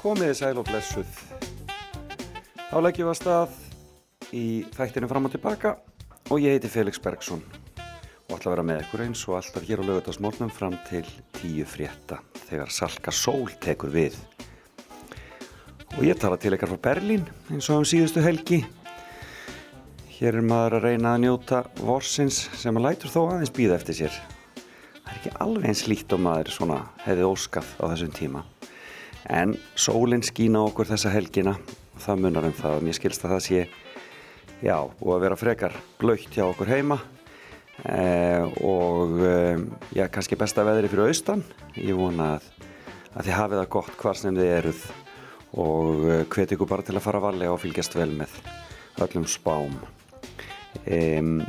Komiði 0.00 0.32
sæl 0.38 0.56
og 0.56 0.64
blessuð. 0.64 1.08
Þá 2.70 2.76
leggjum 2.80 3.04
við 3.04 3.10
að 3.12 3.18
stað 3.18 3.56
í 4.32 4.44
þættinu 4.72 5.08
fram 5.10 5.26
og 5.28 5.32
tilbaka 5.34 5.74
og 6.30 6.40
ég 6.40 6.54
heiti 6.56 6.70
Felix 6.72 7.00
Bergsson 7.04 7.42
og 8.30 8.36
ætla 8.38 8.48
að 8.48 8.54
vera 8.54 8.64
með 8.64 8.80
ykkur 8.84 9.02
eins 9.04 9.24
og 9.28 9.36
alltaf 9.36 9.66
hér 9.66 9.82
á 9.82 9.88
lögutasmórnum 9.90 10.52
fram 10.54 10.76
til 10.86 11.02
tíu 11.36 11.66
frétta 11.68 12.20
þegar 12.46 12.72
Salka 12.72 13.12
Sól 13.12 13.50
tekur 13.60 13.92
við. 13.92 14.16
Og 15.98 16.06
ég 16.06 16.16
tala 16.22 16.38
til 16.40 16.54
ykkar 16.56 16.70
frá 16.72 16.80
Berlín 16.88 17.26
eins 17.50 17.68
og 17.68 17.82
um 17.82 17.88
síðustu 17.90 18.22
helgi. 18.24 18.62
Hér 20.16 20.38
er 20.38 20.46
maður 20.46 20.78
að 20.78 20.86
reyna 20.86 21.16
að 21.16 21.26
njóta 21.26 21.64
vorsins 21.82 22.46
sem 22.56 22.78
að 22.78 22.86
lætur 22.86 23.12
þó 23.12 23.20
aðeins 23.26 23.52
býða 23.52 23.76
eftir 23.76 23.98
sér. 24.00 24.16
Það 24.54 25.12
er 25.12 25.20
ekki 25.20 25.36
alveg 25.44 25.68
eins 25.74 25.84
lít 25.90 26.16
og 26.16 26.24
maður 26.24 26.54
svona 26.54 26.80
hefði 27.04 27.28
óskað 27.34 27.74
á 27.76 27.84
þessum 27.90 28.16
tíma. 28.16 28.46
En 29.30 29.54
sólinn 29.78 30.24
skína 30.26 30.64
okkur 30.66 30.88
þessa 30.90 31.12
helgina 31.14 31.52
og 31.54 32.02
það 32.02 32.22
munar 32.24 32.46
um 32.48 32.54
það 32.56 32.76
og 32.76 32.86
mér 32.86 32.96
skilst 32.98 33.24
að 33.24 33.34
það 33.36 33.42
sé, 33.44 33.60
já, 34.64 34.76
og 34.82 35.10
að 35.14 35.22
vera 35.22 35.38
frekar 35.38 35.76
blöytt 36.00 36.34
hjá 36.34 36.42
okkur 36.48 36.72
heima 36.72 36.96
eh, 37.84 38.42
og 38.66 39.14
eh, 39.22 39.62
já, 39.94 40.08
kannski 40.10 40.38
besta 40.40 40.64
veðri 40.66 40.90
fyrir 40.90 41.12
austan. 41.12 41.44
Ég 41.78 41.94
vona 41.98 42.32
að, 42.38 42.48
að 43.14 43.28
þið 43.28 43.38
hafið 43.38 43.60
það 43.60 43.70
gott 43.76 43.94
hvar 44.02 44.18
sem 44.18 44.40
þið 44.40 44.50
eruð 44.56 44.82
og 45.62 46.04
eh, 46.08 46.24
hveti 46.34 46.58
ykkur 46.58 46.72
bara 46.74 46.86
til 46.88 46.98
að 46.98 47.06
fara 47.06 47.22
varlega 47.22 47.54
og 47.54 47.62
fylgjast 47.62 47.94
vel 48.00 48.10
með 48.18 48.34
öllum 49.06 49.28
spám. 49.30 49.78
Um, 50.90 51.40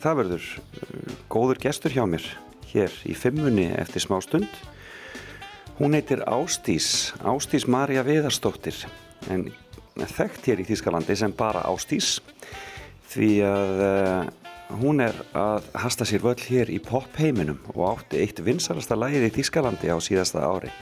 það 0.00 0.18
verður 0.22 0.48
uh, 0.48 1.14
góður 1.32 1.60
gestur 1.62 1.92
hjá 1.92 2.04
mér 2.08 2.24
hér 2.70 2.92
í 3.08 3.14
fimmunni 3.16 3.66
eftir 3.76 4.04
smá 4.04 4.18
stund 4.24 4.48
hún 5.78 5.94
heitir 5.94 6.24
Ástís 6.26 7.12
Ástís 7.22 7.68
Marja 7.70 8.02
Viðarstóttir 8.06 8.82
en 9.30 9.46
þekkt 9.98 10.50
hér 10.50 10.62
í 10.62 10.66
Þískalandi 10.66 11.16
sem 11.18 11.34
bara 11.34 11.62
Ástís 11.70 12.18
því 13.08 13.30
að 13.46 13.82
uh, 13.86 14.28
hún 14.82 15.00
er 15.00 15.16
að 15.38 15.68
hasta 15.78 16.06
sér 16.08 16.22
völl 16.24 16.40
hér 16.42 16.70
í 16.70 16.80
popheiminum 16.82 17.60
og 17.74 17.84
átti 17.92 18.20
eitt 18.22 18.42
vinsalasta 18.44 18.98
lagið 18.98 19.28
í 19.30 19.34
Þískalandi 19.38 19.90
á 19.90 19.96
síðasta 20.02 20.44
ári. 20.44 20.72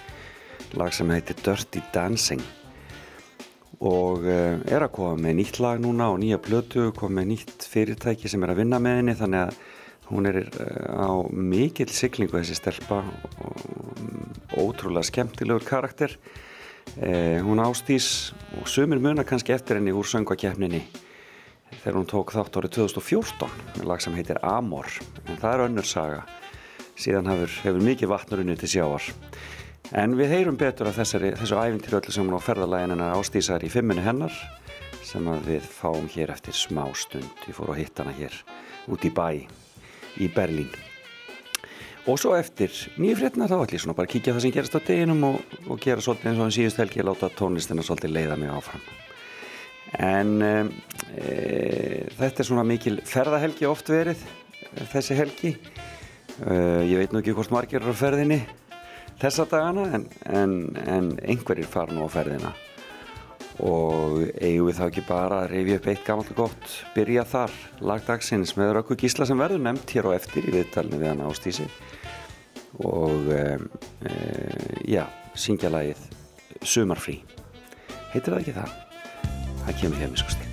Lag 0.76 0.90
sem 0.92 1.10
heitir 1.14 1.38
Dirty 1.44 1.82
Dancing. 1.94 2.42
Og 3.78 4.24
uh, 4.24 4.56
er 4.64 4.82
að 4.82 4.94
koma 4.96 5.20
með 5.20 5.38
nýtt 5.42 5.60
lag 5.62 5.80
núna 5.84 6.10
og 6.14 6.20
nýja 6.22 6.40
blötu, 6.42 6.88
koma 6.96 7.20
með 7.20 7.34
nýtt 7.34 7.68
fyrirtæki 7.70 8.32
sem 8.32 8.42
er 8.42 8.54
að 8.54 8.64
vinna 8.64 8.80
með 8.82 9.02
henni 9.02 9.16
þannig 9.20 9.44
að 9.44 9.60
hún 10.10 10.28
er 10.30 10.42
uh, 10.44 11.06
á 11.06 11.10
mikill 11.30 11.90
siglingu 11.92 12.38
þessi 12.38 12.58
stelpa 12.58 13.02
ótrúlega 14.56 15.06
skemmtilegur 15.10 15.66
karakter. 15.66 16.16
Uh, 16.96 17.42
hún 17.44 17.62
ástís 17.64 18.32
og 18.60 18.70
sumir 18.70 19.02
muna 19.02 19.26
kannski 19.26 19.54
eftir 19.56 19.80
henni 19.80 19.94
úr 19.94 20.06
söngvakefninni 20.06 20.84
þegar 21.82 21.98
hún 21.98 22.08
tók 22.08 22.30
þátt 22.32 22.60
árið 22.60 22.76
2014 22.78 23.50
með 23.76 23.88
lag 23.90 24.02
sem 24.02 24.14
heitir 24.16 24.40
Amor. 24.46 24.88
En 25.26 25.38
það 25.42 25.52
er 25.52 25.66
önnur 25.66 25.88
saga. 25.88 26.24
Síðan 26.96 27.28
hefur, 27.28 27.52
hefur 27.66 27.82
mikið 27.84 28.12
vatnurunni 28.14 28.56
til 28.56 28.70
sjáar 28.78 29.10
En 29.94 30.16
við 30.18 30.32
heyrum 30.32 30.56
betur 30.58 30.88
að 30.90 30.98
þessari, 31.02 31.28
þessu 31.38 31.58
æfintir 31.60 31.94
öllu 32.00 32.14
sem 32.14 32.26
hún 32.26 32.38
á 32.38 32.42
ferðalæginina 32.42 33.12
ástísar 33.14 33.62
í 33.62 33.70
fimmunni 33.70 34.02
hennar 34.02 34.34
sem 35.06 35.28
við 35.46 35.62
fáum 35.62 36.08
hér 36.10 36.32
eftir 36.34 36.56
smá 36.58 36.88
stund. 36.98 37.46
Ég 37.46 37.54
fór 37.54 37.70
að 37.70 37.84
hitta 37.84 38.02
hana 38.02 38.16
hér 38.18 38.34
út 38.90 39.06
í 39.06 39.12
bæ 39.14 39.46
í 40.22 40.28
Berlín. 40.32 40.70
Og 42.06 42.20
svo 42.22 42.36
eftir 42.38 42.70
nýju 43.02 43.16
fréttina 43.18 43.48
þá 43.50 43.56
ætlum 43.56 43.74
ég 43.74 43.82
svona 43.82 43.96
bara 43.98 44.06
að 44.06 44.12
kíkja 44.14 44.36
það 44.36 44.44
sem 44.44 44.54
gerast 44.54 44.76
á 44.78 44.80
deginum 44.86 45.24
og, 45.26 45.56
og 45.66 45.80
gera 45.82 46.04
svolítið 46.04 46.30
eins 46.30 46.38
og 46.38 46.46
en 46.46 46.54
síðust 46.54 46.78
helgi 46.82 47.02
að 47.02 47.08
láta 47.10 47.32
tónlistina 47.34 47.86
svolítið 47.86 48.14
leiða 48.14 48.36
mig 48.38 48.52
áfram. 48.54 48.84
En 50.02 50.36
e, 50.42 50.52
þetta 52.18 52.42
er 52.42 52.46
svona 52.46 52.66
mikil 52.66 53.00
ferðahelgi 53.06 53.66
oft 53.66 53.90
verið, 53.90 54.22
þessi 54.92 55.18
helgi. 55.18 55.56
E, 55.56 56.54
ég 56.92 57.02
veit 57.02 57.14
nú 57.14 57.22
ekki 57.22 57.34
hvort 57.34 57.54
margir 57.54 57.82
eru 57.82 57.94
á 57.94 57.98
ferðinni 57.98 58.38
þessa 59.20 59.48
dagana 59.50 59.88
en, 59.96 60.06
en, 60.28 60.56
en 60.86 61.10
einhverjir 61.24 61.68
fara 61.70 61.94
nú 61.94 62.06
á 62.06 62.10
ferðina 62.12 62.52
og 63.64 64.18
eigum 64.36 64.68
við 64.68 64.78
þá 64.78 64.84
ekki 64.86 65.04
bara 65.08 65.42
að 65.42 65.52
reyfi 65.54 65.76
upp 65.78 65.86
eitt 65.92 66.04
gammalt 66.06 66.32
og 66.34 66.40
gott 66.42 66.74
byrja 66.96 67.24
þar, 67.28 67.54
lagdagsins 67.80 68.56
með 68.58 68.74
Rökku 68.76 68.96
Gísla 69.00 69.28
sem 69.28 69.40
verður 69.40 69.64
nefnt 69.64 69.94
hér 69.96 70.10
og 70.10 70.16
eftir 70.18 70.44
í 70.44 70.56
viðtalinu 70.58 71.00
við 71.00 71.12
hann 71.12 71.24
ástísi 71.24 71.68
og 72.84 73.30
e, 73.32 73.44
e, 74.04 74.16
já, 74.92 75.06
syngja 75.38 75.72
lagið 75.72 76.02
Sumarfrí. 76.66 77.20
Heitir 78.12 78.34
það 78.34 78.42
ekki 78.42 78.58
það? 78.58 78.76
Það 79.62 79.80
kemur 79.80 80.02
hér 80.02 80.12
með 80.12 80.22
skoðstil 80.24 80.45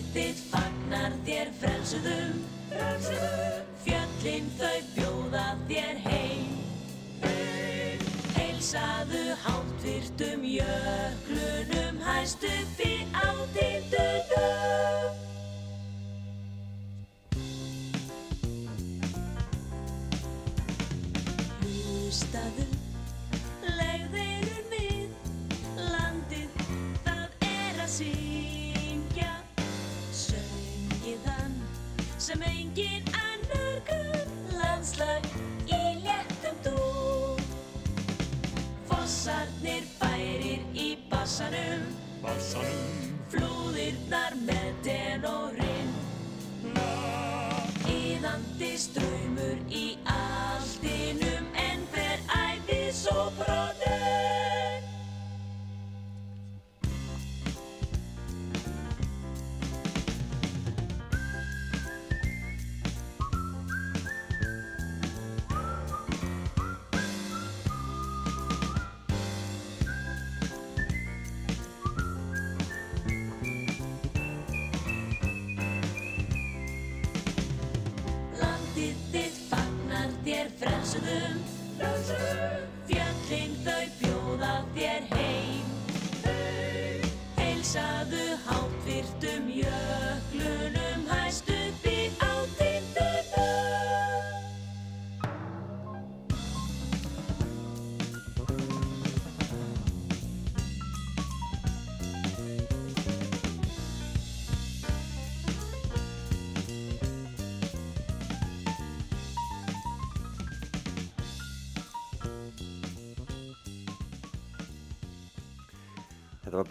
Landið 0.00 0.14
þitt 0.16 0.38
fagnar 0.48 1.14
þér 1.26 1.48
frelsuðum, 1.60 2.36
fjöllin 3.84 4.46
þau 4.56 4.78
bjóða 4.94 5.42
þér 5.68 6.00
heim. 6.06 6.54
Heilsaðu 8.38 9.36
háttvirtum 9.42 10.46
jöklunum 10.48 12.00
hæst 12.06 12.48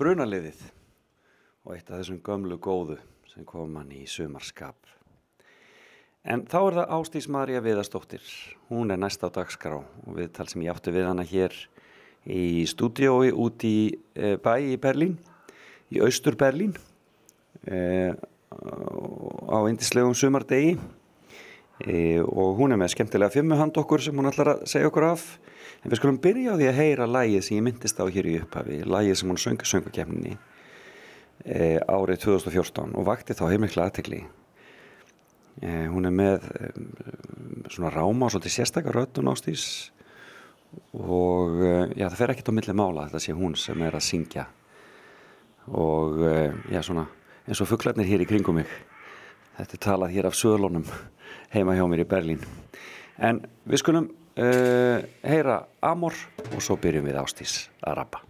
brunaliðið 0.09 0.61
og 1.67 1.73
eitt 1.75 1.89
af 1.91 1.99
þessum 1.99 2.17
gömlu 2.25 2.55
góðu 2.57 2.95
sem 3.29 3.43
kom 3.45 3.75
hann 3.77 3.91
í 3.93 4.07
sumarskap. 4.09 4.77
En 6.25 6.47
þá 6.49 6.57
er 6.63 6.77
það 6.79 6.93
Ástís 6.95 7.27
Marja 7.29 7.61
Viðastóttir. 7.61 8.23
Hún 8.71 8.89
er 8.89 8.97
næst 8.97 9.21
á 9.21 9.29
dagskrá 9.29 9.77
og 9.77 10.15
viðtal 10.17 10.47
sem 10.49 10.63
ég 10.65 10.73
átti 10.73 10.93
við 10.95 11.05
hana 11.11 11.25
hér 11.29 11.53
í 12.25 12.65
stúdiói 12.65 13.29
út 13.29 13.61
í 13.69 13.75
e, 14.17 14.33
bæ 14.41 14.55
í 14.71 14.79
Berlín, 14.81 15.13
í 15.93 16.01
Austur 16.01 16.39
Berlín 16.39 16.73
e, 17.69 18.09
á 18.49 19.57
indislegum 19.69 20.17
sumardegi 20.17 20.73
e, 21.85 22.17
og 22.25 22.57
hún 22.57 22.73
er 22.73 22.81
með 22.81 22.95
skemmtilega 22.95 23.37
fimmuhand 23.37 23.77
okkur 23.77 24.07
sem 24.07 24.17
hún 24.17 24.31
ætlar 24.31 24.55
að 24.55 24.65
segja 24.73 24.89
okkur 24.89 25.11
af. 25.11 25.29
En 25.79 25.91
við 25.91 26.01
skulum 26.01 26.19
byrja 26.19 26.55
á 26.55 26.59
því 26.59 26.67
að 26.67 26.79
heyra 26.79 27.07
lægið 27.07 27.45
sem 27.45 27.59
ég 27.59 27.63
myndist 27.63 27.99
á 28.01 28.05
hér 28.11 28.27
í 28.27 28.35
upphafi, 28.41 28.81
lægið 28.83 29.19
sem 29.19 29.29
hún 29.31 29.39
söngu 29.39 29.67
söngakefninni 29.69 30.33
e, 31.45 31.79
árið 31.87 32.25
2014 32.25 32.97
og 32.99 33.07
vakti 33.07 33.37
þá 33.37 33.45
heimikla 33.53 33.85
aðtegli. 33.87 34.19
E, 35.63 35.71
hún 35.91 36.09
er 36.09 36.15
með 36.15 36.49
e, 36.51 36.71
svona 37.71 37.93
ráma 37.93 38.27
og 38.27 38.33
svolítið 38.33 38.57
sérstakar 38.57 38.99
röddun 38.99 39.31
ástís 39.31 39.93
og 40.93 41.63
já, 41.95 42.05
það 42.09 42.19
fer 42.19 42.33
ekkert 42.35 42.51
á 42.51 42.57
milli 42.59 42.75
mála 42.77 43.07
þetta 43.07 43.23
sé 43.23 43.33
hún 43.37 43.55
sem 43.57 43.87
er 43.87 43.95
að 43.95 44.05
syngja. 44.05 44.45
Og 45.69 46.19
já, 46.69 46.81
svona 46.85 47.07
eins 47.47 47.61
og 47.63 47.69
fugglarnir 47.71 48.05
hér 48.05 48.21
í 48.25 48.27
kringum 48.29 48.59
mig. 48.59 48.69
Þetta 49.57 49.75
er 49.75 49.81
talað 49.85 50.13
hér 50.13 50.27
af 50.29 50.37
söðlunum 50.37 50.85
heima 51.53 51.73
hjá 51.77 51.87
mér 51.89 52.03
í 52.03 52.09
Berlín. 52.09 52.43
En 53.17 53.41
við 53.65 53.81
skulum 53.81 54.11
uh, 54.39 55.03
heyra 55.23 55.61
Amor 55.85 56.15
og 56.49 56.63
svo 56.63 56.79
byrjum 56.81 57.11
við 57.11 57.21
ástís 57.21 57.61
að 57.83 58.01
rappa 58.01 58.28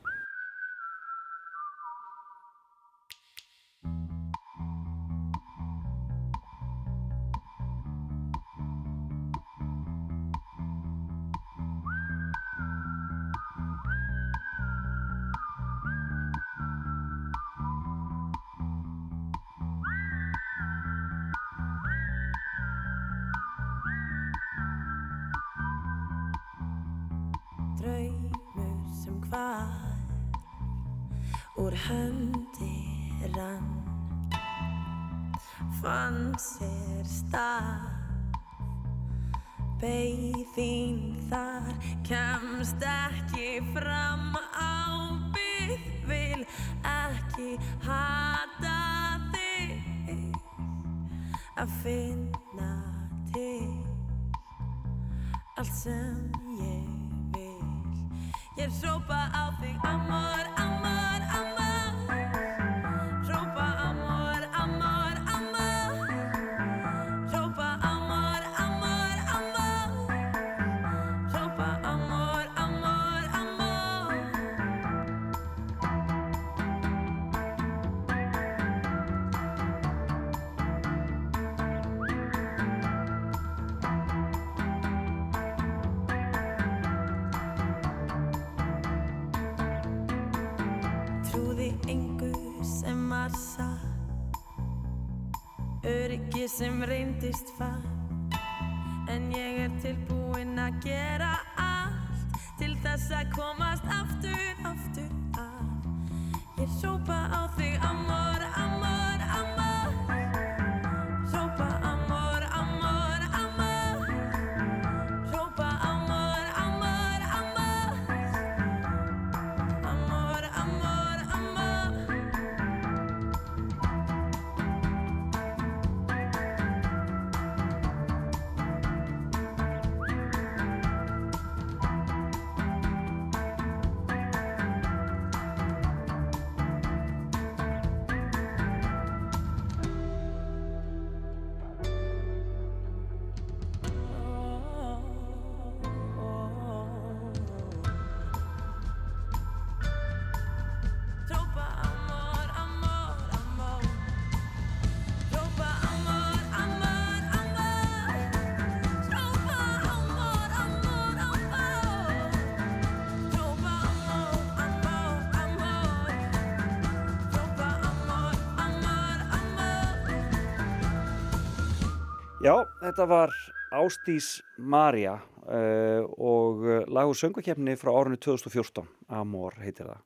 þetta 173.00 173.16
var 173.16 173.36
Ástís 173.80 174.26
Marja 174.60 175.14
uh, 175.48 176.04
og 176.20 176.66
uh, 176.68 176.80
lagur 176.92 177.16
söngakefni 177.16 177.78
frá 177.80 177.94
árinu 177.96 178.18
2014 178.20 178.84
Amor 179.16 179.56
heitir 179.64 179.88
það. 179.88 180.02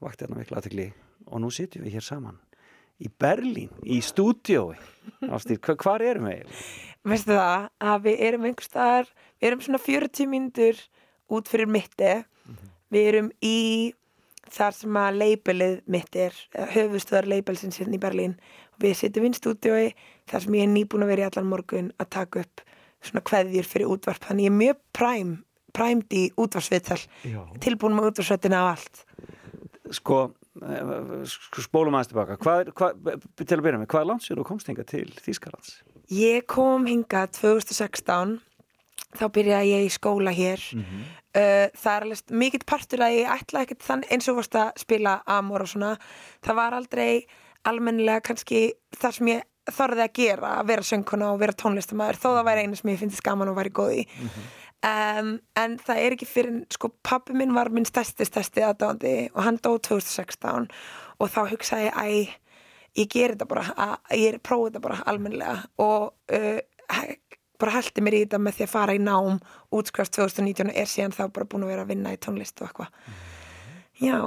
Vakti 0.00 0.24
hérna 0.24 0.38
mikla 0.38 0.62
aðtegli 0.62 0.86
og 1.26 1.42
nú 1.42 1.50
sitjum 1.52 1.84
við 1.84 1.98
hér 1.98 2.06
saman 2.06 2.38
í 2.96 3.10
Berlín, 3.12 3.68
í 3.84 3.98
stúdiói 4.00 4.78
Ástís, 5.28 5.60
hva, 5.60 5.76
hvar 5.76 6.04
erum 6.06 6.30
við? 6.30 6.56
veistu 7.04 7.36
það 7.36 7.68
að 7.92 8.08
við 8.08 8.24
erum 8.30 8.48
einhvers 8.48 8.70
staðar 8.70 9.12
við 9.12 9.48
erum 9.50 9.66
svona 9.66 9.82
40 9.84 10.32
mínútur 10.32 10.80
út 11.36 11.52
fyrir 11.52 11.68
mitti 11.68 12.14
við 12.96 13.10
erum 13.10 13.30
í 13.44 13.58
þar 14.56 14.76
sem 14.78 15.00
að 15.02 15.20
labelið 15.20 15.76
mitt 15.92 16.16
er 16.16 16.40
höfustöðar 16.72 17.28
labelsins 17.28 17.76
hérna 17.82 17.98
í 17.98 18.04
Berlín 18.06 18.38
við 18.82 18.94
sitjum 19.00 19.26
inn 19.28 19.36
stúdiói 19.36 19.90
þar 20.30 20.44
sem 20.46 20.56
ég 20.58 20.66
er 20.66 20.72
nýbúin 20.74 21.04
að 21.06 21.12
vera 21.12 21.26
í 21.26 21.28
allan 21.30 21.50
morgun 21.50 21.92
að 22.02 22.10
taka 22.16 22.44
upp 22.44 22.64
svona 23.06 23.22
kveðjur 23.28 23.68
fyrir 23.68 23.92
útvarp. 23.94 24.24
Þannig 24.26 24.48
ég 24.48 24.52
er 24.52 24.58
mjög 24.60 24.80
præm 24.96 25.34
præmt 25.76 26.14
í 26.16 26.22
útvarsviðtal 26.40 27.02
Já. 27.28 27.42
tilbúin 27.60 27.96
með 27.96 28.10
útvarsvettina 28.12 28.62
á 28.64 28.72
allt. 28.72 29.02
Sko, 29.94 30.20
sko 31.28 31.64
spólum 31.64 31.94
aðeins 31.98 32.10
tilbaka. 32.10 32.38
Hvað, 32.40 32.62
er- 32.64 32.72
hvað, 32.72 33.26
til 33.42 33.58
að 33.58 33.64
byrja 33.66 33.80
með, 33.82 33.90
hvað 33.92 34.00
er 34.02 34.10
landsjóð 34.10 34.40
og 34.42 34.48
komst 34.48 34.70
hinga 34.70 34.86
til 34.88 35.06
Þýskalands? 35.20 35.76
Ég 36.10 36.46
kom 36.48 36.86
hingað 36.88 37.34
2016 37.40 38.38
þá 39.16 39.24
byrjaði 39.36 39.72
ég 39.74 39.86
í 39.86 39.92
skóla 39.92 40.32
hér. 40.34 40.62
Uh, 41.36 41.68
það 41.76 41.92
er 41.92 42.04
alveg 42.06 42.30
mikill 42.32 42.64
partur 42.64 43.02
að 43.04 43.18
ég 43.18 43.32
ætla 43.36 43.64
ekkert 43.66 43.84
þann 43.84 44.04
eins 44.08 44.28
og 44.32 44.38
varst 44.40 44.56
að 44.56 44.70
spila 44.80 45.18
Amor 45.26 45.66
og 45.66 45.68
svona. 45.68 45.96
Það 46.40 46.58
var 46.62 46.76
aldrei 46.78 47.26
almennilega 47.68 48.24
kannski 48.30 48.68
það 48.96 49.18
sem 49.18 49.32
ég 49.34 49.74
þorði 49.76 50.04
að 50.04 50.14
gera 50.20 50.52
að 50.60 50.68
vera 50.70 50.86
söngkona 50.86 51.32
og 51.32 51.40
vera 51.42 51.56
tónlistamæður 51.58 52.20
þó 52.22 52.28
það 52.28 52.46
væri 52.46 52.64
einu 52.64 52.78
sem 52.78 52.92
ég 52.92 53.02
finnst 53.02 53.24
gaman 53.26 53.50
og 53.50 53.58
væri 53.58 53.74
góð 53.74 53.92
í. 53.96 54.06
Um, 54.86 55.30
en 55.58 55.78
það 55.82 56.00
er 56.02 56.14
ekki 56.14 56.28
fyrir 56.30 56.58
sko 56.70 56.92
pappi 57.02 57.34
minn 57.34 57.54
var 57.56 57.72
minn 57.74 57.88
stærsti 57.88 58.26
stærsti 58.28 58.62
aðdáðandi 58.62 59.14
og 59.32 59.40
hann 59.42 59.58
dó 59.58 59.72
2016 59.82 60.68
og 61.18 61.32
þá 61.32 61.40
hugsaði 61.50 61.88
ég 61.88 61.96
æ 61.96 62.08
ég 62.96 63.08
ger 63.12 63.34
þetta 63.34 63.48
bara, 63.50 63.64
að, 63.76 63.94
ég 64.16 64.38
prófi 64.44 64.70
þetta 64.70 64.84
bara 64.84 65.00
almennilega. 65.10 65.56
Og 65.82 66.12
uh, 66.36 66.60
bara 67.60 67.78
heldi 67.78 68.04
mér 68.04 68.18
í 68.18 68.24
þetta 68.24 68.40
með 68.42 68.58
því 68.58 68.66
að 68.66 68.72
fara 68.72 68.96
í 68.96 69.00
nám 69.02 69.40
útskrifast 69.74 70.16
2019 70.18 70.70
og 70.70 70.78
er 70.82 70.90
síðan 70.90 71.16
þá 71.16 71.24
bara 71.32 71.48
búin 71.48 71.66
að 71.66 71.72
vera 71.74 71.86
að 71.86 71.92
vinna 71.94 72.14
í 72.14 72.20
tónlist 72.20 72.60
og 72.60 72.68
eitthvað 72.68 73.16
Já, 73.96 74.18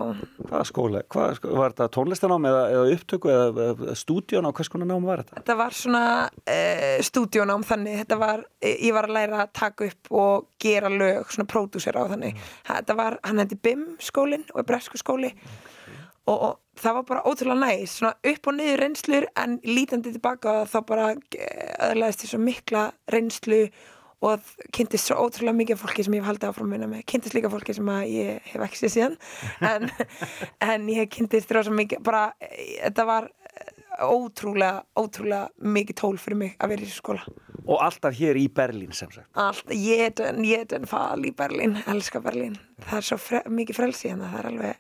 Hvaða 0.50 0.64
skóla? 0.66 1.02
Hvað, 1.14 1.36
sko, 1.38 1.50
var 1.54 1.74
þetta 1.76 1.88
tónlistanám 1.94 2.46
eða, 2.50 2.62
eða 2.74 2.94
upptöku 2.96 3.30
eða, 3.30 3.66
á 3.94 4.50
hvers 4.58 4.72
konar 4.74 4.90
nám 4.90 5.06
var 5.06 5.22
þetta? 5.22 5.36
þetta 5.38 5.56
var 5.60 5.76
svona 5.78 6.04
uh, 6.26 7.02
stúdíónám 7.06 7.66
þannig, 7.70 8.00
þetta 8.02 8.18
var 8.18 8.42
eh, 8.64 8.80
ég 8.88 8.96
var 8.98 9.06
að 9.06 9.14
læra 9.20 9.44
að 9.44 9.52
taka 9.60 9.90
upp 9.92 10.10
og 10.24 10.48
gera 10.64 10.90
lög, 10.90 11.30
svona 11.30 11.52
pródúsera 11.54 12.02
á 12.02 12.10
þannig. 12.10 12.42
Þetta 12.72 12.98
var, 12.98 13.20
hann 13.28 13.44
hendi 13.44 13.60
BIM 13.62 13.86
skólinn 14.02 14.48
og 14.56 14.66
bresku 14.66 14.98
skóli. 14.98 15.36
Og, 16.26 16.34
og 16.34 16.82
það 16.82 16.98
var 16.98 17.08
bara 17.12 17.24
ótrúlega 17.30 17.62
næs 17.62 18.00
svona 18.00 18.16
upp 18.34 18.50
og 18.50 18.58
niður 18.58 18.84
reynslur 18.84 19.30
en 19.38 19.58
lítandi 19.70 20.16
tilbaka 20.16 20.64
þá 20.70 20.80
bara 20.90 21.08
öðlaðist 21.92 22.26
því 22.26 22.34
svo 22.34 22.42
mikla 22.42 22.84
reynslu 23.14 23.64
og 23.68 23.99
kynntist 24.76 25.08
svo 25.08 25.16
ótrúlega 25.24 25.56
mikið 25.56 25.80
fólki 25.80 26.04
sem 26.04 26.16
ég 26.18 26.24
hef 26.24 26.30
haldið 26.34 26.50
áfram 26.52 26.72
að 26.72 26.76
vinna 26.76 26.88
með. 26.92 27.04
Kynntist 27.08 27.36
líka 27.38 27.52
fólki 27.52 27.76
sem 27.76 27.92
ég 28.12 28.50
hef 28.52 28.64
ekki 28.66 28.80
séð 28.82 28.96
síðan. 28.96 29.20
En, 29.64 29.88
en 30.74 30.90
ég 30.92 31.12
kynntist 31.14 31.54
rosa 31.56 31.72
mikið 31.72 32.04
bara, 32.04 32.26
þetta 32.42 33.06
var 33.08 33.30
ótrúlega, 34.04 34.84
ótrúlega 35.00 35.72
mikið 35.76 36.00
tól 36.02 36.18
fyrir 36.20 36.40
mig 36.40 36.60
að 36.60 36.74
vera 36.74 36.84
í 36.84 36.90
þessu 36.90 37.04
skóla. 37.04 37.24
Og 37.70 37.82
alltaf 37.86 38.16
hér 38.18 38.40
í 38.40 38.46
Berlín 38.52 38.94
sem 38.96 39.12
sagt. 39.14 39.28
allt, 39.40 39.74
ég 39.76 40.16
den, 40.20 40.44
ég 40.48 40.68
den 40.72 40.88
fal 40.90 41.20
í 41.26 41.34
Berlín 41.36 41.78
elska 41.86 42.22
Berlín, 42.24 42.58
það 42.88 43.02
er 43.02 43.10
svo 43.10 43.20
fre 43.22 43.44
mikið 43.48 43.80
frelsi 43.82 44.14
en 44.14 44.24
það 44.26 44.40
er 44.40 44.50
alveg 44.54 44.80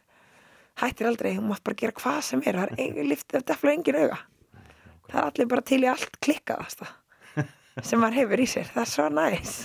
hættir 0.79 1.10
aldrei, 1.10 1.34
hún 1.36 1.50
mátt 1.51 1.63
bara 1.65 1.79
gera 1.79 1.96
hvað 2.00 2.22
sem 2.29 2.43
er 2.48 2.60
það 2.62 2.86
er 2.86 3.12
liftið 3.12 3.41
af 3.41 3.50
defla 3.51 3.75
engin 3.75 4.00
auga. 4.00 4.22
Það 5.10 5.19
er 5.19 5.27
allir 5.27 5.51
bara 5.51 5.67
til 5.72 5.84
í 5.84 5.91
allt 5.91 6.19
klikkaðasta 6.24 6.89
sem 7.81 8.01
maður 8.01 8.21
hefur 8.23 8.41
í 8.43 8.47
sér, 8.49 8.71
það 8.73 8.85
er 8.85 8.91
svo 8.93 9.09
næs 9.13 9.57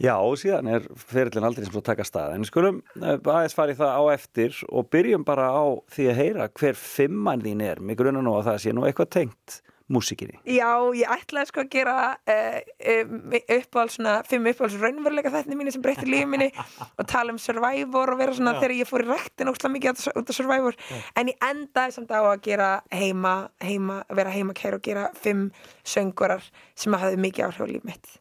Já, 0.00 0.14
síðan 0.40 0.68
er 0.72 0.86
ferillin 0.96 1.44
aldrei 1.44 1.66
sem 1.66 1.74
svo 1.74 1.82
taka 1.84 2.06
stað. 2.08 2.38
En 2.38 2.46
skulum 2.48 2.78
eh, 3.02 3.18
aðeins 3.20 3.52
fara 3.56 3.74
í 3.74 3.76
það 3.76 3.98
á 4.00 4.02
eftir 4.14 4.60
og 4.72 4.86
byrjum 4.88 5.26
bara 5.28 5.50
á 5.52 5.64
því 5.92 6.06
að 6.08 6.20
heyra 6.22 6.46
hver 6.56 6.78
fimmann 6.80 7.44
þín 7.44 7.60
er. 7.66 7.82
Mig 7.84 7.98
grunna 8.00 8.22
nú 8.24 8.32
að 8.38 8.46
það 8.48 8.62
sé 8.64 8.72
nú 8.72 8.86
eitthvað 8.88 9.10
tengt 9.18 9.58
músikinni. 9.90 10.38
Já, 10.46 10.70
ég 10.94 11.10
ætlaði 11.16 11.50
sko 11.50 11.62
að 11.64 11.70
gera 11.74 11.94
uh, 12.14 12.60
um, 12.94 13.34
uppáhald 13.56 13.94
svona 13.96 14.14
fimm 14.28 14.46
uppáhalds 14.50 14.78
raunveruleika 14.80 15.32
þættinni 15.34 15.58
mínu 15.58 15.74
sem 15.74 15.82
breytti 15.84 16.06
lífi 16.08 16.28
minni 16.30 16.48
og 16.98 17.08
tala 17.10 17.34
um 17.34 17.40
Survivor 17.42 18.14
og 18.14 18.20
vera 18.22 18.36
svona 18.38 18.54
þegar 18.62 18.76
ég 18.78 18.88
fór 18.90 19.04
í 19.04 19.10
rektin 19.10 19.50
óslega 19.50 19.74
mikið 19.76 20.06
út 20.14 20.30
af- 20.30 20.38
Survivor. 20.40 20.78
En 21.18 21.32
ég 21.34 21.42
endaði 21.50 21.96
samt 21.98 22.14
á 22.14 22.22
að 22.22 22.40
gera 22.46 22.70
heima, 22.94 23.34
heima 23.60 24.00
vera 24.14 24.30
heima 24.34 24.54
kæra 24.56 24.78
og 24.78 24.86
gera 24.86 25.08
fimm 25.18 25.48
söngurar 25.84 26.42
sem 26.78 26.94
hafði 26.94 27.18
mikið 27.26 27.48
áhrif 27.50 27.66
á 27.66 27.70
líf 27.74 27.84
mitt. 27.90 28.16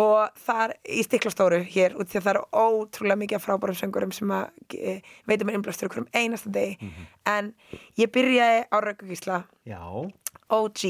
Og 0.00 0.38
þar 0.40 0.72
í 0.88 1.02
stiklastóru 1.04 1.58
hér 1.68 1.92
út 2.00 2.08
því 2.08 2.16
að 2.20 2.24
það 2.24 2.30
eru 2.30 2.44
ótrúlega 2.56 3.18
mikið 3.20 3.42
frábærum 3.44 3.76
söngurum 3.76 4.12
sem 4.16 4.30
að 4.32 4.46
e, 4.72 4.94
veitum 5.28 5.50
mér 5.50 5.58
innblástur 5.58 5.90
okkur 5.90 6.00
um 6.04 6.08
einasta 6.16 6.48
degi. 6.54 6.78
En 7.28 7.50
ég 8.00 8.08
byrjaði 8.14 8.62
á 8.72 8.76
Raukagísla 8.80 9.42
Já. 9.68 9.82
OG 10.52 10.82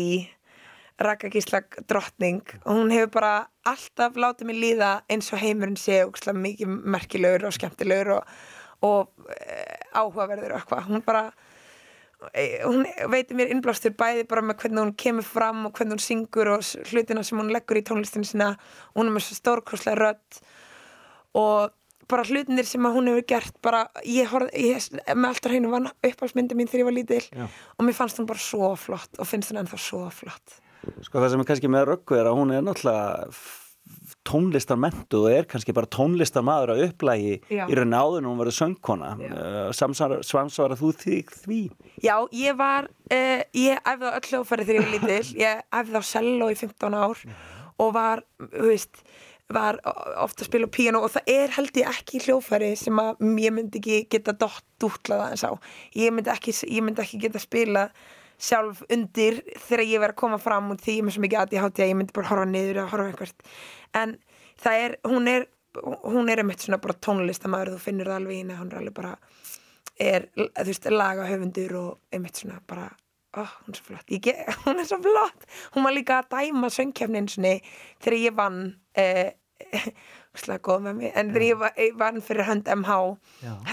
Rakkagísla 1.02 1.62
drottning 1.88 2.42
og 2.64 2.76
hún 2.76 2.92
hefur 2.92 3.10
bara 3.16 3.32
alltaf 3.66 4.18
látið 4.18 4.48
mig 4.48 4.58
líða 4.60 4.90
eins 5.10 5.30
og 5.32 5.40
heimurinn 5.40 5.78
sé 5.80 6.02
mikið 6.04 6.68
merkilegur 6.68 7.48
og 7.48 7.56
skemmtilegur 7.56 8.18
og, 8.18 8.28
og 8.82 9.32
e, 9.32 9.56
áhugaverður 9.94 10.52
og 10.52 10.60
eitthvað. 10.60 10.86
Hún 10.90 11.04
bara 11.06 11.24
e, 12.34 12.44
hún 12.62 12.86
veitir 13.10 13.38
mér 13.38 13.54
innblástur 13.54 13.96
bæði 13.98 14.26
bara 14.30 14.44
með 14.44 14.60
hvernig 14.62 14.84
hún 14.84 14.96
kemur 15.04 15.26
fram 15.26 15.66
og 15.66 15.72
hvernig 15.78 15.96
hún 15.96 16.06
syngur 16.06 16.52
og 16.58 16.66
hlutina 16.90 17.24
sem 17.24 17.40
hún 17.40 17.52
leggur 17.54 17.80
í 17.80 17.86
tónlistinu 17.88 18.28
sína. 18.28 18.52
Hún 18.94 19.08
er 19.08 19.16
með 19.16 19.26
svo 19.28 19.38
stórkostlega 19.40 19.98
rödd 20.02 20.42
og 21.40 21.72
bara 22.10 22.26
hlutinir 22.26 22.66
sem 22.68 22.88
að 22.88 22.98
hún 22.98 23.10
hefur 23.12 23.26
gert 23.34 23.56
bara, 23.64 23.84
ég 24.08 24.30
horfði, 24.32 24.66
ég, 24.72 24.88
með 25.14 25.28
alltaf 25.30 25.52
hreinu 25.52 25.72
var 25.72 25.88
uppáhaldsmyndi 25.92 26.58
mín 26.58 26.70
þegar 26.70 26.82
ég 26.82 26.90
var 26.90 26.98
lítil 26.98 27.22
Já. 27.30 27.46
og 27.78 27.86
mér 27.86 27.98
fannst 27.98 28.20
hún 28.20 28.28
bara 28.28 28.42
svo 28.42 28.74
flott 28.80 29.22
og 29.22 29.28
finnst 29.28 29.52
hún 29.52 29.62
ennþá 29.62 29.80
svo 29.80 30.04
flott 30.12 30.60
Sko 31.06 31.20
það 31.22 31.28
sem 31.30 31.42
er 31.42 31.46
kannski 31.46 31.68
með 31.70 31.84
röggu 31.92 32.16
er 32.18 32.26
að 32.26 32.38
hún 32.40 32.54
er 32.56 32.64
náttúrulega 32.66 33.28
tónlistarmentu 34.26 35.22
og 35.24 35.32
er 35.32 35.46
kannski 35.50 35.74
bara 35.74 35.90
tónlistarmaður 35.90 36.74
að 36.74 36.82
upplægi 36.88 37.32
Já. 37.50 37.64
í 37.66 37.78
raun 37.78 37.94
áður 37.94 38.20
en 38.20 38.28
hún 38.30 38.38
verður 38.38 38.56
söngkona. 38.58 39.10
Uh, 39.18 39.70
samsvara, 39.74 40.78
þú 40.78 40.92
því, 41.00 41.18
því? 41.42 41.60
Já, 42.04 42.14
ég 42.38 42.58
var, 42.58 42.86
uh, 43.10 43.42
ég 43.58 43.82
æfði 43.82 44.12
á 44.12 44.16
öll 44.18 44.28
hljófæri 44.30 44.68
þegar 44.68 44.78
ég 44.78 44.86
var 44.86 44.94
lítil, 44.94 45.42
ég 45.42 45.64
æfði 45.80 45.98
á 45.98 46.02
cello 46.12 46.50
í 46.52 46.58
15 46.60 46.98
ár 47.02 47.24
og 47.82 47.94
var, 47.96 48.22
þú 48.38 48.68
veist, 48.70 49.02
var 49.54 49.78
ofta 50.22 50.44
að 50.44 50.48
spila 50.48 50.68
á 50.68 50.74
píano 50.76 51.02
og 51.04 51.12
það 51.14 51.30
er 51.34 51.54
held 51.56 51.78
ég 51.80 51.92
ekki 51.92 52.22
hljófæri 52.26 52.72
sem 52.78 52.98
að 53.02 53.22
ég 53.42 53.54
myndi 53.54 53.80
ekki 53.80 54.00
geta 54.12 54.34
dott 54.36 54.64
dútlað 54.82 55.26
aðeins 55.26 55.46
á. 55.46 55.52
Ég 55.98 56.14
myndi 56.14 56.32
ekki, 56.32 56.54
ég 56.68 56.84
myndi 56.84 57.04
ekki 57.04 57.22
geta 57.22 57.42
spila 57.42 57.86
sjálf 58.42 58.82
undir 58.90 59.42
þegar 59.54 59.84
ég 59.86 60.02
verið 60.02 60.16
að 60.16 60.20
koma 60.24 60.38
fram 60.42 60.72
og 60.74 60.82
því 60.82 60.98
ég 60.98 61.06
með 61.06 61.16
svo 61.16 61.24
mikið 61.24 61.42
ADHD 61.44 61.82
að 61.84 61.92
ég 61.92 61.98
myndi 61.98 62.16
bara 62.16 62.30
horfa 62.32 62.46
niður 62.50 62.82
og 62.82 62.94
horfa 62.94 63.10
einhvert. 63.12 63.46
En 63.98 64.16
það 64.62 64.86
er, 64.86 64.96
hún 65.06 65.30
er, 65.30 65.46
hún 66.02 66.32
er 66.32 66.42
einmitt 66.42 66.64
svona 66.64 66.80
bara 66.82 66.98
tónlistamæður, 67.06 67.76
þú 67.76 67.84
finnur 67.84 68.10
það 68.10 68.20
alveg 68.20 68.34
í 68.34 68.42
henni, 68.42 68.58
hún 68.58 68.72
er 68.72 68.80
alveg 68.80 68.96
bara 68.96 69.14
er, 70.02 70.26
þú 70.34 70.66
veist, 70.68 70.90
lagahöfundur 70.90 71.78
og 71.78 72.14
einmitt 72.14 72.40
svona 72.40 72.58
bara 72.66 72.88
ó, 73.36 73.44
hún 73.64 73.72
er 73.72 73.78
svo 73.78 73.88
flott, 73.88 74.10
ég, 74.12 74.28
hún 74.64 74.80
er 74.80 74.88
svo 74.88 74.98
flott 75.02 75.46
hún 75.74 75.86
var 75.86 75.96
líka 75.96 76.20
að 76.20 76.32
dæma 76.34 76.70
söngkefnin 76.72 77.30
sinni 77.32 77.54
þegar 78.02 78.18
ég 78.18 78.36
vann 78.38 78.60
eh, 78.98 79.32
slega 80.42 80.62
góð 80.64 80.86
með 80.86 80.96
mig. 81.02 81.12
En 81.18 81.32
þegar 81.34 81.46
ég 81.82 81.98
var, 82.00 82.20
fyrir 82.24 82.48
hönd 82.48 82.70
MH 82.78 82.96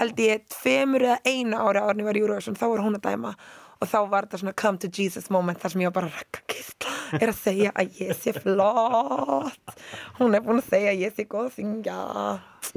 held 0.00 0.20
ég 0.26 0.44
tveimur 0.52 1.06
eða 1.08 1.18
einu 1.26 1.56
ári 1.64 1.80
ári 1.86 2.04
var 2.06 2.20
Eurovision, 2.20 2.58
þá 2.60 2.66
var 2.74 2.84
hún 2.84 2.98
að 3.00 3.06
dæma. 3.10 3.34
Og 3.80 3.88
þá 3.88 3.96
var 4.12 4.26
þetta 4.26 4.38
svona 4.42 4.52
come 4.60 4.76
to 4.82 4.88
Jesus 4.92 5.30
moment 5.32 5.56
þar 5.62 5.72
sem 5.72 5.80
ég 5.80 5.88
var 5.88 6.02
bara 6.02 6.10
rakka 6.12 6.42
kistla 6.52 6.90
er 7.16 7.30
að 7.32 7.38
segja 7.40 7.70
að 7.80 7.94
ég 8.02 8.10
sé 8.12 8.34
flott. 8.36 9.72
Hún 10.18 10.36
er 10.36 10.42
búin 10.44 10.60
að 10.60 10.66
segja 10.68 10.90
að 10.92 11.00
ég 11.06 11.14
sé 11.16 11.24
góð 11.32 11.46
að 11.48 11.54
syngja. 11.56 11.96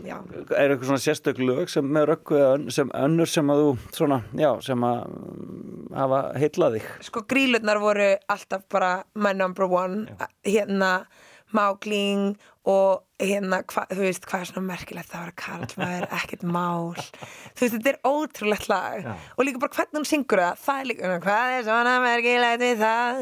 Já, 0.07 0.15
Er 0.55 0.71
eitthvað 0.71 0.87
svona 0.87 1.03
sérstök 1.03 1.41
lög 1.43 1.67
sem 1.69 1.85
með 1.85 2.13
ön- 2.39 2.69
sem 2.71 2.89
önnur 2.95 3.27
sem 3.29 3.51
að 3.51 3.59
þú 3.65 3.73
svona, 3.99 4.21
já, 4.39 4.49
sem 4.63 4.79
að 4.87 5.01
mm, 5.11 5.91
hafa 5.99 6.21
heitlað 6.39 6.77
þig? 6.79 6.87
sko 7.09 7.21
grílurnar 7.29 7.81
voru 7.83 8.07
alltaf 8.31 8.63
bara 8.71 8.93
my 9.13 9.33
number 9.33 9.67
one. 9.67 10.07
Hérna 10.47 10.93
mágling 11.57 12.33
og 12.69 13.03
hérna, 13.19 13.59
hva, 13.67 13.83
þú 13.91 14.03
veist, 14.05 14.25
hvað 14.27 14.43
er 14.43 14.49
svona 14.49 14.63
merkilegt 14.69 15.09
það 15.11 15.23
var 15.23 15.31
að 15.31 15.39
karlmaður, 15.41 16.05
ekkert 16.17 16.45
mál. 16.47 16.93
Þú 16.95 17.63
veist, 17.65 17.75
þetta 17.75 17.91
er 17.91 17.99
ótrúlegt 18.07 18.69
lag. 18.71 19.09
Og 19.35 19.47
líka 19.47 19.61
bara 19.63 19.75
hvernig 19.77 19.99
hún 19.99 20.07
syngur 20.07 20.43
það. 20.43 20.61
Það 20.63 20.81
er 20.81 20.89
líka, 20.91 21.13
hvað 21.25 21.55
er 21.57 21.67
svona 21.67 21.95
merkilegt 22.03 22.63
við 22.63 22.83
það? 22.83 23.21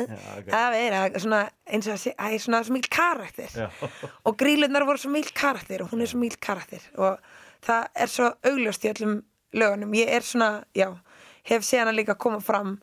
Að 0.62 0.78
vera 0.78 1.04
svona 1.26 1.42
eins 1.72 1.90
og 1.90 2.02
það 2.06 2.26
er 2.28 2.46
svona 2.46 2.64
svo 2.68 2.78
mikil 2.78 2.94
karakter. 2.98 3.60
Og 4.26 4.38
grílurnar 4.42 4.88
voru 4.90 5.02
svo 5.02 5.14
mikil 5.14 5.36
karakter 5.38 5.86
og 5.86 5.94
hún 5.94 6.06
er 6.06 6.12
svo 6.12 6.22
mikil 6.22 6.42
karakter. 6.42 6.86
Og 6.98 7.18
það 7.66 8.04
er 8.06 8.14
svo 8.14 8.34
augljóst 8.52 8.86
í 8.86 8.94
öllum 8.94 9.22
lögunum, 9.58 9.98
ég 10.00 10.08
er 10.16 10.24
svona, 10.24 10.62
já 10.78 10.94
hef 11.44 11.66
séð 11.66 11.86
hana 11.86 11.96
líka 11.96 12.16
koma 12.16 12.40
fram 12.40 12.78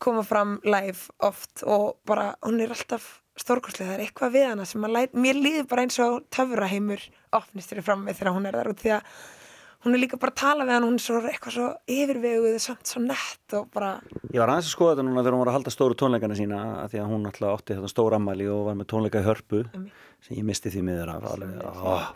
koma 0.00 0.22
fram 0.24 0.58
live 0.64 1.10
oft 1.18 1.62
og 1.64 2.00
bara, 2.08 2.34
hún 2.42 2.60
er 2.60 2.72
alltaf 2.72 3.19
stórkostlega, 3.40 3.90
það 3.90 3.98
er 3.98 4.04
eitthvað 4.06 4.32
við 4.36 4.48
hana 4.50 4.68
sem 4.68 4.86
að 4.86 4.96
læt, 4.96 5.18
mér 5.26 5.38
líður 5.40 5.68
bara 5.70 5.84
eins 5.86 6.00
og 6.04 6.22
töfraheimur 6.34 7.04
opnist 7.40 7.72
fyrir 7.72 7.86
fram 7.86 8.02
með 8.06 8.20
þegar 8.20 8.36
hún 8.36 8.48
er 8.50 8.58
þar 8.58 8.72
út 8.72 8.82
því 8.82 8.96
að 8.96 9.14
hún 9.80 9.96
er 9.96 10.02
líka 10.02 10.18
bara 10.20 10.34
að 10.34 10.40
tala 10.42 10.66
við 10.68 10.76
hann 10.76 10.86
hún 10.86 10.98
er 10.98 11.04
svo 11.04 11.20
eitthvað 11.24 11.54
svo 11.56 11.68
yfirveguð 11.94 12.56
samt 12.60 12.90
svo 12.90 13.02
nett 13.04 13.56
og 13.56 13.68
bara 13.72 13.94
Ég 14.28 14.42
var 14.42 14.52
aðeins 14.52 14.68
að 14.68 14.74
skoða 14.74 14.94
þetta 14.94 15.06
núna 15.08 15.22
þegar 15.24 15.36
hún 15.36 15.42
var 15.42 15.52
að 15.52 15.56
halda 15.56 15.74
stóru 15.74 15.96
tónleikana 16.02 16.38
sína 16.38 16.60
að 16.82 16.92
því 16.92 17.00
að 17.00 17.12
hún 17.14 17.28
alltaf 17.30 17.54
átti 17.54 17.76
þetta 17.78 17.92
stóra 17.94 18.20
ammæli 18.20 18.48
og 18.52 18.64
var 18.68 18.80
með 18.80 18.90
tónleika 18.92 19.22
í 19.22 19.28
hörpu 19.28 19.62
sem 20.20 20.36
ég 20.36 20.44
misti 20.44 20.72
því 20.74 20.82
miður 20.84 21.14
af 21.14 21.28
alveg, 21.30 21.62
oh, 21.64 22.10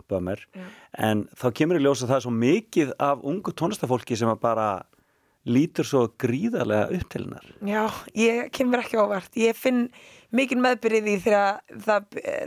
en 1.07 1.23
þá 1.33 1.47
kemur 1.57 1.79
í 1.79 1.81
ljós 1.81 2.03
að 2.05 2.11
það 2.11 2.19
er 2.19 2.25
svo 2.27 2.33
mikið 2.35 2.91
af 3.01 3.23
ungu 3.25 3.53
tónlistafólki 3.57 4.19
sem 4.19 4.29
bara 4.37 4.67
lítur 5.45 5.87
svo 5.87 6.03
gríðarlega 6.21 6.89
upp 6.93 7.09
til 7.13 7.23
hennar. 7.25 7.49
Já, 7.65 7.83
ég 8.17 8.51
kemur 8.53 8.81
ekki 8.81 8.99
óvart. 9.01 9.33
Ég 9.37 9.57
finn 9.57 9.87
mikið 10.31 10.61
meðbyrðið 10.65 11.09
í 11.11 11.15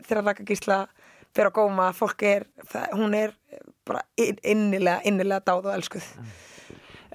þegar 0.08 0.24
Raka 0.26 0.44
fyrir 1.34 1.50
að 1.50 1.56
góma, 1.60 1.88
fólk 1.94 2.22
er 2.26 2.46
það, 2.72 2.92
hún 2.98 3.14
er 3.14 3.34
bara 3.86 4.02
inn- 4.18 4.40
innilega 4.42 5.00
innilega 5.08 5.44
dáð 5.46 5.68
og 5.70 5.74
elskuð. 5.78 6.06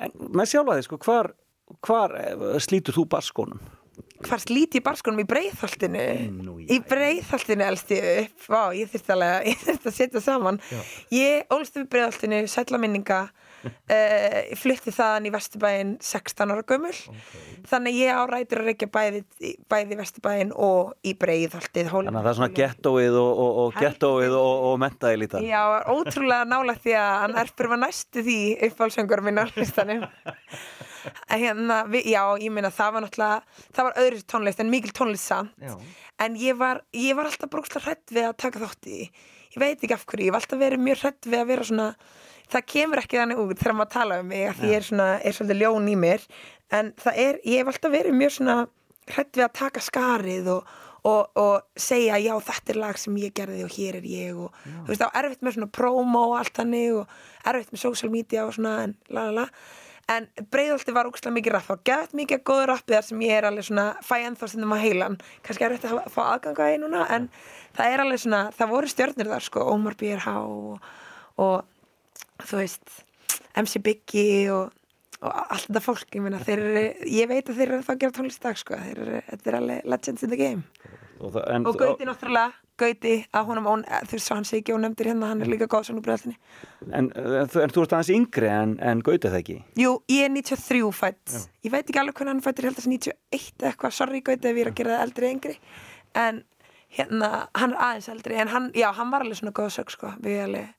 En 0.04 0.12
með 0.34 0.52
sjálfa 0.54 0.78
því, 0.80 0.84
sko, 0.88 0.98
hvar, 1.06 1.32
hvar 1.86 2.16
eh, 2.22 2.60
slítur 2.64 2.96
þú 2.98 3.08
barskónum? 3.10 3.64
hvar 4.24 4.40
slíti 4.40 4.80
ég 4.80 4.84
barskonum 4.86 5.20
í 5.20 5.26
breiðholtinu? 5.28 6.04
Nú, 6.32 6.54
já, 6.64 6.68
í 6.72 6.78
breiðholtinu 6.88 7.66
elst 7.68 7.90
ég 7.92 8.06
upp. 8.24 8.46
Vá, 8.50 8.62
ég 8.74 8.88
þurfti 8.94 9.12
alveg 9.14 9.50
að, 9.84 9.90
setja 9.98 10.22
saman. 10.24 10.60
Ég 11.14 11.52
ólst 11.54 11.76
upp 11.76 11.84
í 11.84 11.92
breiðholtinu, 11.92 12.40
sætla 12.50 12.80
minninga 12.82 13.20
uh, 13.64 14.38
ég 14.50 14.60
flytti 14.60 14.94
þaðan 14.94 15.28
í 15.30 15.32
Vesturbæinn 15.34 15.94
16 16.04 16.54
ára 16.54 16.66
gömul. 16.68 16.94
Þannig 17.70 18.00
ég 18.02 18.20
á 18.20 18.24
rætur 18.30 18.64
að 18.64 18.70
reykja 18.72 18.90
bæði, 18.94 19.24
bæði 19.72 19.96
í 19.96 20.00
Vesturbæinn 20.00 20.54
og 20.56 20.94
í 21.06 21.16
Breiðholtið 21.20 21.92
Þannig 21.94 22.14
að 22.14 22.20
það 22.20 22.32
er 22.32 22.40
svona 22.40 22.54
gettóið 22.60 23.20
og, 23.20 23.42
og, 23.44 23.60
og 23.64 23.78
gettóið 23.80 24.38
og, 24.40 24.66
og 24.70 24.80
mentaði 24.84 25.22
lítan. 25.24 25.48
Já, 25.48 25.62
ótrúlega 25.90 26.48
nálega 26.50 26.80
því 26.86 26.96
að 27.02 27.14
hann 27.24 27.38
erfur 27.44 27.72
var 27.74 27.84
næstu 27.84 28.26
því 28.26 28.40
uppálsöngur 28.70 29.24
minn 29.26 29.42
á 29.42 29.46
listanum. 29.58 30.08
En 31.28 31.42
hérna, 31.44 31.84
við, 31.92 32.10
já, 32.14 32.24
ég 32.40 32.54
meina 32.54 32.74
það 32.74 32.98
var 32.98 33.08
náttúrulega 33.08 33.62
það 33.76 33.90
var 33.90 34.02
öðru 34.06 34.26
tónlist 34.34 34.64
en 34.64 34.74
mikil 34.74 34.96
tónlist 34.96 35.30
samt. 35.30 35.56
Já. 35.64 35.78
en 36.24 36.36
ég 36.40 36.58
var, 36.58 36.84
ég 36.96 37.16
var 37.18 37.28
alltaf 37.28 37.50
brúkslega 37.52 37.88
hrætt 37.88 38.14
við 38.14 38.28
að 38.30 38.38
taka 38.44 38.62
þátt 38.62 38.88
í 38.92 39.00
ég 39.54 39.62
veit 39.62 39.82
ekki 39.84 39.96
af 39.96 40.06
hverju, 40.10 40.28
ég 40.28 40.34
var 40.34 40.44
alltaf 40.44 40.62
verið 40.62 40.84
mjög 40.84 41.02
hrætt 41.04 41.28
við 41.30 41.40
að 41.40 41.50
vera 41.52 41.68
svona 41.70 41.88
það 42.54 42.70
kemur 42.74 43.02
ekki 43.02 43.20
þannig 43.20 43.42
út 43.44 43.60
þegar 43.60 43.78
maður 43.80 43.94
tala 43.96 44.22
um 44.22 44.32
mig 44.32 44.48
að 44.50 44.62
því 44.62 44.72
ég 44.72 44.80
er 44.80 44.88
svona, 44.88 45.10
er 45.20 45.36
svolítið 45.38 45.62
ljón 45.64 45.92
í 45.92 45.98
mér. 46.00 46.26
En 46.74 46.94
það 47.02 47.20
er, 47.26 47.44
ég 47.50 47.62
hef 47.62 47.74
alltaf 47.74 47.94
verið 47.94 48.18
mjög 48.18 48.34
svona 48.38 48.58
hrætt 49.12 49.38
við 49.38 49.46
að 49.46 49.56
taka 49.60 49.84
skarið 49.84 50.50
og, 50.54 50.74
og, 51.04 51.40
og 51.40 51.86
segja 51.88 52.20
já 52.24 52.34
þetta 52.48 52.74
er 52.74 52.82
lag 52.82 53.00
sem 53.00 53.22
ég 53.22 53.34
gerði 53.36 53.64
og 53.66 53.78
hér 53.78 54.00
er 54.00 54.10
ég. 54.10 54.38
Og 54.38 54.60
þú 54.66 54.92
veist 54.92 55.04
þá 55.04 55.22
erfitt 55.22 55.46
með 55.46 55.58
svona 55.58 55.72
promo 55.80 56.28
og 56.32 56.38
allt 56.42 56.60
þannig 56.60 57.00
og 57.02 57.18
erfitt 57.52 57.74
með 57.74 57.84
social 57.86 58.14
media 58.14 58.46
og 58.48 58.54
svona 58.58 58.78
en 58.88 58.96
la 59.10 59.28
la 59.30 59.42
la. 59.44 59.48
En 60.12 60.26
breiðolti 60.52 60.92
var 60.92 61.08
úkslega 61.08 61.32
mikið 61.32 61.54
rapp 61.56 61.70
og 61.72 61.84
gætt 61.88 62.16
mikið 62.18 62.42
góður 62.44 62.74
rappiðar 62.74 63.06
sem 63.08 63.22
ég 63.24 63.38
er 63.38 63.46
alveg 63.48 63.70
svona 63.70 63.86
fæ 64.04 64.18
ennþá 64.18 64.50
stundum 64.52 64.74
að 64.76 64.82
heilan. 64.84 65.14
Kannski 65.46 65.64
er 65.64 65.78
þetta 65.78 65.94
að 66.02 66.10
fá 66.12 66.24
aðganga 66.26 66.68
í 66.74 66.80
núna 66.82 67.06
en 67.16 67.30
það 67.78 67.94
er 67.94 68.04
alveg 68.04 68.24
svona, 68.26 68.42
það 68.58 68.74
voru 68.74 68.92
stjörnir 68.92 69.32
þar 69.32 69.46
sko, 69.48 69.64
Ómar 69.72 69.96
BRH 70.00 70.34
og, 70.42 70.90
og 71.40 71.56
þú 72.42 72.58
veist 72.64 73.04
MC 73.62 73.80
Biggie 73.86 74.50
og, 74.54 74.72
og 75.22 75.32
allt 75.54 75.68
þetta 75.70 75.84
fólk, 75.86 76.08
ég 76.18 76.24
meina 76.26 76.40
þeir 76.42 76.60
eru 76.66 76.84
ég 77.14 77.30
veit 77.30 77.48
að 77.50 77.60
þeir 77.62 77.70
eru 77.76 77.86
þá 77.86 77.94
að 77.94 78.02
gera 78.04 78.18
tónlist 78.18 78.42
dag 78.44 78.58
sko 78.60 78.80
þeir 78.82 79.04
eru, 79.06 79.22
þetta 79.30 79.50
er 79.54 79.58
alveg 79.62 79.86
legends 79.94 80.24
in 80.26 80.34
the 80.34 80.40
game. 80.40 80.64
Og, 81.24 81.30
það, 81.32 81.44
en, 81.56 81.66
og 81.70 81.78
Gauti 81.80 82.08
náttúrulega, 82.10 82.52
Gauti 82.82 83.12
að 83.38 83.46
honum, 83.48 83.68
ón, 83.70 83.84
þú 84.10 84.16
veist, 84.18 84.32
hann 84.34 84.48
sé 84.50 84.58
ekki 84.60 84.74
ónefndir 84.76 85.08
hérna 85.12 85.30
hann 85.30 85.44
er 85.46 85.52
líka 85.52 85.68
góð 85.72 85.86
svona 85.88 86.02
úr 86.02 86.06
bregðaltinni 86.08 86.40
en, 86.90 87.12
en, 87.14 87.52
þú- 87.54 87.62
en 87.64 87.74
þú 87.76 87.84
ert 87.86 87.94
aðeins 87.96 88.10
yngri 88.18 88.50
en, 88.50 88.74
en 88.82 89.04
gautið 89.06 89.30
það 89.36 89.40
ekki? 89.44 89.58
Jú, 89.80 89.92
ég 90.12 90.26
er 90.26 90.34
93 90.34 90.90
fætt 90.98 91.36
Ég 91.64 91.72
veit 91.72 91.86
ekki 91.86 92.02
alveg 92.02 92.18
hvernig 92.18 92.34
hann 92.34 92.42
fættir, 92.44 92.66
ég 92.66 92.74
held 92.74 92.82
að 92.82 92.82
þessi 92.82 92.96
91 92.98 93.54
eða 93.62 93.70
eitthvað, 93.72 93.96
sorry 94.02 94.24
Gauti 94.26 94.50
ef 94.50 94.58
ég 94.60 94.66
er 94.66 94.72
að 94.74 94.80
gera 94.82 94.98
það 94.98 95.06
eldri 95.06 95.30
yngri. 95.38 95.56
En 96.26 96.42
hérna, 96.98 97.30
hann 97.62 97.78
er 97.78 97.84
aðeins 97.88 98.10
eldri 98.18 98.42
en 98.42 98.52
hann, 98.58 98.68
já, 98.76 98.90
hann 98.98 99.14
var 99.14 99.24
alveg 99.24 99.40
svona 99.40 99.56
góð 99.62 99.72
sög 99.78 99.94
sko, 99.94 100.12
við 100.26 100.42
alveg 100.50 100.74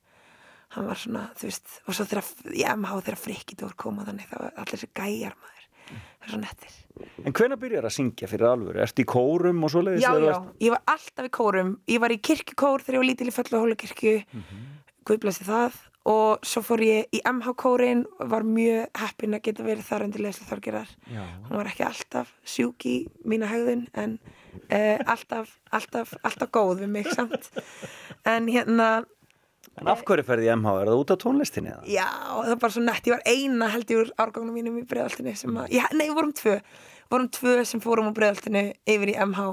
hann 0.69 0.87
var 0.87 0.97
svona, 0.99 1.29
þú 1.37 1.49
veist, 1.49 1.67
og 1.87 1.93
svo 1.97 2.05
þegar 2.05 2.31
í 2.53 2.63
MH 2.75 3.01
þegar 3.05 3.21
frikkið 3.21 3.61
voru 3.65 3.77
koma 3.77 4.05
þannig 4.07 4.27
þá 4.31 4.37
allir 4.47 4.73
þessi 4.73 4.91
gæjar 4.95 5.37
maður 5.39 5.63
það 5.85 6.25
er 6.25 6.33
svo 6.33 6.41
nettir 6.41 6.81
En 7.27 7.33
hvenær 7.35 7.59
byrjar 7.59 7.85
að 7.89 7.91
syngja 7.91 8.27
fyrir 8.31 8.47
alvöru? 8.47 8.79
Ertu 8.79 9.03
í 9.03 9.05
kórum 9.05 9.65
og 9.67 9.71
svoleiðis? 9.73 10.05
Já, 10.05 10.13
eða 10.15 10.29
já, 10.29 10.35
ertu- 10.37 10.63
ég 10.63 10.71
var 10.71 10.81
alltaf 10.93 11.25
í 11.27 11.31
kórum 11.35 11.73
Ég 11.91 11.99
var 11.99 12.13
í 12.15 12.21
kirkjukór 12.23 12.85
þegar 12.85 12.95
ég 12.95 13.01
var 13.03 13.09
lítil 13.09 13.27
í 13.27 13.35
Föllu 13.35 13.57
og 13.57 13.65
Hólakirkju 13.65 14.13
mm 14.21 14.45
-hmm. 14.45 14.63
Guðblæsti 15.05 15.45
það 15.45 15.75
og 16.05 16.45
svo 16.45 16.61
fór 16.61 16.83
ég 16.85 17.15
í 17.17 17.21
MH-kórin 17.25 18.03
var 18.29 18.45
mjög 18.45 18.89
heppin 19.01 19.33
að 19.33 19.41
geta 19.47 19.65
verið 19.65 19.87
þar 19.87 20.05
undir 20.05 20.21
leyslu 20.21 20.45
þorgerar 20.45 20.89
Já. 21.09 21.23
hún 21.47 21.57
var 21.57 21.69
ekki 21.71 21.85
alltaf 21.87 22.33
sjúk 22.45 22.85
í 22.85 22.95
mína 23.25 23.49
hegðun 23.49 23.87
en 23.97 24.19
uh, 24.69 24.99
alltaf, 25.09 25.57
alltaf, 25.71 26.13
alltaf 26.21 26.51
góð 26.53 26.83
við 26.83 26.93
mig 26.93 27.09
samt 27.09 27.49
en 28.23 28.47
hérna 28.47 29.05
En 29.81 29.89
af 29.91 30.01
hverju 30.07 30.23
ferði 30.27 30.49
MH? 30.55 30.73
Er 30.81 30.87
það 30.91 31.01
út 31.01 31.11
af 31.15 31.19
tónlistinni 31.25 31.71
eða? 31.73 31.83
Já, 31.91 32.05
það 32.07 32.51
var 32.53 32.59
bara 32.63 32.75
svo 32.77 32.83
nett, 32.85 33.07
ég 33.09 33.15
var 33.17 33.23
eina 33.27 33.67
held 33.73 33.91
ég 33.91 34.01
úr 34.05 34.11
árgangnum 34.23 34.55
mínum 34.55 34.77
í 34.79 34.85
breiðaltinu 34.87 35.33
sem 35.35 35.57
að, 35.59 35.69
já, 35.75 35.83
nei, 35.99 36.07
vorum 36.15 36.31
tvö. 36.37 36.57
Vorum 37.11 37.27
tvö 37.35 37.55
sem 37.67 37.81
fórum 37.83 38.07
úr 38.11 38.15
breiðaltinu 38.15 38.61
yfir 38.95 39.11
í 39.11 39.17
MH 39.25 39.47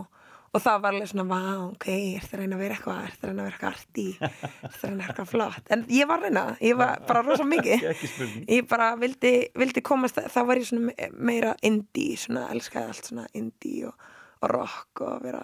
og 0.52 0.60
það 0.60 0.82
var 0.84 0.92
alveg 0.92 1.08
svona, 1.08 1.24
vá, 1.32 1.40
ok, 1.72 1.86
er 2.20 2.24
það 2.28 2.40
reyna 2.42 2.56
að 2.58 2.62
vera 2.62 2.74
eitthvað 2.76 2.98
er 3.06 3.14
það 3.16 3.30
reyna 3.30 3.42
að 3.42 3.46
vera 3.46 3.56
eitthvað 3.56 3.72
arti 3.72 4.02
er 4.20 4.74
það 4.76 4.82
reyna 4.90 5.06
eitthvað 5.06 5.30
flott, 5.30 5.70
en 5.72 5.84
ég 5.96 6.10
var 6.10 6.20
reyna 6.20 6.42
ég 6.60 6.76
var 6.76 6.90
bara 7.08 7.22
rosa 7.24 7.46
mikið. 7.48 7.86
Ég 8.52 8.66
bara 8.68 8.90
vildi, 9.00 9.30
vildi 9.56 9.80
komast 9.88 10.20
þá 10.20 10.38
var 10.50 10.60
ég 10.60 10.68
svona 10.68 10.90
me- 10.90 11.08
meira 11.30 11.54
indie 11.64 12.18
svona, 12.20 12.44
elskaði 12.52 12.92
allt 12.92 13.08
svona 13.08 13.24
indie 13.32 13.86
og, 13.88 13.96
og 14.44 14.52
rock 14.52 15.02
og 15.08 15.24
vera 15.24 15.40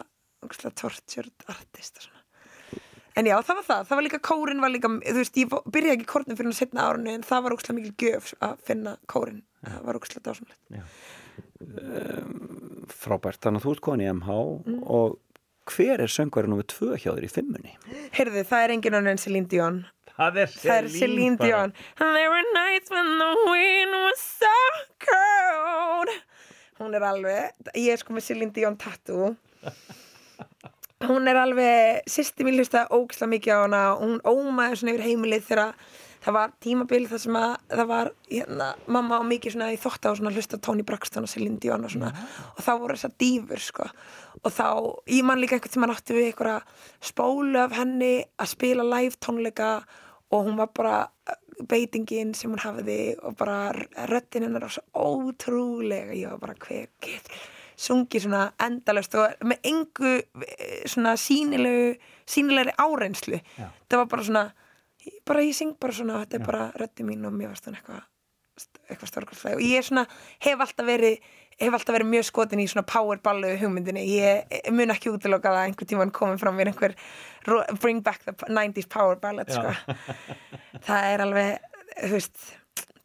tortured 0.77 1.49
artist 1.57 2.03
og 2.03 2.05
svona 2.11 2.18
En 3.19 3.27
já, 3.27 3.35
það 3.43 3.57
var 3.59 3.67
það. 3.69 3.87
Það 3.89 3.99
var 3.99 4.05
líka, 4.07 4.21
kórin 4.29 4.61
var 4.63 4.71
líka, 4.71 4.89
þú 5.03 5.19
veist, 5.19 5.39
ég 5.43 5.55
byrjaði 5.75 5.97
ekki 5.99 6.07
kórnum 6.13 6.39
fyrir 6.39 6.55
setna 6.55 6.85
árunni 6.87 7.15
en 7.19 7.25
það 7.27 7.43
var 7.49 7.55
úkslega 7.57 7.79
mikil 7.81 7.95
gjöf 8.05 8.33
að 8.47 8.59
finna 8.69 8.93
kórin. 9.11 9.41
Það 9.67 9.81
var 9.89 9.99
úkslega 9.99 10.23
dásamlegt. 10.29 10.61
Frábært, 12.99 13.41
þannig 13.43 13.61
að 13.61 13.65
þú 13.67 13.73
ert 13.75 13.83
komin 13.85 14.05
í 14.05 14.11
MH 14.13 14.37
Mm. 14.69 14.83
og 14.87 15.19
hver 15.69 16.01
er 16.01 16.09
söngvarinn 16.09 16.49
nummer 16.55 16.65
tvö 16.65 16.97
hjá 16.97 17.11
þér 17.13 17.27
í 17.27 17.31
fimmunni? 17.33 17.75
Heyrðu, 18.17 18.45
það 18.49 18.63
er 18.65 18.71
engin 18.77 18.97
önnur 19.01 19.11
en 19.13 19.19
Celine 19.21 19.49
Dion. 19.49 19.81
Það 20.19 20.37
er 20.43 20.47
Celine 20.89 21.37
Dion. 21.37 21.73
There 21.99 22.31
were 22.31 22.47
nights 22.55 22.91
when 22.91 23.19
the 23.19 23.33
wind 23.51 23.93
was 23.93 24.19
so 24.19 24.55
cold. 25.05 26.09
Hún 26.81 26.95
er 26.95 27.01
alveg, 27.03 27.53
ég 27.75 27.93
er 27.93 27.97
sko 28.01 28.15
með 28.15 28.23
Celine 28.31 28.53
Dion 28.55 28.77
tattoo. 28.79 29.37
Hún 31.07 31.31
er 31.31 31.39
alveg, 31.39 32.03
sýsti 32.11 32.43
mín 32.43 32.59
hlusta 32.59 32.89
ógislega 32.91 33.31
mikið 33.31 33.55
á 33.55 33.59
hana. 33.63 33.83
Hún 34.01 34.19
ómaði 34.27 34.81
svona 34.81 34.95
yfir 34.97 35.05
heimilið 35.07 35.45
þegar 35.47 35.75
það 36.25 36.35
var 36.35 36.55
tímabil 36.63 37.05
þar 37.09 37.21
sem 37.23 37.37
að 37.39 37.53
það 37.71 37.89
var 37.93 38.11
hérna, 38.29 38.69
mamma 38.91 39.21
og 39.23 39.29
mikið 39.29 39.55
svona 39.55 39.69
í 39.75 39.79
þótt 39.81 40.09
á 40.09 40.11
svona 40.19 40.33
hlusta 40.35 40.61
Tony 40.63 40.85
Braxton 40.87 41.27
og 41.27 41.33
Celine 41.33 41.61
Dion 41.63 41.87
og 41.87 41.93
svona 41.95 42.11
og 42.51 42.63
þá 42.65 42.71
voru 42.75 42.97
þessar 42.97 43.15
dýfur 43.23 43.63
sko 43.63 43.87
og 44.43 44.55
þá, 44.55 44.67
ég 45.15 45.27
man 45.27 45.43
líka 45.43 45.57
einhvern 45.57 45.75
tímann 45.75 45.95
áttu 45.95 46.17
við 46.17 46.31
einhverja 46.33 46.59
spólu 47.11 47.63
af 47.63 47.77
henni 47.79 48.13
að 48.39 48.53
spila 48.55 48.87
live 48.87 49.21
tónleika 49.23 49.71
og 50.35 50.49
hún 50.49 50.59
var 50.59 50.73
bara 50.77 50.97
uh, 51.07 51.39
beitingin 51.71 52.35
sem 52.37 52.53
hún 52.53 52.63
hafði 52.63 53.15
og 53.23 53.39
bara 53.39 53.71
röddin 54.11 54.49
hennar 54.49 54.67
var 54.67 54.75
svo 54.75 54.85
ótrúlega 54.99 56.19
ég 56.19 56.35
var 56.35 56.43
bara 56.43 56.59
hver 56.67 56.91
getur 57.05 57.47
sungið 57.79 58.27
svona 58.27 58.45
endalaust 58.65 59.15
og 59.19 59.45
með 59.47 59.69
engu 59.71 60.15
eh, 60.19 60.85
svona 60.91 61.15
sýnilegu 61.21 61.93
sýnilegri 62.29 62.75
áreynslu. 62.79 63.41
Það 63.89 64.03
var 64.03 64.11
bara 64.13 64.29
svona 64.31 64.47
bara 65.29 65.45
ég 65.45 65.57
syng 65.57 65.77
bara 65.81 65.95
svona, 65.95 66.23
þetta 66.25 66.39
er 66.39 66.47
bara 66.47 66.71
röddi 66.79 67.07
mín 67.07 67.27
og 67.27 67.35
mér 67.35 67.53
varst 67.53 67.69
hún 67.69 67.79
eitthvað 67.79 68.07
eitthvað 68.89 69.11
stórkvæmslega 69.13 69.59
og 69.59 69.63
ég 69.63 69.79
er 69.79 69.87
svona, 69.87 70.05
hef 70.43 70.63
alltaf 70.65 70.87
verið 70.89 71.21
hef 71.59 71.75
alltaf 71.75 71.95
verið 71.95 72.11
mjög 72.13 72.27
skotin 72.29 72.63
í 72.63 72.67
svona 72.71 72.87
powerballu 72.87 73.53
hugmyndinni, 73.61 74.05
ég 74.19 74.71
mun 74.75 74.95
ekki 74.95 75.13
útiloka 75.13 75.51
það 75.51 75.61
að 75.61 75.69
einhver 75.69 75.91
tíman 75.91 76.15
komið 76.15 76.43
fram 76.43 76.59
mér 76.59 76.73
einhver 76.73 76.95
bring 77.83 78.03
back 78.07 78.27
the 78.27 78.35
90s 78.47 78.89
power 78.91 79.19
ballad 79.23 79.51
sko. 79.51 79.75
það 80.87 81.09
er 81.13 81.25
alveg 81.27 81.79
þú 81.99 82.13
veist, 82.15 82.45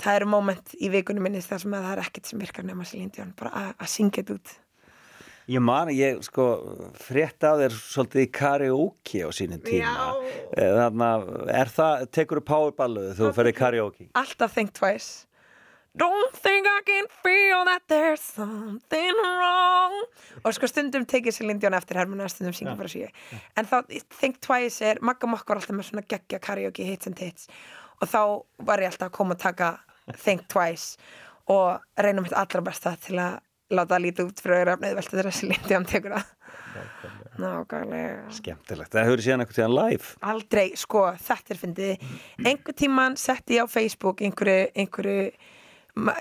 það 0.01 0.19
eru 0.19 0.31
moment 0.33 0.75
í 0.77 0.91
vikunum 0.93 1.25
minni 1.25 1.41
þar 1.45 1.63
sem 1.65 1.77
að 1.77 1.87
það 1.87 1.95
er 1.95 2.03
ekkert 2.07 2.29
sem 2.29 2.43
virkar 2.43 2.67
nema 2.67 2.89
Dion, 2.93 3.33
bara 3.37 3.71
að 3.73 3.89
syngja 3.93 4.21
þetta 4.21 4.39
út 4.39 4.55
Ég 5.51 5.59
man, 5.59 5.89
ég 5.91 6.21
sko 6.23 6.43
frétt 6.95 7.43
af 7.43 7.57
þér 7.59 7.73
svolítið 7.75 8.21
í 8.23 8.29
karaoke 8.31 9.23
á 9.27 9.29
sínum 9.35 9.59
tíma. 9.65 10.13
Eh, 10.55 10.71
Þannig 10.77 11.03
að 11.09 11.51
er 11.51 11.71
það, 11.75 12.05
tekur 12.15 12.39
þú 12.39 12.45
powerballuð 12.47 13.09
þegar 13.11 13.19
þú 13.19 13.35
ferði 13.39 13.51
í 13.53 13.57
karaoke? 13.59 14.07
alltaf 14.15 14.53
think 14.55 14.71
twice. 14.73 15.25
Don't 15.95 16.33
think 16.33 16.65
I 16.65 16.79
can 16.87 17.05
feel 17.21 17.65
that 17.65 17.83
there's 17.87 18.21
something 18.23 19.13
wrong. 19.21 19.93
Og 20.41 20.55
sko 20.55 20.65
stundum 20.71 21.03
tekið 21.05 21.35
sér 21.35 21.49
Lindjón 21.51 21.75
eftir 21.77 21.99
hermuna 22.01 22.25
stundum 22.31 22.55
syngur 22.57 22.79
bara 22.79 22.89
sér 22.89 23.11
en 23.59 23.67
þá 23.69 23.77
think 24.17 24.39
twice 24.41 24.81
er 24.81 24.97
Magga 25.05 25.27
Mokkar 25.29 25.59
alltaf 25.59 25.75
með 25.75 25.91
svona 25.91 26.07
geggja 26.09 26.39
karaoke 26.41 26.87
hits 26.87 27.05
and 27.11 27.19
hits 27.21 27.45
og 28.01 28.09
þá 28.09 28.21
var 28.65 28.81
ég 28.81 28.89
alltaf 28.89 29.11
að 29.11 29.17
koma 29.19 29.35
að 29.37 29.43
taka 29.43 29.69
think 30.23 30.47
twice. 30.49 30.97
Og 31.51 31.77
reyna 31.99 32.23
mitt 32.25 32.33
allra 32.33 32.61
besta 32.65 32.95
til 33.03 33.19
að 33.21 33.37
láta 33.71 33.95
það 33.95 34.03
lítið 34.07 34.27
út 34.31 34.41
fyrir 34.43 34.59
öðrafnið 34.63 34.95
velta 34.99 35.17
þeirra 35.17 35.31
sér 35.37 35.49
Lindjón 35.53 35.85
tekur 35.89 36.15
það 36.17 36.31
Nákvæmlega. 37.41 38.27
Skemmtilegt. 38.37 38.91
Það 38.93 39.07
hefur 39.07 39.21
síðan 39.25 39.41
eitthvað 39.43 39.57
tíðan 39.57 39.75
live. 39.77 40.09
aldrei, 40.29 40.65
sko, 40.77 41.01
þetta 41.17 41.53
er 41.55 41.59
fyndið. 41.63 42.03
Einhver 42.45 42.75
tíman 42.77 43.15
setti 43.17 43.57
ég 43.57 43.65
á 43.65 43.67
Facebook 43.73 44.21
einhverju 44.21 44.67
einhverju, 44.77 45.31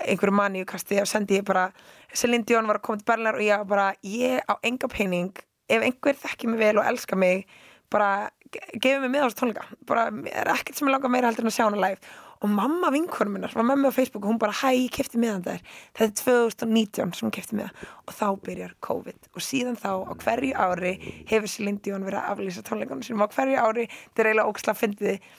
einhverju 0.09 0.33
manníukasti 0.39 0.97
og 1.03 1.09
sendi 1.09 1.37
ég 1.37 1.45
bara 1.45 1.67
Celine 2.13 2.45
Dion 2.49 2.65
var 2.69 2.79
að 2.81 2.85
koma 2.87 2.97
til 3.01 3.05
Berlinar 3.11 3.37
og 3.37 3.45
ég 3.45 3.61
var 3.61 3.69
bara 3.69 3.87
ég 4.01 4.41
á 4.49 4.53
enga 4.65 4.89
pening. 4.89 5.31
Ef 5.69 5.85
einhver 5.85 6.17
þekki 6.25 6.49
mig 6.49 6.59
vel 6.63 6.81
og 6.81 6.85
elska 6.89 7.15
mig 7.17 7.45
bara 7.93 8.29
ge- 8.49 8.65
gefið 8.81 9.01
mig 9.05 9.13
með 9.13 9.21
á 9.21 9.25
þessu 9.29 9.39
tónleika 9.43 9.65
bara 9.85 10.07
er 10.33 10.49
ekkert 10.55 10.75
sem 10.79 10.87
ég 10.89 10.93
langar 10.97 11.13
meira 11.13 11.29
heldur 11.29 11.45
en 11.45 11.51
að 11.53 11.57
sjá 11.59 11.67
hana 11.69 11.77
live 11.77 12.01
og 12.43 12.51
mamma 12.51 12.89
vinkonum 12.91 13.37
minnar 13.37 13.53
var 13.55 13.63
með 13.63 13.79
mig 13.79 13.93
á 13.95 13.97
Facebook 13.97 14.25
og 14.25 14.33
hún 14.33 14.39
bara 14.41 14.55
hæ, 14.57 14.73
ég 14.75 14.91
kefti 14.91 15.19
miðan 15.21 15.45
þær 15.45 15.61
þetta 15.95 16.03
er 16.05 16.15
2019 16.19 17.13
sem 17.15 17.27
hún 17.27 17.33
kefti 17.37 17.55
miða 17.55 17.71
og 18.03 18.15
þá 18.17 18.27
byrjar 18.43 18.75
COVID. 18.83 19.29
Og 19.31 19.45
síðan 19.45 19.79
þá 19.79 19.91
á 20.03 20.13
hverju 20.25 20.51
ári 20.59 20.93
hefur 21.29 21.51
Celine 21.53 21.79
Dion 21.79 22.03
verið 22.03 22.19
að 22.19 22.33
aflýsa 22.33 22.65
tónleikunum 22.67 23.05
sínum. 23.07 23.23
Á 23.23 23.31
hverju 23.31 23.63
ári 23.63 23.87
þetta 23.87 24.25
er 24.25 24.31
eiginlega 24.31 24.51
óksla 24.51 24.75
fyndið 24.75 25.31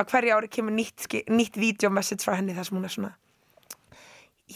á 0.00 0.02
hverju 0.08 0.36
ári 0.38 0.52
kemur 0.56 0.76
nýtt, 0.76 1.08
nýtt 1.28 1.60
videomessage 1.60 2.24
frá 2.24 2.38
henni 2.40 2.56
þar 2.56 2.70
sem 2.70 2.80
hún 2.80 2.88
er 2.88 2.96
svona 2.96 3.14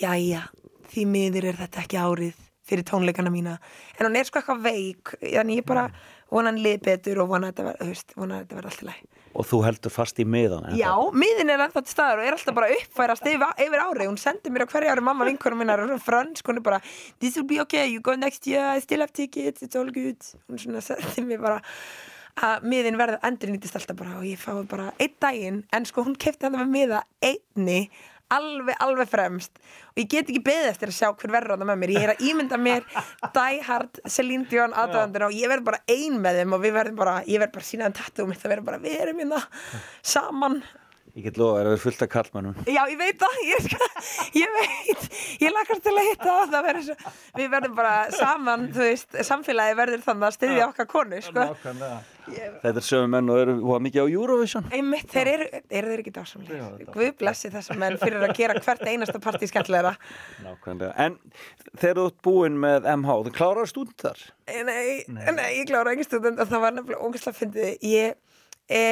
jæja, 0.00 0.46
því 0.90 1.06
miður 1.10 1.50
er 1.50 1.60
þetta 1.64 1.84
ekki 1.84 2.00
árið 2.00 2.44
fyrir 2.70 2.86
tónleikana 2.86 3.32
mína. 3.34 3.56
En 3.98 4.06
hún 4.06 4.16
er 4.16 4.28
sko 4.28 4.40
eitthvað 4.40 4.64
veik 4.64 5.16
þannig 5.20 5.60
ég 5.60 5.66
bara 5.68 5.88
vona 6.30 6.52
hann 6.52 6.62
lið 6.62 6.84
betur 6.86 7.24
og 7.24 7.32
vona 7.32 7.50
að 7.50 7.56
þetta 7.56 7.66
verð, 7.68 7.80
þú 7.80 7.90
veist, 7.90 8.14
vona 8.16 8.36
að 8.36 8.44
þetta 8.44 8.60
verð 8.60 8.70
alltaf 8.70 8.88
læg 8.88 9.19
Og 9.30 9.46
þú 9.46 9.60
heldur 9.62 9.92
fast 9.94 10.18
í 10.18 10.26
miðan? 10.26 10.72
Já, 10.78 10.90
miðin 11.14 11.52
er 11.54 11.62
ennþá 11.62 11.84
til 11.86 11.92
staðar 11.92 12.20
og 12.20 12.26
er 12.26 12.36
alltaf 12.36 12.56
bara 12.56 12.70
uppfærast 12.74 13.26
yfir, 13.30 13.46
yfir 13.62 13.82
árið, 13.84 14.08
hún 14.10 14.18
sendir 14.18 14.54
mér 14.54 14.66
á 14.66 14.72
hverju 14.72 14.90
ári 14.90 15.04
mamma 15.06 15.28
vinkunum 15.28 15.62
minnar 15.62 15.84
og 15.84 16.02
fransk, 16.02 16.50
hún 16.50 16.58
er 16.58 16.66
bara 16.66 16.80
this 17.22 17.38
will 17.38 17.46
be 17.46 17.60
okay, 17.62 17.86
you 17.86 18.02
go 18.02 18.16
next 18.18 18.48
year, 18.50 18.66
I 18.74 18.82
still 18.82 19.04
have 19.04 19.14
tickets 19.14 19.62
it's 19.62 19.78
all 19.78 19.90
good, 19.94 20.18
hún 20.50 20.58
svona 20.58 20.82
sendir 20.82 21.28
mér 21.28 21.44
bara 21.46 21.60
að 22.40 22.66
miðin 22.72 22.98
verður 22.98 23.22
endur 23.26 23.54
nýtist 23.54 23.78
alltaf 23.78 23.98
bara 23.98 24.18
og 24.18 24.26
ég 24.26 24.40
fái 24.40 24.64
bara 24.70 24.90
einn 24.98 25.16
daginn, 25.22 25.62
en 25.70 25.86
sko 25.86 26.02
hún 26.06 26.18
kefti 26.18 26.48
þetta 26.48 26.56
með 26.58 26.74
miða 26.74 27.04
einni 27.22 27.80
alveg, 28.34 28.76
alveg 28.82 29.10
fremst. 29.10 29.60
Og 29.92 30.02
ég 30.02 30.10
get 30.10 30.28
ekki 30.30 30.42
beðið 30.46 30.70
eftir 30.70 30.92
að 30.92 30.98
sjá 30.98 31.08
hver 31.10 31.34
verður 31.34 31.56
þetta 31.56 31.70
með 31.70 31.80
mér. 31.82 31.94
Ég 31.96 32.06
er 32.06 32.12
að 32.14 32.26
ímynda 32.30 32.60
mér 32.60 32.86
Die 33.38 33.62
Hard 33.66 34.02
Celine 34.06 34.48
Dion 34.50 34.76
aðdáðandina 34.76 35.30
og 35.30 35.38
ég 35.38 35.52
verð 35.52 35.66
bara 35.70 35.82
ein 35.90 36.20
með 36.22 36.42
þeim 36.42 36.56
og 36.56 36.62
við 36.64 36.76
verðum 36.78 37.00
bara, 37.00 37.16
ég 37.26 37.42
verð 37.42 37.56
bara 37.56 37.70
sínaðan 37.70 37.98
tattu 38.00 38.28
mitt 38.28 38.44
að 38.44 38.54
vera 38.54 38.66
bara, 38.70 38.82
við 38.82 39.02
erum 39.04 39.24
hérna 39.24 39.42
saman 40.14 40.62
Ég 41.16 41.24
get 41.26 41.38
lofa 41.40 41.58
að 41.60 41.66
það 41.66 41.72
er 41.74 41.80
fullt 41.84 42.02
af 42.04 42.10
kallmannum. 42.12 42.58
Já, 42.70 42.80
ég 42.92 42.98
veit 43.00 43.18
það, 43.20 43.40
ég, 43.48 43.66
ég 44.38 44.54
veit, 44.56 45.08
ég 45.42 45.54
lakast 45.56 45.82
til 45.86 45.94
að 45.96 46.06
hitta 46.10 46.28
það, 46.28 46.52
það 46.54 46.66
verður 46.68 46.86
svo, 46.86 47.12
við 47.40 47.50
verðum 47.56 47.74
bara 47.80 47.94
saman, 48.14 48.68
þú 48.76 48.86
veist, 48.86 49.18
samfélagi 49.26 49.76
verður 49.80 50.04
þannig 50.06 50.28
að 50.28 50.36
styðja 50.38 50.68
okkar 50.70 50.90
konu, 50.94 51.20
sko. 51.26 51.46
Þetta 52.30 52.70
er 52.78 52.84
sögum 52.86 53.10
menn 53.10 53.30
og 53.32 53.38
eru 53.42 53.54
hóa 53.64 53.80
mikið 53.82 54.04
á 54.04 54.12
Eurovision. 54.12 54.66
Einmitt, 54.76 55.08
þeir 55.10 55.30
eru, 55.32 55.46
eru 55.80 55.90
þeir 55.90 56.02
ekki 56.04 56.12
dásamlega. 56.14 56.68
Guð 56.94 57.10
blessi 57.18 57.50
þessa 57.50 57.74
menn 57.80 57.98
fyrir 57.98 58.22
að 58.28 58.34
gera 58.38 58.56
hvert 58.62 58.84
einasta 58.86 59.18
partí 59.24 59.48
skemmtilegra. 59.50 59.96
Nákvæmlega. 60.44 60.92
En 61.06 61.16
þegar 61.80 61.98
þú 61.98 62.06
ert 62.12 62.20
búinn 62.28 62.60
með 62.62 62.86
MH, 62.94 63.16
þú 63.26 63.34
klárar 63.40 63.70
stúnd 63.70 63.94
þar? 63.98 64.22
Eh, 64.46 64.62
Nei, 64.66 65.02
nei, 65.10 65.48
ég 65.58 65.66
klára 65.70 65.96
ekki 65.96 66.06
og 66.20 66.44
það 66.44 66.62
var 66.62 66.76
nefnilega 66.76 67.02
ógæslega 67.08 67.38
fyndið. 67.40 67.72
Ég, 67.90 68.18
e, 68.70 68.82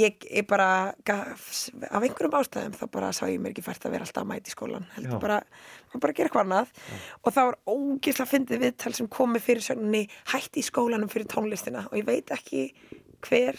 ég, 0.00 0.26
ég 0.32 0.46
bara, 0.48 0.68
gaf, 1.06 1.46
af 1.90 2.00
einhverjum 2.00 2.36
ástæðum 2.40 2.76
þá 2.78 2.84
bara 2.96 3.12
sá 3.16 3.22
ég 3.28 3.38
mér 3.42 3.52
ekki 3.52 3.66
fært 3.66 3.86
að 3.86 3.96
vera 3.96 4.08
alltaf 4.08 4.24
að 4.24 4.30
mæta 4.32 4.50
í 4.50 4.56
skólan. 4.56 4.88
Heldur 4.96 5.18
Já. 5.18 5.22
bara, 5.22 5.38
maður 5.90 6.04
bara 6.06 6.14
að 6.14 6.18
gera 6.20 6.30
eitthvað 6.30 6.46
annað. 6.46 6.74
Og 7.22 7.36
það 7.36 7.50
var 7.50 7.58
ógæslega 7.76 8.32
fyndið 8.32 8.64
viðtal 8.66 8.94
sem 8.98 9.12
komi 9.18 9.42
fyrir 9.44 9.66
sögninni 9.68 10.04
hætti 10.32 10.62
í 10.62 10.66
skólanum 10.66 11.12
fyrir 11.12 11.28
tónlistina 11.32 11.86
og 11.90 11.98
ég 12.00 12.08
veit 12.08 12.32
ekki 12.34 12.68
hver 13.26 13.58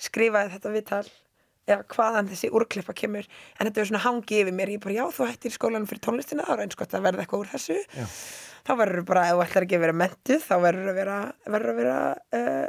skrifaði 0.00 0.54
þetta 0.56 0.74
viðtal 0.74 1.04
eða 1.64 1.84
hvaðan 1.94 2.28
þessi 2.28 2.50
úrklippa 2.52 2.94
kemur 2.96 3.24
en 3.24 3.68
þetta 3.68 3.80
er 3.80 3.88
svona 3.88 4.04
hangi 4.04 4.40
yfir 4.42 4.56
mér 4.56 4.74
ég 4.74 4.82
bara 4.84 4.96
já 4.98 5.04
þú 5.16 5.28
hættir 5.30 5.52
í 5.52 5.56
skólanum 5.56 5.88
fyrir 5.88 6.02
tónlistina 6.04 6.44
þá 6.44 6.52
er 6.56 6.64
eins 6.66 6.78
gott 6.80 6.96
að 6.96 7.06
verða 7.06 7.24
eitthvað 7.24 7.44
úr 7.44 7.52
þessu 7.54 7.76
Já. 7.80 8.06
þá 8.68 8.72
verður 8.82 9.06
bara, 9.08 9.22
ef 9.30 9.38
þú 9.38 9.44
ætlar 9.46 9.66
ekki 9.66 9.78
að 9.78 9.84
vera 9.86 9.96
mentuð 10.02 10.44
þá 10.44 10.54
verður 10.66 10.90
að 10.92 10.98
vera 11.00 11.18
verður 11.54 11.72
að 11.72 11.80
vera 11.80 11.98
uh, 12.40 12.66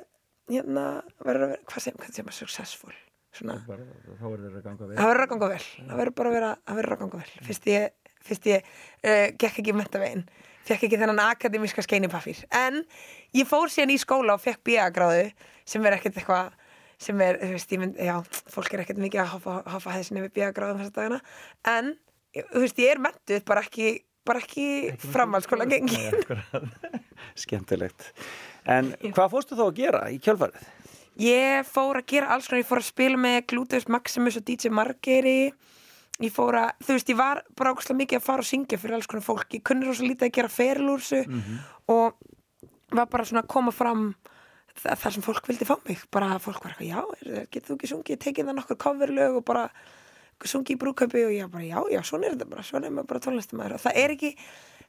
hérna, 0.52 0.86
verður 1.26 1.48
að 1.48 1.54
vera 1.56 1.70
hvað 1.72 1.86
sem, 1.88 2.00
hvað 2.00 2.18
sem 2.20 2.32
er 2.32 2.38
successful 2.40 2.96
svona, 3.36 3.60
Þá 3.66 4.26
verður 4.26 4.50
það 4.50 4.60
að 4.60 4.66
ganga 4.66 4.90
það 4.96 5.12
verður 5.12 5.26
að 5.26 5.32
ganga 5.34 5.52
vel 5.52 5.62
það 5.62 6.02
verður 6.02 6.18
bara 6.20 6.32
að 6.32 6.38
vera, 6.40 6.52
það 6.66 6.82
verður 6.82 6.96
að 6.96 7.02
ganga 7.04 7.22
vel. 7.22 7.46
Fyrst 7.48 7.72
ég, 7.72 7.96
fyrst 8.26 8.52
ég 8.52 8.68
uh, 8.68 9.28
gekk 9.36 9.64
ekki 9.64 9.76
mentavegin 9.76 10.28
fekk 10.66 10.88
ekki 10.88 10.98
þennan 10.98 11.22
akademíska 11.28 11.84
skeinipafír 11.86 12.46
en 12.56 12.82
ég 13.38 13.50
fór 13.50 13.70
síðan 13.70 13.94
í 13.94 14.00
skóla 14.02 14.38
og 14.38 14.42
fekk 14.42 14.64
B.A.gráðu 14.66 15.28
sem 15.68 15.86
er 15.86 15.98
ekkert 16.00 16.18
eitthvað 16.22 16.56
sem 17.02 17.22
er, 17.22 17.40
þú 17.42 17.52
veist, 17.52 17.74
ég 17.76 17.82
mynd, 17.82 18.00
já, 18.00 18.16
fólk 18.54 18.74
er 18.74 18.86
ekkert 18.86 19.00
mikið 19.04 19.22
að 19.26 19.32
hoppa, 19.36 19.56
hoppa 19.74 19.96
hæðisinn 19.96 20.22
yfir 20.22 20.34
B.A.gráðum 20.38 20.80
þessa 20.80 20.96
dagana. 20.96 21.18
En, 21.68 21.92
þú 22.54 22.64
veist, 22.64 22.80
ég 22.82 22.94
er 22.94 23.02
mentuð 23.04 23.42
bara 23.50 23.64
ekki, 23.66 23.90
bara 24.28 24.44
ekki 24.44 24.68
framhaldsskóla 25.12 25.68
gengin 25.70 26.16
Skemmtilegt. 27.44 28.08
En 28.66 28.92
hvað 29.02 29.32
fórstu 29.34 29.56
þá 29.58 29.64
að 29.68 29.76
gera 29.78 30.04
í 30.14 30.20
kjölfarið? 30.24 30.66
Ég 31.22 31.68
fór 31.70 32.00
að 32.02 32.06
gera 32.12 32.32
alls 32.36 32.48
konar, 32.50 32.60
ég 32.64 32.68
fór 32.68 32.82
að 32.82 32.88
spila 32.90 33.18
með 33.22 33.38
Gluteus 33.52 33.86
Maximus 33.88 34.36
og 34.40 34.44
DJ 34.48 34.72
Margeri. 34.74 35.54
Ég 36.24 36.32
fór 36.32 36.56
að, 36.60 36.70
þú 36.84 36.96
veist, 36.96 37.10
ég 37.12 37.18
var 37.20 37.42
bara 37.56 37.72
ákvæmstlega 37.74 38.00
mikið 38.02 38.20
að 38.20 38.26
fara 38.26 38.44
og 38.44 38.48
syngja 38.50 38.80
fyrir 38.80 38.96
alls 38.98 39.08
konar 39.12 39.24
fólk. 39.26 39.48
Ég 39.56 39.64
kunni 39.68 39.88
rosa 39.88 40.04
lítið 40.04 40.28
að 40.30 40.36
gera 40.40 40.52
feril 40.52 40.90
úr 40.94 41.04
þessu 41.04 41.22
og 41.92 42.16
var 42.96 43.08
bara 43.12 43.26
svona 43.28 43.44
að 43.44 43.52
koma 43.52 43.72
fram 43.76 44.06
þa- 44.76 44.96
þar 45.02 45.12
sem 45.18 45.24
fólk 45.26 45.48
vildi 45.48 45.68
fá 45.68 45.76
mig. 45.88 46.04
Bara 46.12 46.40
fólk 46.40 46.64
var 46.64 46.76
eitthvað, 46.76 46.92
já, 46.92 47.48
getur 47.52 47.68
þú 47.74 47.78
ekki 47.80 47.92
sungið 47.94 48.20
tekið 48.26 48.46
það 48.50 48.56
nokkur 48.60 48.78
coverlög 48.86 49.36
og 49.40 49.46
bara 49.46 49.70
sungið 50.46 50.76
í 50.76 50.80
brúköpi 50.84 51.26
og 51.26 51.32
ég 51.36 51.52
bara, 51.52 51.64
já, 51.64 51.80
já, 51.96 52.02
svona 52.04 52.28
er 52.28 52.36
þetta 52.36 52.50
bara 52.52 52.64
svona 52.64 52.86
er 52.90 52.92
maður 52.96 53.08
bara 53.14 53.24
tónlistamæður 53.24 53.76
og 53.78 53.84
það 53.86 54.00
er 54.04 54.16
ekki 54.16 54.32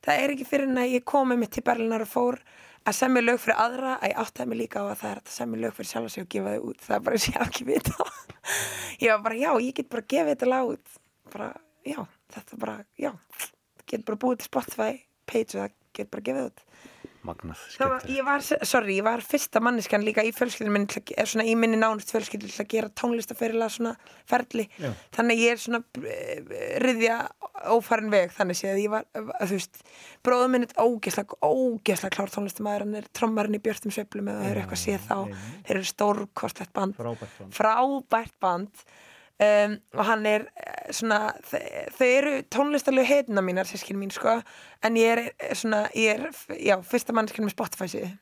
það 0.05 0.23
er 0.23 0.35
ekki 0.35 0.49
fyrir 0.49 0.71
en 0.71 0.83
að 0.83 0.95
ég 0.97 1.07
kom 1.09 1.31
með 1.31 1.43
mitt 1.43 1.55
til 1.57 1.65
Berlinar 1.67 2.05
og 2.07 2.13
fór 2.13 2.41
að 2.87 2.99
semja 3.01 3.25
lög 3.25 3.41
fyrir 3.43 3.61
aðra. 3.65 3.97
Að 4.01 4.13
ég 4.13 4.21
áttaði 4.23 4.49
mig 4.51 4.61
líka 4.63 4.83
á 4.83 4.87
að 4.87 5.01
það 5.03 5.11
er 5.13 5.23
að 5.23 5.35
semja 5.37 5.63
lög 5.65 5.77
fyrir 5.77 5.91
sjálf 5.93 6.19
og 6.23 6.31
gefa 6.37 6.55
þau 6.57 6.71
út, 6.71 6.81
það 6.87 6.97
er 6.99 7.05
bara 7.09 7.21
og 7.21 7.27
ég 7.27 7.41
haf 7.41 7.51
ekki 7.51 7.69
vita 7.71 8.11
ég 9.03 9.11
var 9.13 9.23
bara, 9.27 9.41
já, 9.41 9.51
ég 9.67 9.77
get 9.77 9.93
bara 9.93 10.09
gefið 10.15 10.33
þetta 10.35 10.51
lag 10.53 10.73
út. 10.77 10.99
Bara, 11.33 11.53
já, 11.87 12.01
þetta 12.37 12.61
bara, 12.63 12.79
já 13.01 13.13
get 13.91 14.05
bara 14.07 14.19
búið 14.21 14.43
til 14.43 14.51
Spotify 14.51 14.93
page 15.27 15.55
og 15.57 15.65
það 15.65 15.75
get 15.97 16.13
bara 16.13 16.27
gefið 16.29 16.49
út 16.51 16.65
Magnað, 17.27 17.63
var, 17.81 18.05
ég 18.11 18.27
var, 18.27 18.45
sorry, 18.45 18.97
ég 19.01 19.07
var 19.07 19.23
fyrsta 19.25 19.61
manniskan 19.65 20.05
líka 20.07 20.25
í 20.27 20.33
er 20.33 21.31
svona 21.31 21.47
í 21.47 21.55
minni 21.59 21.79
nánust 21.81 22.13
fjölskyldu 22.15 22.51
til 22.51 22.63
að 22.63 22.71
gera 22.73 22.93
tónlistaferila 23.01 23.69
svona 23.73 23.95
ferli, 24.29 24.69
Já. 24.79 24.93
þannig 25.17 25.43
ég 25.43 25.57
er 25.57 25.63
svona 25.63 25.83
eh, 26.03 26.55
ryðja 26.85 27.19
ófarin 27.73 28.13
veg, 28.13 28.35
þannig 28.37 28.61
séð, 28.61 28.83
ég 28.85 28.93
var, 28.93 29.09
eh, 29.17 29.33
þú 29.43 29.59
veist 29.59 29.83
bróðum 30.27 30.55
minn 30.55 30.69
er 30.69 30.77
ógeðslega, 30.79 31.41
ógeðslega 31.43 32.17
klár 32.17 32.33
tónlistamæður, 32.35 32.87
hann 32.87 33.01
er 33.01 33.11
trommarinn 33.17 33.59
í 33.59 33.63
Björtum 33.65 33.95
Sveiflum 33.95 34.31
eða 34.31 34.45
það 34.45 34.53
er 34.53 34.63
eitthvað 34.63 34.85
séð 34.85 35.11
þá, 35.11 35.19
þeir 35.67 35.77
eru 35.81 35.91
stórkostlegt 35.93 36.75
band. 36.77 36.97
Frábært 36.97 37.43
band. 37.43 37.59
frábært 37.61 38.41
band 38.43 38.87
um, 39.43 39.77
og 39.97 40.05
hann 40.11 40.27
er 40.29 40.47
eh, 40.57 40.93
svona 40.95 41.21
þau, 41.45 42.07
eru 42.07 42.37
tónlistarlegu 42.53 43.09
heitna 43.09 43.45
mínar 43.45 43.69
sískin 43.69 43.99
mín 44.01 44.13
sko 44.15 44.39
en 44.85 45.01
ég 45.01 45.17
er 45.17 45.25
eh, 45.29 45.55
svona, 45.57 45.87
ég 45.97 46.17
er 46.17 46.61
já, 46.61 46.79
fyrsta 46.87 47.17
mannskinn 47.17 47.49
með 47.49 47.57
Spotify 47.57 47.91
síðu 47.93 48.15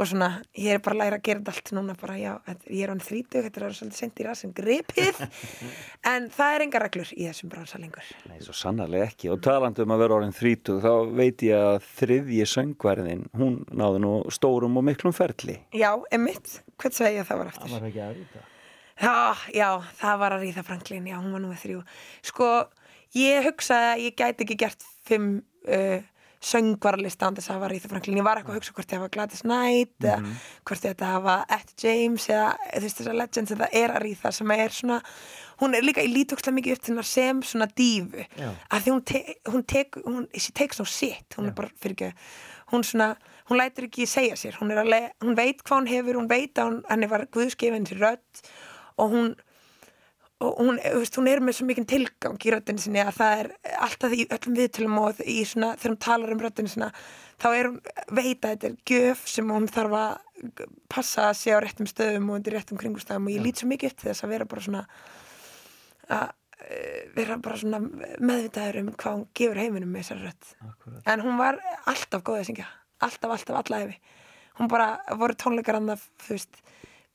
og 0.00 0.06
svona, 0.08 0.28
ég 0.56 0.78
er 0.78 0.82
bara 0.82 0.94
að 0.94 1.00
læra 1.02 1.16
að 1.18 1.24
gera 1.26 1.40
þetta 1.40 1.52
allt 1.52 1.70
núna 1.76 1.94
bara, 1.98 2.14
já, 2.16 2.30
ég 2.70 2.84
er 2.84 2.92
hann 2.92 3.02
þrítug 3.04 3.44
þetta 3.44 3.60
er 3.60 3.64
orðið 3.66 3.78
svolítið 3.80 3.98
sent 4.00 4.20
í 4.22 4.26
rassin 4.26 4.54
gripið 4.56 5.18
en 6.12 6.28
það 6.32 6.54
er 6.54 6.64
enga 6.64 6.82
reglur 6.84 7.10
í 7.16 7.26
þessum 7.26 7.52
bransa 7.52 7.80
lengur 7.82 8.12
Nei, 8.30 8.38
svo 8.44 8.54
sannarlega 8.56 9.10
ekki. 9.10 9.30
Og 9.34 9.42
talandi 9.44 9.84
um 9.84 9.94
að 9.94 10.04
vera 10.04 10.16
orðin 10.20 10.36
þrítug, 10.36 10.80
þá 10.84 11.12
veit 11.18 11.44
ég 11.44 11.66
að 11.66 11.90
þriðji 11.98 12.46
söngverðin, 12.54 13.26
hún 13.36 13.60
náði 13.68 14.04
nú 14.06 14.14
stórum 14.32 14.78
og 14.80 14.86
miklum 14.88 15.16
ferli. 15.16 15.58
já, 15.74 15.90
emitt, 16.14 16.60
ég 16.80 17.20
að 17.20 17.28
það 17.28 17.42
var 17.42 17.52
aftur 17.52 17.76
var 17.76 17.90
ekki 17.90 18.04
að 18.06 18.16
rýta. 18.20 18.46
Já, 19.00 19.32
já, 19.56 19.68
það 19.96 20.20
var 20.20 20.36
að 20.36 20.46
ríða 20.46 20.64
Franklin, 20.66 21.08
já, 21.08 21.16
hún 21.16 21.32
var 21.32 21.40
nú 21.40 21.50
með 21.54 21.62
þrjú. 21.64 21.82
Sko, 22.30 22.48
ég 23.16 23.46
hugsaði 23.48 23.92
að 23.94 24.02
ég 24.04 24.16
gæti 24.18 24.44
ekki 24.44 24.56
gert 24.60 24.88
fimm 25.08 25.38
uh, 25.40 26.00
söngvarlista 26.40 27.28
án 27.28 27.36
þess 27.36 27.50
að 27.50 27.58
hafa 27.58 27.70
ríða 27.72 27.90
Franklin. 27.92 28.18
Ég 28.20 28.24
var 28.24 28.40
eitthvað 28.40 28.54
að 28.54 28.60
hugsa 28.60 28.74
hvort 28.76 28.92
ég 28.92 29.00
hafa 29.00 29.12
Gladys 29.16 29.42
Knight 29.44 30.04
eða 30.04 30.34
hvort 30.68 30.86
ég 30.86 30.94
ætti 30.94 31.04
að 31.04 31.14
hafa 31.14 31.34
Etta 31.56 31.74
James 31.84 32.28
eða 32.30 32.46
þú 32.60 32.84
veist 32.84 33.00
þessar 33.00 33.18
legends 33.20 33.54
eða 33.56 33.68
er 33.80 33.94
að 33.94 34.04
ríða 34.06 34.32
sem 34.36 34.54
er 34.56 34.76
svona, 34.76 35.00
hún 35.60 35.76
er 35.76 35.84
líka 35.84 36.04
í 36.04 36.12
lítókslega 36.12 36.56
mikið 36.56 36.76
upp 36.76 36.84
til 36.86 36.94
hennar 36.94 37.10
sem 37.10 37.42
svona 37.50 37.68
dífu. 37.76 38.24
Já. 38.40 38.48
Að 38.72 38.86
því 38.86 38.94
hún, 38.94 39.04
te 39.10 39.22
hún 39.50 39.66
tek, 39.74 40.00
hún, 40.06 40.24
she 40.36 40.56
takes 40.56 40.80
no 40.80 40.88
shit, 40.88 41.36
hún 41.36 41.50
er 41.50 41.56
bara 41.56 41.72
fyrir 41.76 41.96
ekki, 41.98 42.32
hún 42.72 42.88
svona, 42.88 43.12
hún 43.50 43.60
lætur 43.60 43.90
ekki 43.90 44.08
segja 44.08 44.40
sér, 44.40 44.56
hún 44.60 44.72
hún 44.72 45.36
veit 45.36 45.60
hvað 45.60 45.76
hún 45.76 45.92
hefur, 45.92 46.20
hún 46.22 46.32
veit 46.32 46.56
að 46.56 46.70
hún, 46.70 46.82
henni 46.88 47.08
var 47.10 47.28
guðskefin 47.36 47.88
til 47.88 48.00
rödd 48.00 48.44
og 48.96 49.14
hún 49.14 49.30
og 50.40 50.56
hún, 50.56 50.78
veist, 50.80 51.18
hún 51.20 51.28
er 51.28 51.42
með 51.44 51.58
svo 51.58 51.66
mikinn 51.68 51.84
tilgang 51.88 52.38
í 52.40 52.52
röddinu 52.54 52.80
sinni 52.80 53.02
að 53.02 53.18
það 53.18 53.40
er 53.42 53.48
alltaf 53.84 54.14
í 54.16 54.22
öllum 54.24 54.54
viðtölum 54.56 54.94
og 55.02 55.18
í 55.20 55.42
svona 55.44 55.74
þegar 55.74 55.92
hún 55.92 55.98
talar 56.06 56.32
um 56.32 56.40
röddinu 56.40 56.72
sinna 56.72 56.88
þá 57.42 57.48
er 57.50 57.68
hún, 57.68 57.74
veit 58.08 58.46
að 58.48 58.54
þetta 58.54 58.70
er 58.70 58.78
gjöf 58.88 59.26
sem 59.28 59.52
hún 59.52 59.68
þarf 59.68 59.96
að 59.98 60.62
passa 60.88 61.26
að 61.28 61.36
sé 61.42 61.52
á 61.52 61.60
réttum 61.60 61.88
stöðum 61.90 62.30
og 62.30 62.38
undir 62.38 62.56
réttum 62.56 62.80
kringustæðum 62.80 63.28
og 63.28 63.34
ég 63.36 63.44
lít 63.44 63.60
svo 63.60 63.68
mikið 63.68 63.92
upp 63.92 64.00
til 64.00 64.08
þess 64.08 64.24
að 64.24 64.32
vera 64.32 64.46
bara 64.48 64.64
svona 64.64 64.82
að 66.16 66.32
eh, 66.64 67.02
vera 67.18 67.36
bara 67.44 67.60
svona 67.60 67.82
meðvitaður 67.84 68.80
um 68.80 68.90
hvað 68.94 69.18
hún 69.18 69.28
gefur 69.36 69.60
heiminum 69.60 69.92
með 69.92 70.06
þessari 70.06 70.30
rödd. 70.30 71.04
En 71.04 71.26
hún 71.26 71.36
var 71.36 71.60
alltaf 71.84 72.24
góð 72.24 72.40
að 72.40 72.48
syngja. 72.48 72.70
Alltaf, 73.04 73.36
alltaf, 73.36 73.60
alla 73.60 73.84
hefi 73.84 74.00
hún 74.60 74.68
bara 74.68 75.00
voru 75.16 75.36
tónleikar 75.40 75.78
hann 75.78 75.94
að 75.94 76.02
þú 76.20 76.36
veist, 76.36 76.60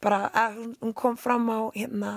bara, 0.04 0.30
að 0.34 0.58
hún, 0.82 0.94
kom 0.94 1.16
fram 1.18 1.48
á 1.50 1.60
hérna 1.76 2.12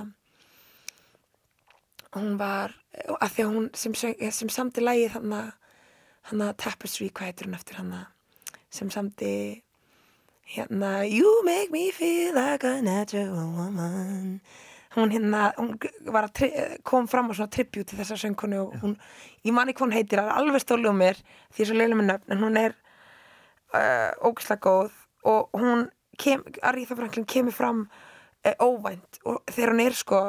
hún 2.17 2.37
var 2.41 2.75
að 3.21 3.33
því 3.35 3.45
að 3.45 3.55
hún 3.55 3.71
sem, 3.77 3.93
söng- 3.93 4.31
sem 4.33 4.49
samdi 4.53 4.83
lagið 4.85 5.17
hann 5.19 5.33
að 5.33 5.49
hann 6.29 6.45
að 6.45 6.57
Tapestry, 6.61 7.09
hvað 7.09 7.31
heitir 7.31 7.49
hún 7.49 7.57
eftir 7.57 7.79
hann 7.81 7.93
að 7.97 8.07
sem 8.75 8.91
samdi 8.93 9.63
hérna 10.49 11.05
You 11.09 11.43
make 11.45 11.71
me 11.71 11.91
feel 11.93 12.35
like 12.35 12.65
a 12.65 12.81
natural 12.83 13.53
woman. 13.53 14.41
Hún 14.97 15.13
hérna, 15.13 15.53
hún 15.59 15.75
var 16.09 16.29
að 16.31 16.81
kom 16.83 17.07
fram 17.09 17.29
á 17.29 17.37
svona 17.37 17.53
tribute 17.53 17.85
til 17.91 17.99
þessa 18.01 18.17
söngkonu 18.17 18.61
og 18.63 18.77
hún, 18.83 18.95
ég 19.45 19.53
man 19.53 19.69
ekki 19.69 19.83
hvað 19.83 19.89
hún 19.89 19.97
heitir, 19.99 20.21
það 20.23 20.31
er 20.33 20.41
alveg 20.41 20.65
stólu 20.65 20.89
um 20.91 20.97
mér 21.01 21.21
því 21.53 21.63
er 21.65 21.69
svo 21.69 21.77
leiðlega 21.77 22.01
með 22.01 22.09
nöfn, 22.09 22.33
en 22.33 22.43
hún 22.45 22.57
er 22.61 22.77
uh, 23.77 24.11
ógæslega 24.25 24.65
góð 24.65 24.97
og 25.29 25.61
hún 25.61 25.85
kem, 26.21 26.45
Aretha 26.63 26.99
Franklin 26.99 27.29
kemur 27.29 27.57
fram 27.57 27.85
uh, 27.87 28.57
óvænt 28.63 29.21
og 29.25 29.41
þegar 29.51 29.75
hún 29.75 29.85
er 29.85 29.99
sko, 29.99 30.25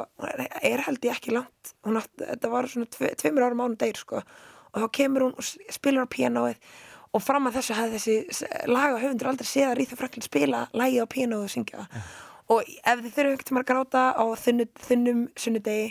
er, 0.61 0.85
held 0.85 1.09
ég 1.09 1.17
ekki 1.17 1.35
langt 1.35 1.73
átt, 1.89 2.13
þetta 2.21 2.53
var 2.53 2.69
svona 2.69 2.91
tve, 2.93 3.11
tveimur 3.19 3.47
árum 3.47 3.65
án 3.65 3.79
degir 3.79 4.01
sko 4.03 4.21
og 4.21 4.85
þá 4.85 4.87
kemur 4.99 5.27
hún 5.27 5.35
og 5.35 5.73
spilar 5.73 6.05
á 6.05 6.13
píanóið 6.13 6.71
og 7.09 7.25
fram 7.25 7.49
að 7.49 7.59
þessu 7.59 7.77
hafði 7.77 7.99
þessi 7.99 8.49
laga 8.69 8.99
höfundur 9.01 9.31
aldrei 9.31 9.47
séð 9.49 9.71
að 9.71 9.77
Ríða 9.79 9.97
Franklin 9.97 10.25
spila 10.25 10.65
lagi 10.77 10.99
á 11.01 11.09
píanóið 11.09 11.47
og 11.47 11.53
syngja. 11.55 11.85
Það 11.89 12.09
og 12.49 12.65
ef 12.65 13.01
þið 13.03 13.15
þurfum 13.15 13.35
ekkert 13.35 13.51
að 13.61 13.67
gráta 13.69 14.03
á 14.17 14.25
þunnu, 14.43 14.65
þunnum 14.87 15.21
sunnudegi 15.37 15.89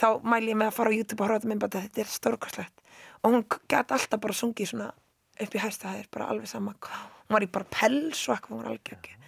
þá 0.00 0.06
mæli 0.24 0.52
ég 0.54 0.60
með 0.60 0.70
að 0.70 0.76
fara 0.78 0.92
á 0.92 0.96
YouTube 0.96 1.20
og 1.20 1.26
horfa 1.26 1.40
þetta 1.40 1.50
myndbæti 1.52 1.84
þetta 1.84 2.02
er 2.02 2.12
stórkostlegt. 2.14 2.84
Og 3.20 3.34
hún 3.34 3.46
gæti 3.68 3.96
alltaf 3.96 4.22
bara 4.22 4.36
sungið 4.36 4.72
svona 4.72 4.90
upp 5.40 5.56
í 5.56 5.60
hæsta 5.60 5.90
það 5.90 6.02
er 6.02 6.10
bara 6.14 6.28
alveg 6.32 6.48
sama. 6.48 6.76
Hún 6.80 7.36
var 7.36 7.44
í 7.44 7.50
bara 7.52 7.68
pels 7.72 8.22
og 8.28 8.36
eitthvað 8.36 8.54
hún 8.54 8.62
var 8.62 8.70
alveg 8.72 8.94
ekki 8.96 9.18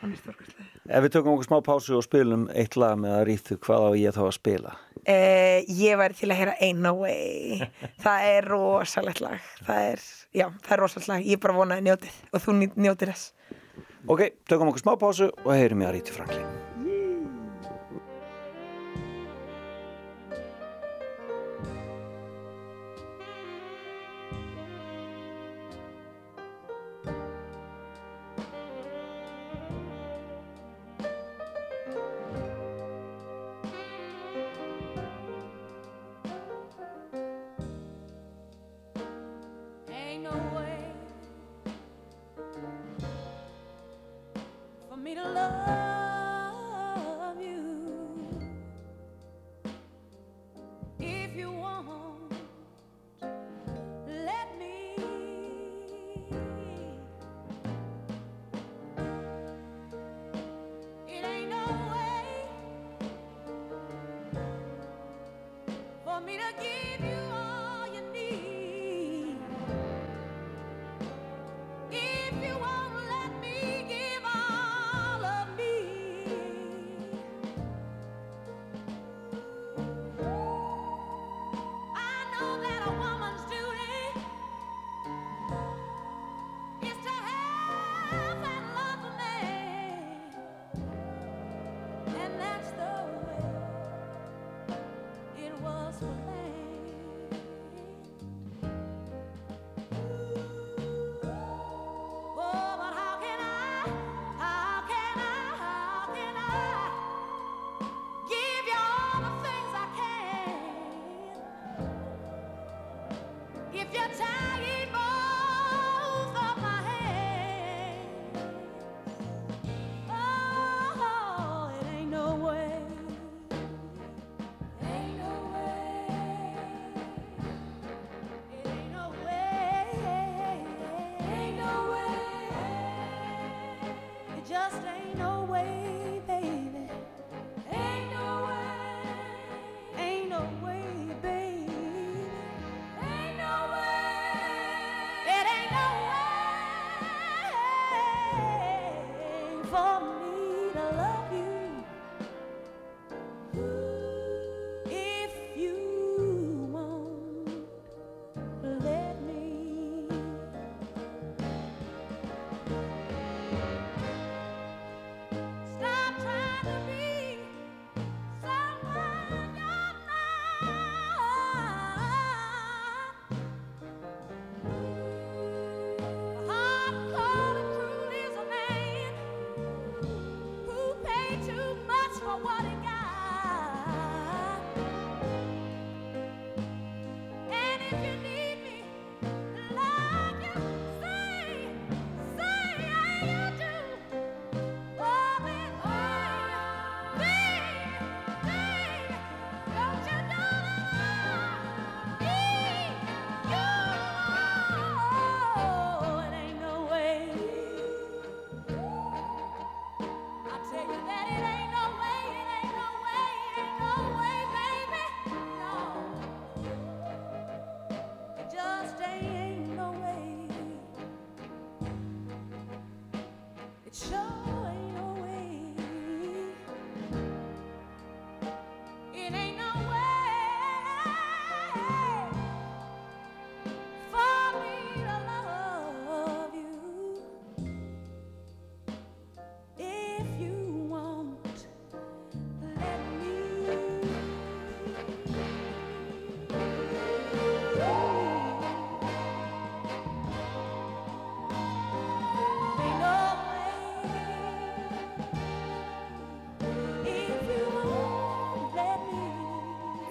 hún 0.00 0.12
er 0.12 0.20
stórkostleg 0.20 0.70
Ef 0.90 1.04
við 1.04 1.12
tökum 1.14 1.36
okkur 1.36 1.46
smá 1.46 1.58
pásu 1.62 1.94
og 1.94 2.02
spilum 2.02 2.48
eitt 2.50 2.74
lag 2.80 2.96
með 2.98 3.12
að 3.14 3.26
rítu, 3.28 3.56
hvað 3.62 3.84
á 3.86 3.90
ég 4.00 4.16
þá 4.16 4.22
að 4.24 4.32
spila? 4.34 4.72
Eh, 5.04 5.68
ég 5.78 6.00
væri 6.00 6.16
til 6.18 6.30
að 6.32 6.40
heyra 6.40 6.54
Ain't 6.58 6.82
No 6.82 6.96
Way. 6.98 7.68
Það 8.04 8.26
er 8.32 8.48
rosalegt 8.50 9.22
lag. 9.22 9.44
Það 9.68 9.90
er, 9.92 10.02
já, 10.40 10.46
það 10.66 10.74
er 10.76 10.82
rosalegt 10.82 11.12
lag. 11.12 11.28
Ég 11.30 11.42
bara 11.44 11.58
vonaði 11.60 11.86
njótið 11.86 12.18
og 12.32 12.42
þú 12.46 12.56
njótir 12.74 13.12
þess. 13.12 13.30
Ok, 14.10 14.26
tökum 14.50 14.72
okkur 14.72 14.82
smá 14.82 14.96
pásu 14.98 15.30
og 15.30 15.54
heyrum 15.54 15.86
ég 15.86 15.92
að 15.92 15.96
rítu 16.00 16.16
Franklin. 16.18 16.59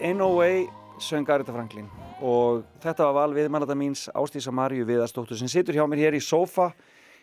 In 0.10 0.22
a 0.22 0.28
Way 0.28 0.66
söng 0.98 1.28
Aretha 1.30 1.54
Franklin 1.54 1.86
og 2.26 2.64
þetta 2.82 3.06
var 3.06 3.14
val 3.14 3.34
viðmannata 3.36 3.76
míns 3.78 4.08
Ástísa 4.18 4.50
Maríu 4.50 4.88
Viðarsdóttur 4.88 5.38
sem 5.38 5.52
situr 5.52 5.78
hjá 5.78 5.84
mér 5.86 6.02
hér 6.08 6.18
í 6.18 6.22
sofa 6.24 6.72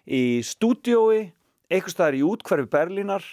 í 0.07 0.39
stúdiói 0.47 1.33
eitthvað 1.67 1.95
staðar 1.97 2.19
í 2.21 2.23
útkverfi 2.29 2.71
Berlínar 2.71 3.27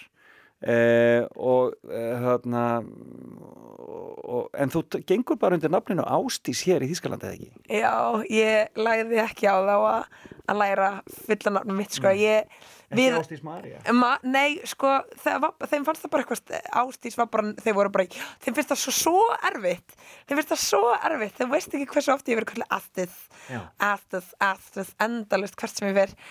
eh, 0.58 1.22
og 1.38 1.76
eh, 1.86 2.16
þarna 2.24 2.64
og, 2.82 4.50
en 4.58 4.74
þú 4.74 4.82
gengur 5.06 5.38
bara 5.38 5.54
undir 5.54 5.70
nafninu 5.70 6.02
Ástís 6.02 6.64
hér 6.66 6.82
í 6.82 6.90
Þískalandi 6.90 7.30
eða 7.30 7.38
ekki? 7.38 7.52
Já, 7.78 7.94
ég 8.34 8.82
lagði 8.88 9.22
ekki 9.22 9.46
á 9.54 9.56
þá 9.62 9.76
að, 9.78 10.20
að 10.50 10.60
læra 10.60 10.88
fullanafnum 11.26 11.78
mitt, 11.80 11.94
sko. 11.96 12.12
Ég, 12.18 12.50
við, 12.94 13.16
Ástís 13.18 13.44
María? 13.46 13.80
Ma, 13.96 14.14
nei, 14.26 14.58
sko, 14.68 14.96
var, 15.24 15.54
þeim 15.70 15.86
fannst 15.86 16.04
það 16.04 16.12
bara 16.14 16.24
eitthvað, 16.24 16.58
Ástís 16.82 17.16
var 17.20 17.30
bara, 17.32 17.54
þeir 17.64 17.78
voru 17.78 17.94
bara, 17.94 18.08
þeim 18.44 18.58
finnst 18.58 18.74
það 18.74 18.82
svo, 18.82 18.96
svo 18.98 19.22
erfitt, 19.50 19.96
þeim 20.28 20.40
finnst 20.40 20.52
það 20.52 20.62
svo 20.64 20.82
erfitt, 20.98 21.38
þeim 21.40 21.54
veist 21.54 21.78
ekki 21.78 21.88
hversu 21.94 22.12
oft 22.16 22.28
ég 22.28 22.40
verið 22.40 22.52
kallið 22.52 22.76
Astið, 22.78 23.16
Já. 23.48 23.62
Astið, 23.92 24.28
Astið, 24.50 24.92
endalust 25.08 25.58
hvert 25.60 25.80
sem 25.80 25.88
ég 25.90 25.96
verið, 26.02 26.28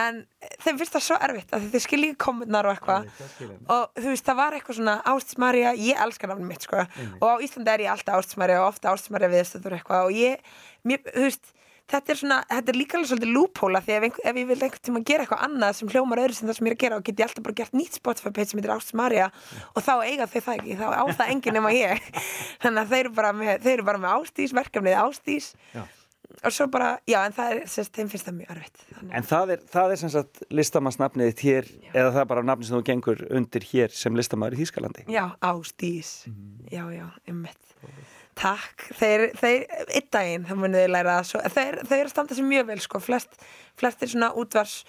en 0.00 0.20
þeim 0.62 0.80
finnst 0.80 0.94
það 0.96 1.04
svo 1.04 1.16
erfitt 1.26 1.54
að 1.56 1.64
þeir 1.72 1.82
skilja 1.84 2.10
ekki 2.12 2.20
komurnar 2.24 2.68
og 2.68 2.76
eitthvað. 2.76 3.08
Og 3.74 3.98
þú 3.98 4.12
veist, 4.12 4.26
það 4.28 4.38
var 4.38 4.56
eitthvað 4.56 4.78
svona 4.78 4.94
Ástís 5.12 5.40
María, 5.42 5.72
ég 5.76 6.00
elska 6.00 6.30
nafnum 6.30 6.48
mitt, 6.48 6.64
sko. 6.64 6.84
Og 7.18 7.26
á 7.26 7.34
Íslandi 7.44 7.72
er 7.74 7.84
ég 7.84 7.92
alltaf 7.92 8.20
Ástís 8.22 8.38
María 8.40 8.62
og 8.62 8.70
ofta 8.70 8.92
Ástís 8.94 9.12
María 9.12 9.32
viðstöður 9.34 9.76
eitthvað. 9.76 10.06
Og 10.06 10.14
ég, 10.16 10.54
mér, 10.86 11.02
þú 11.10 11.26
veist 11.26 11.50
þetta 11.90 12.12
er 12.14 12.18
svona, 12.20 12.38
þetta 12.50 12.72
er 12.72 12.78
líka 12.78 12.96
alveg 12.98 13.10
svolítið 13.10 13.32
loophóla 13.34 13.82
því 13.84 13.94
ef, 13.96 14.06
einhver, 14.08 14.26
ef 14.30 14.40
ég 14.40 14.48
vil 14.50 14.58
einhvern 14.58 14.84
tíma 14.88 15.02
gera 15.10 15.26
eitthvað 15.26 15.44
annað 15.46 15.76
sem 15.80 15.92
hljómar 15.92 16.22
öðru 16.24 16.36
sem 16.38 16.50
það 16.50 16.58
sem 16.58 16.68
ég 16.68 16.72
er 16.72 16.78
að 16.78 16.82
gera 16.84 16.98
og 17.00 17.06
get 17.08 17.20
ég 17.22 17.28
alltaf 17.28 17.46
bara 17.46 17.58
gert 17.60 17.76
nýtt 17.78 17.98
Spotify 18.00 18.32
page 18.36 18.50
sem 18.52 18.60
heitir 18.60 18.74
Ástís 18.74 18.96
María 19.00 19.30
og 19.74 19.84
þá 19.86 19.92
eiga 20.06 20.28
þau 20.30 20.40
það 20.40 20.58
ekki, 20.60 20.76
þá 20.80 20.86
á 20.90 21.04
það 21.10 21.32
enginn 21.34 21.58
nema 21.58 21.72
ég. 21.76 22.10
Þannig 22.62 22.82
að 22.84 22.92
þeir 22.94 23.02
eru 23.04 23.14
bara 23.20 23.32
með, 23.40 23.56
þeir 23.64 23.74
eru 23.78 23.88
bara 23.90 24.02
með 24.04 24.14
Ástís, 24.20 24.54
verkefnið 24.60 25.00
Ástís 25.00 25.48
Já. 25.74 25.82
og 26.46 26.54
svo 26.54 26.66
bara, 26.72 26.90
já 27.10 27.18
en 27.26 27.34
það 27.36 27.56
er 27.56 27.62
sérst, 27.74 27.92
þeim 27.96 28.10
finnst 28.12 28.28
það 28.28 28.36
mjög 28.38 28.52
erfitt 28.54 28.84
þannig. 28.94 29.14
En 29.18 29.26
það 29.32 29.54
er, 29.56 29.64
það 29.74 29.94
er 29.96 30.00
sem 30.04 30.12
sagt 30.14 30.42
listamannsnafnið 30.60 31.32
þitt 31.32 31.42
hér 31.48 31.70
eða 31.90 32.12
það 32.14 32.22
er 32.22 32.30
bara 32.30 32.46
nafnið 32.52 32.70
sem 32.70 32.78
þú 32.78 32.84
gengur 32.92 33.24
undir 33.40 33.66
hér 33.72 33.96
sem 33.98 34.16
listamæður 34.16 34.56
í 34.56 34.62
Þískalandi? 34.62 35.06
Já, 35.10 35.24
Ástís 35.50 36.12
Já, 36.70 36.84
já, 36.94 37.06
einmitt 37.26 37.76
Takk, 38.38 38.86
þeir, 38.96 39.26
þeir, 39.36 39.66
einn 39.90 40.08
daginn 40.14 40.48
þá 40.48 40.54
munið 40.56 40.84
þið 40.84 40.92
læra 40.94 41.18
svo, 41.26 41.42
þeir, 41.56 41.80
þeir 41.90 42.10
standa 42.12 42.36
sér 42.36 42.46
mjög 42.48 42.68
vel 42.70 42.80
sko, 42.84 43.00
flest, 43.02 43.38
flestir 43.80 44.12
svona 44.12 44.30
útvars 44.38 44.80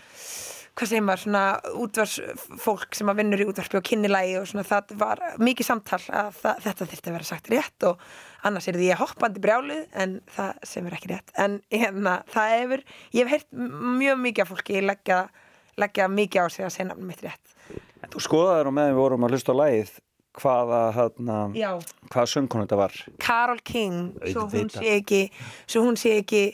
hvað 0.78 0.88
segir 0.88 1.04
maður, 1.04 1.22
svona 1.26 1.44
útvars 1.84 2.14
fólk 2.64 2.96
sem 2.96 3.10
að 3.12 3.20
vinnur 3.20 3.44
í 3.44 3.48
útvarpi 3.50 3.80
og 3.80 3.86
kynnilægi 3.88 4.38
og 4.40 4.48
svona 4.50 4.64
það 4.68 4.94
var 5.02 5.22
mikið 5.44 5.68
samtal 5.68 6.00
að 6.08 6.30
það, 6.40 6.62
þetta 6.66 6.88
þyrfti 6.94 7.12
að 7.12 7.18
vera 7.18 7.28
sagt 7.28 7.50
rétt 7.52 7.88
og 7.90 8.06
annars 8.48 8.70
er 8.70 8.80
því 8.80 8.88
ég 8.88 9.02
hoppandi 9.02 9.44
brjálið 9.44 9.82
en 10.04 10.16
það 10.36 10.62
sem 10.72 10.88
er 10.88 10.96
ekki 10.98 11.12
rétt. 11.12 11.34
En 11.36 11.58
hérna, 11.74 12.16
það 12.32 12.54
hefur, 12.56 12.86
ég 13.18 13.28
hef 13.28 13.34
heyrt 13.36 13.50
mjög 14.02 14.22
mikið 14.28 14.46
af 14.46 14.54
fólki 14.54 14.86
leggja, 14.86 15.20
leggja 15.82 16.08
mikið 16.12 16.48
á 16.48 16.48
sig 16.56 16.68
að 16.68 16.74
segja 16.78 16.88
nafnum 16.92 17.12
mitt 17.12 17.26
rétt. 17.26 17.58
En 18.02 18.14
þú 18.16 18.24
skoðaður 18.24 18.72
og 18.72 18.78
meðan 18.78 18.96
við 18.96 19.02
vorum 19.04 19.28
að 19.28 19.36
hlusta 19.36 19.56
á 19.56 19.62
lagið 19.62 19.94
hvaða, 20.38 21.10
Já, 21.58 21.72
hvaða 22.12 22.28
söngkonu 22.34 22.68
þetta 22.68 22.80
var. 22.80 23.00
Carol 23.20 23.64
King 23.64 24.14
svo 24.32 24.48
hún 24.52 24.70
ekki 24.82 25.26
svo 25.66 25.84
hún 25.88 26.00
sé 26.00 26.20
ekki 26.22 26.46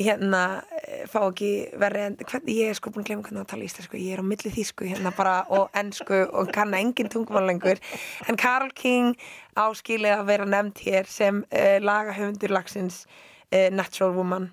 hérna, 0.00 0.62
fá 1.10 1.20
ekki 1.26 1.50
verri 1.80 2.04
en 2.06 2.16
hvernig 2.22 2.56
ég 2.56 2.70
er 2.72 2.78
sko 2.78 2.92
búin 2.92 3.04
að 3.04 3.10
glemja 3.10 3.26
hvernig 3.26 3.42
að 3.42 3.50
tala 3.52 3.66
íslensku 3.66 3.98
ég 4.00 4.14
er 4.14 4.22
á 4.22 4.24
milli 4.24 4.52
þýsku 4.54 4.88
hérna 4.88 5.12
bara 5.16 5.34
og 5.52 5.68
ensku 5.76 6.22
og 6.24 6.52
kann 6.54 6.72
engin 6.78 7.10
tungumál 7.12 7.44
lengur. 7.50 7.80
En 8.28 8.38
Carol 8.40 8.72
King 8.74 9.12
áskilið 9.60 10.16
að 10.16 10.26
vera 10.30 10.48
nefnd 10.48 10.80
hér 10.86 11.10
sem 11.10 11.42
uh, 11.44 11.76
lagahöfundur 11.84 12.54
lagsins 12.54 13.04
uh, 13.52 13.68
Natural 13.74 14.16
Woman. 14.16 14.50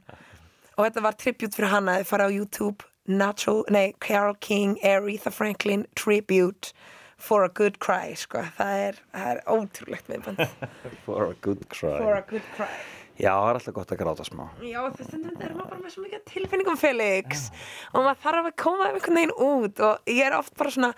Og 0.78 0.86
þetta 0.86 1.06
var 1.06 1.18
tribute 1.18 1.56
fyrir 1.56 1.72
hana 1.72 2.00
þið 2.02 2.12
fara 2.12 2.28
á 2.28 2.32
YouTube 2.34 2.88
Natural, 3.08 3.64
nei, 3.72 3.94
Carol 4.04 4.36
King 4.44 4.76
Aretha 4.84 5.32
Franklin 5.32 5.86
Tribute 5.96 6.74
for 7.18 7.44
a 7.44 7.50
good 7.50 7.80
cry 7.84 8.14
sko. 8.16 8.44
það, 8.60 8.84
er, 8.90 9.02
er 9.18 9.42
ótrúlegt 9.50 10.12
meðband 10.12 10.46
For 11.06 11.32
a 11.32 11.36
good 11.42 11.68
cry. 11.70 11.98
for 11.98 12.16
a 12.20 12.24
good 12.30 12.46
cry 12.56 12.70
Já, 13.18 13.32
það 13.34 13.48
er 13.50 13.58
alltaf 13.58 13.74
gott 13.74 13.92
að 13.96 13.98
gráta 13.98 14.24
smá. 14.28 14.44
Já, 14.62 14.78
þess 14.94 15.14
að 15.16 15.24
þetta 15.26 15.46
er 15.48 15.54
maður 15.58 15.70
bara 15.72 15.82
með 15.82 15.94
svo 15.96 16.04
mikið 16.04 16.20
tilfinningum 16.30 16.78
Felix 16.78 17.48
og 17.90 18.04
maður 18.06 18.20
þarf 18.28 18.50
að 18.52 18.58
koma 18.62 18.90
þeim 18.90 19.00
einhvern 19.00 19.18
veginn 19.18 19.34
út 19.48 19.82
og 19.88 20.12
ég 20.14 20.28
er 20.28 20.36
oft 20.38 20.54
bara 20.60 20.74
svona 20.76 20.92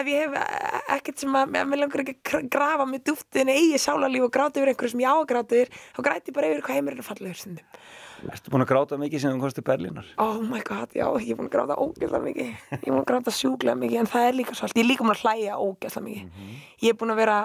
ef 0.00 0.08
ég 0.08 0.22
hef 0.24 0.38
ekkert 0.96 1.20
sem 1.20 1.36
að 1.36 1.52
mér 1.52 1.82
langar 1.82 2.04
ekki 2.06 2.16
að 2.40 2.48
grafa 2.56 2.88
með 2.88 3.04
dúftin 3.10 3.52
eigi 3.52 3.82
sálarlíf 3.82 4.24
og 4.24 4.32
gráta 4.38 4.62
yfir 4.62 4.72
einhverju 4.72 4.94
sem 4.94 5.04
ég 5.04 5.12
á 5.12 5.16
að 5.20 5.28
gráta 5.34 5.60
yfir 5.60 5.76
þá 5.76 6.00
græti 6.08 6.32
ég 6.32 6.38
bara 6.40 6.52
yfir 6.54 6.64
hvað 6.64 6.80
heimurinn 6.80 7.04
er 7.04 7.08
fallegur 7.10 7.40
stundum 7.42 7.84
Ertu 8.32 8.52
búin 8.52 8.64
að 8.64 8.70
gráta 8.70 8.98
mikið 9.00 9.22
sem 9.22 9.34
þú 9.34 9.42
komst 9.42 9.58
til 9.58 9.64
Berlínar? 9.66 10.08
Oh 10.22 10.38
my 10.44 10.62
god, 10.66 10.94
já, 10.96 11.04
ég 11.20 11.34
er 11.34 11.38
búin 11.38 11.50
að 11.50 11.54
gráta 11.56 11.76
ógeðslega 11.76 12.22
mikið. 12.24 12.48
Ég 12.72 12.78
er 12.78 12.92
búin 12.92 13.02
að 13.02 13.10
gráta 13.10 13.34
sjúklega 13.34 13.80
mikið 13.82 14.00
en 14.02 14.10
það 14.12 14.28
er 14.28 14.38
líka 14.38 14.56
svolítið, 14.56 14.80
ég 14.80 14.86
er 14.86 14.90
líka 14.90 15.04
búin 15.04 15.14
að 15.14 15.22
hlæja 15.24 15.58
ógeðslega 15.60 16.06
mikið. 16.06 16.56
Ég 16.84 16.94
er 16.94 16.98
búin 17.02 17.14
að 17.14 17.20
vera 17.22 17.36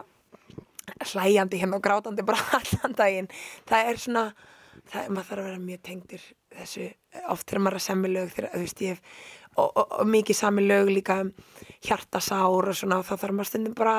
hlæjandi 1.12 1.62
hérna 1.62 1.78
og 1.80 1.86
grátandi 1.86 2.26
bara 2.28 2.48
allan 2.60 2.98
daginn. 2.98 3.30
Það 3.70 3.92
er 3.92 4.02
svona, 4.06 4.26
það, 4.94 5.12
maður 5.12 5.30
þarf 5.32 5.44
að 5.44 5.50
vera 5.50 5.66
mjög 5.68 5.84
tengdur 5.90 6.26
þessu, 6.52 6.88
oft 7.32 7.48
þegar 7.48 7.64
maður 7.66 7.78
er 7.78 7.82
að 7.82 7.88
semmi 7.88 8.12
lög 8.12 8.34
þegar, 8.36 8.52
þú 8.56 8.66
veist, 8.66 8.82
ég 8.86 8.96
hef 8.96 9.30
og, 9.60 9.68
og, 9.76 9.86
og 10.00 10.08
mikið 10.08 10.38
sami 10.38 10.64
lög 10.64 10.92
líka 10.92 11.18
hjartasár 11.84 12.72
og 12.72 12.78
svona 12.78 13.02
og 13.02 13.08
þá 13.08 13.14
þarf 13.16 13.36
maður 13.36 13.50
stundum 13.50 13.76
bara 13.78 13.96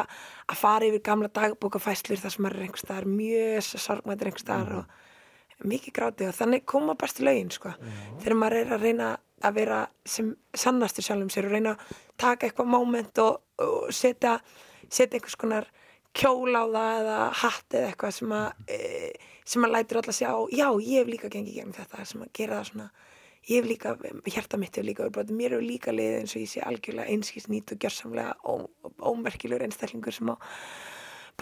að 0.48 0.60
fara 0.60 0.88
yfir 0.88 1.04
gamla 1.04 1.30
dagbókafæslur 1.34 2.20
þar 2.22 2.34
sem 2.34 2.46
maður 2.46 2.58
er 2.60 2.66
einhvers 2.66 2.84
staðar 2.86 3.08
mjög 3.10 3.68
sorgmættir 3.84 4.30
einhvers 4.30 4.46
staðar 4.46 4.78
og 4.80 5.00
mikið 5.68 5.96
gráti 5.98 6.28
og 6.28 6.36
þannig 6.36 6.64
koma 6.68 6.96
bestu 6.98 7.26
lögin 7.26 7.52
sko. 7.52 7.74
þegar 8.22 8.38
maður 8.38 8.58
er 8.60 8.74
að 8.76 8.86
reyna 8.86 9.12
að 9.42 9.54
vera 9.58 9.78
sem 10.06 10.32
sannastur 10.54 11.06
sjálfum 11.06 11.30
sér 11.32 11.48
og 11.48 11.54
reyna 11.56 11.74
að 11.74 11.94
taka 12.20 12.46
eitthvað 12.46 12.72
moment 12.72 13.22
og, 13.22 13.40
og 13.62 13.92
setja, 13.94 14.36
setja 14.88 15.18
einhvers 15.18 15.38
konar 15.40 15.70
kjól 16.12 16.52
á 16.54 16.64
það 16.68 16.98
eða 17.00 17.20
hatt 17.42 17.76
eða 17.78 17.90
eitthvað 17.90 18.16
sem 18.18 18.34
að 18.36 18.74
e, 18.76 18.80
sem 19.52 19.64
að 19.66 19.74
lætur 19.74 20.02
alla 20.02 20.14
sjá, 20.14 20.30
já 20.52 20.68
ég 20.84 21.00
hef 21.00 21.10
líka 21.10 21.32
gengið 21.32 21.56
gegnum 21.58 21.76
þetta, 21.76 22.04
sem 22.06 22.22
að 22.22 22.32
gera 22.36 22.60
það 22.60 22.68
svona 22.70 22.88
ég 23.48 23.58
hef 23.58 23.68
líka, 23.68 23.94
hjarta 24.30 24.60
mitt 24.60 24.76
hefur 24.76 24.86
líka 24.86 25.08
verið 25.08 25.36
mér 25.38 25.56
hefur 25.56 25.66
líka 25.66 25.94
liðið 25.94 26.18
eins 26.20 26.34
og 26.36 26.44
ég 26.44 26.52
sé 26.52 26.62
algjörlega 26.66 27.14
einskist 27.14 27.50
nýtt 27.50 27.74
og 27.74 27.82
gjörsamlega 27.82 28.36
ó, 28.46 28.54
ómerkilegur 29.02 29.64
einstaklingur 29.66 30.14
sem 30.14 30.30
á 30.30 30.36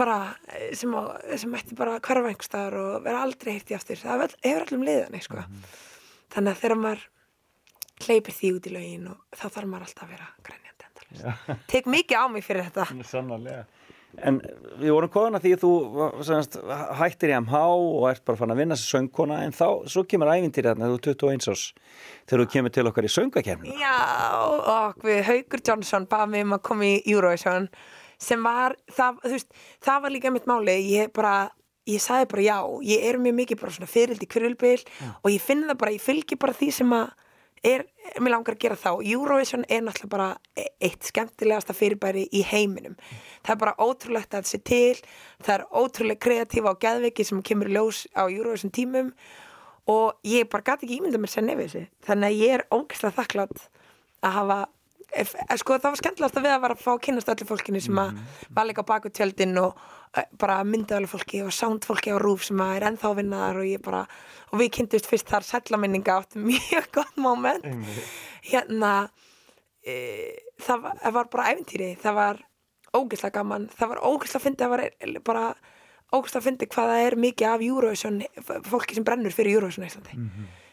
bara, 0.01 0.17
eh, 0.49 0.71
sem, 0.79 0.93
á, 0.97 1.03
sem 1.37 1.55
ætti 1.61 1.77
bara 1.79 1.99
hverfa 2.01 2.31
einhvers 2.33 2.49
staðar 2.51 2.79
og 2.81 3.05
vera 3.07 3.23
aldrei 3.27 3.55
heitt 3.59 3.71
í 3.73 3.77
aftur, 3.79 4.01
það 4.01 4.25
hefur- 4.27 4.65
allum 4.67 4.87
liðan 4.89 5.21
sko. 5.27 5.45
þannig 6.35 6.55
að 6.57 6.63
þegar 6.65 6.81
maður 6.87 7.05
hleypir 8.07 8.33
því 8.41 8.55
út 8.57 8.67
í 8.71 8.73
lögin 8.79 9.11
og 9.13 9.19
þá 9.37 9.45
þarf 9.51 9.69
maður 9.69 9.87
alltaf 9.91 10.07
að 10.09 10.15
vera 10.15 10.29
grænjandi 10.47 10.89
endalaust. 10.89 11.67
tek 11.69 11.85
mikið 11.93 12.17
á 12.17 12.25
mig 12.33 12.45
fyrir 12.47 12.65
þetta 12.71 13.05
Sannarlega. 13.05 13.65
En 14.27 14.41
við 14.81 14.91
vorum 14.91 15.11
koðan 15.15 15.37
að 15.39 15.45
því 15.45 15.51
að 15.55 15.61
þú 15.63 16.25
semast, 16.27 16.57
hættir 16.99 17.31
í 17.31 17.35
MH 17.45 17.59
og 17.63 18.07
ert 18.11 18.25
bara 18.27 18.41
fann 18.41 18.51
að 18.51 18.59
vinna 18.59 18.75
sem 18.81 18.89
söngkona 19.07 19.37
en 19.45 19.53
þá, 19.55 19.87
svo 19.87 20.03
kemur 20.03 20.27
ævintýri 20.33 20.67
þarna 20.67 20.89
þú 20.91 20.97
er 20.99 21.05
21 21.15 21.47
árs 21.53 21.63
þegar 22.27 22.43
þú 22.43 22.49
kemur 22.57 22.73
til 22.75 22.87
okkar 22.91 23.07
í 23.07 23.13
söngakefni. 23.15 23.77
Já, 23.79 23.95
og 24.75 24.99
við 25.07 25.23
Haugur 25.29 25.63
Johnson 25.63 26.09
baða 26.11 26.27
mig 26.33 26.43
um 26.43 26.57
að 26.59 26.63
koma 26.67 26.89
í 26.91 26.97
Eurovision 27.07 27.69
sem 28.21 28.43
var, 28.45 28.77
það, 28.93 29.23
þú 29.25 29.33
veist, 29.37 29.57
það 29.87 30.05
var 30.05 30.15
líka 30.15 30.35
mitt 30.35 30.49
máli, 30.51 30.77
ég 30.93 31.13
bara 31.17 31.35
ég 31.89 32.03
sagði 32.05 32.29
bara 32.31 32.45
já, 32.45 32.59
ég 32.87 33.09
er 33.09 33.19
mjög 33.19 33.39
mikið 33.41 33.61
bara 33.63 33.75
svona 33.75 33.91
fyririldi 33.91 34.29
kvirulbil 34.31 34.79
og 35.25 35.33
ég 35.33 35.43
finn 35.43 35.65
það 35.67 35.81
bara, 35.81 35.95
ég 35.97 36.05
fylgi 36.05 36.39
bara 36.39 36.57
því 36.57 36.71
sem 36.77 36.95
að 36.95 37.09
er, 37.67 37.85
mér 38.21 38.35
langar 38.35 38.57
að 38.57 38.63
gera 38.63 38.79
þá. 38.79 38.91
Eurovision 39.05 39.67
er 39.69 39.83
náttúrulega 39.85 40.13
bara 40.13 40.29
e- 40.57 40.71
eitt 40.81 41.05
skemmtilegasta 41.09 41.77
fyrirbæri 41.77 42.27
í 42.33 42.43
heiminum. 42.47 42.97
Það 43.45 43.55
er 43.55 43.61
bara 43.61 43.77
ótrúlegt 43.79 44.35
að 44.35 44.47
það 44.47 44.51
sé 44.51 44.61
til. 44.71 45.03
Það 45.45 45.55
er 45.57 45.67
ótrúlega 45.83 46.25
kreatífa 46.27 46.75
og 46.75 46.81
geðveiki 46.81 47.27
sem 47.27 47.43
kemur 47.45 47.73
ljós 47.73 48.07
á 48.17 48.25
Eurovision 48.29 48.73
tímum. 48.73 49.13
Og 49.91 50.17
ég 50.25 50.49
bara 50.49 50.65
gæti 50.71 50.87
ekki 50.87 51.01
ímynda 51.01 51.21
mér 51.21 51.33
sér 51.33 51.47
nefið 51.47 51.69
þessi 51.69 51.87
þannig 52.07 52.29
að 52.29 52.41
ég 52.41 52.57
er 52.57 52.67
ógeðslega 52.71 53.17
þakklátt 53.17 53.63
að 54.21 54.35
hafa 54.37 54.59
sko 55.61 55.79
það 55.79 55.89
var 55.89 56.01
skemmtilegast 56.01 56.39
að 56.39 56.47
við 56.47 56.55
að 56.55 56.61
vera 56.65 56.77
að 56.77 56.83
fá 56.85 56.91
að 56.93 57.01
kynast 57.07 57.33
öllu 57.33 57.47
fólkinu 57.49 57.81
sem 57.83 58.03
að 58.03 58.21
var 58.57 58.69
líka 58.69 58.85
á 58.87 58.91
baku 58.91 59.11
tjöldin 59.15 59.57
og 59.63 59.81
eh, 60.17 60.29
bara 60.39 60.61
myndaðalega 60.67 61.13
fólki 61.15 61.43
og 61.45 61.55
sound 61.55 61.87
fólki 61.89 62.15
á 62.15 62.19
rúf 62.23 62.45
sem 62.47 62.61
að 62.63 62.77
er 62.77 62.87
ennþá 62.91 63.09
að 63.11 63.19
vinna 63.23 63.41
þar 63.45 63.63
og 63.63 63.71
ég 63.71 63.83
bara 63.85 64.05
og 64.51 64.63
við 64.63 64.71
kynntust 64.79 65.11
fyrst 65.11 65.33
þar 65.33 65.49
sællaminninga 65.49 66.21
átt 66.21 66.39
mjög 66.51 66.87
gott 66.95 67.19
moment. 67.21 67.67
Hérna 68.47 68.95
e, 69.83 69.97
það, 70.63 70.87
var, 70.87 71.03
var 71.19 71.35
bara 71.35 71.51
æfintýri 71.53 71.93
það 72.01 72.17
var 72.21 72.41
ógeðslega 72.95 73.37
gaman 73.39 73.69
það 73.75 73.93
var 73.95 74.03
ógeðslega 74.07 74.47
fyndi 74.47 74.65
það 74.65 74.75
var 74.75 74.87
eh, 74.89 75.21
bara 75.27 75.45
ógeðslega 76.11 76.47
fyndi 76.47 76.71
hvað 76.71 76.91
það 76.91 77.05
er 77.07 77.21
mikið 77.27 77.51
af 77.51 77.63
Eurovision 77.67 78.23
fólki 78.67 78.97
sem 78.99 79.07
brennur 79.07 79.35
fyrir 79.35 79.59
Eurovision 79.59 79.87
Íslandi 79.87 80.19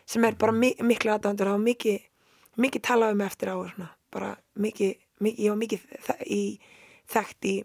sem 0.07 0.25
er 0.25 0.37
bara 0.39 0.55
mi 0.55 0.71
miklu 0.81 1.11
aðdándur 1.13 1.51
var 1.51 1.61
mikið, 1.61 1.99
mikið 2.63 2.85
talað 2.89 3.15
um 3.17 3.23
eftir 3.25 3.51
á 3.51 3.55
og 3.57 3.69
svona, 3.73 3.89
bara 4.17 4.33
mikið, 4.65 4.93
mikið 5.23 5.43
ég 5.45 5.53
var 5.53 5.59
mikið 5.63 5.87
í, 6.37 6.41
þekkt 7.13 7.49
í 7.51 7.55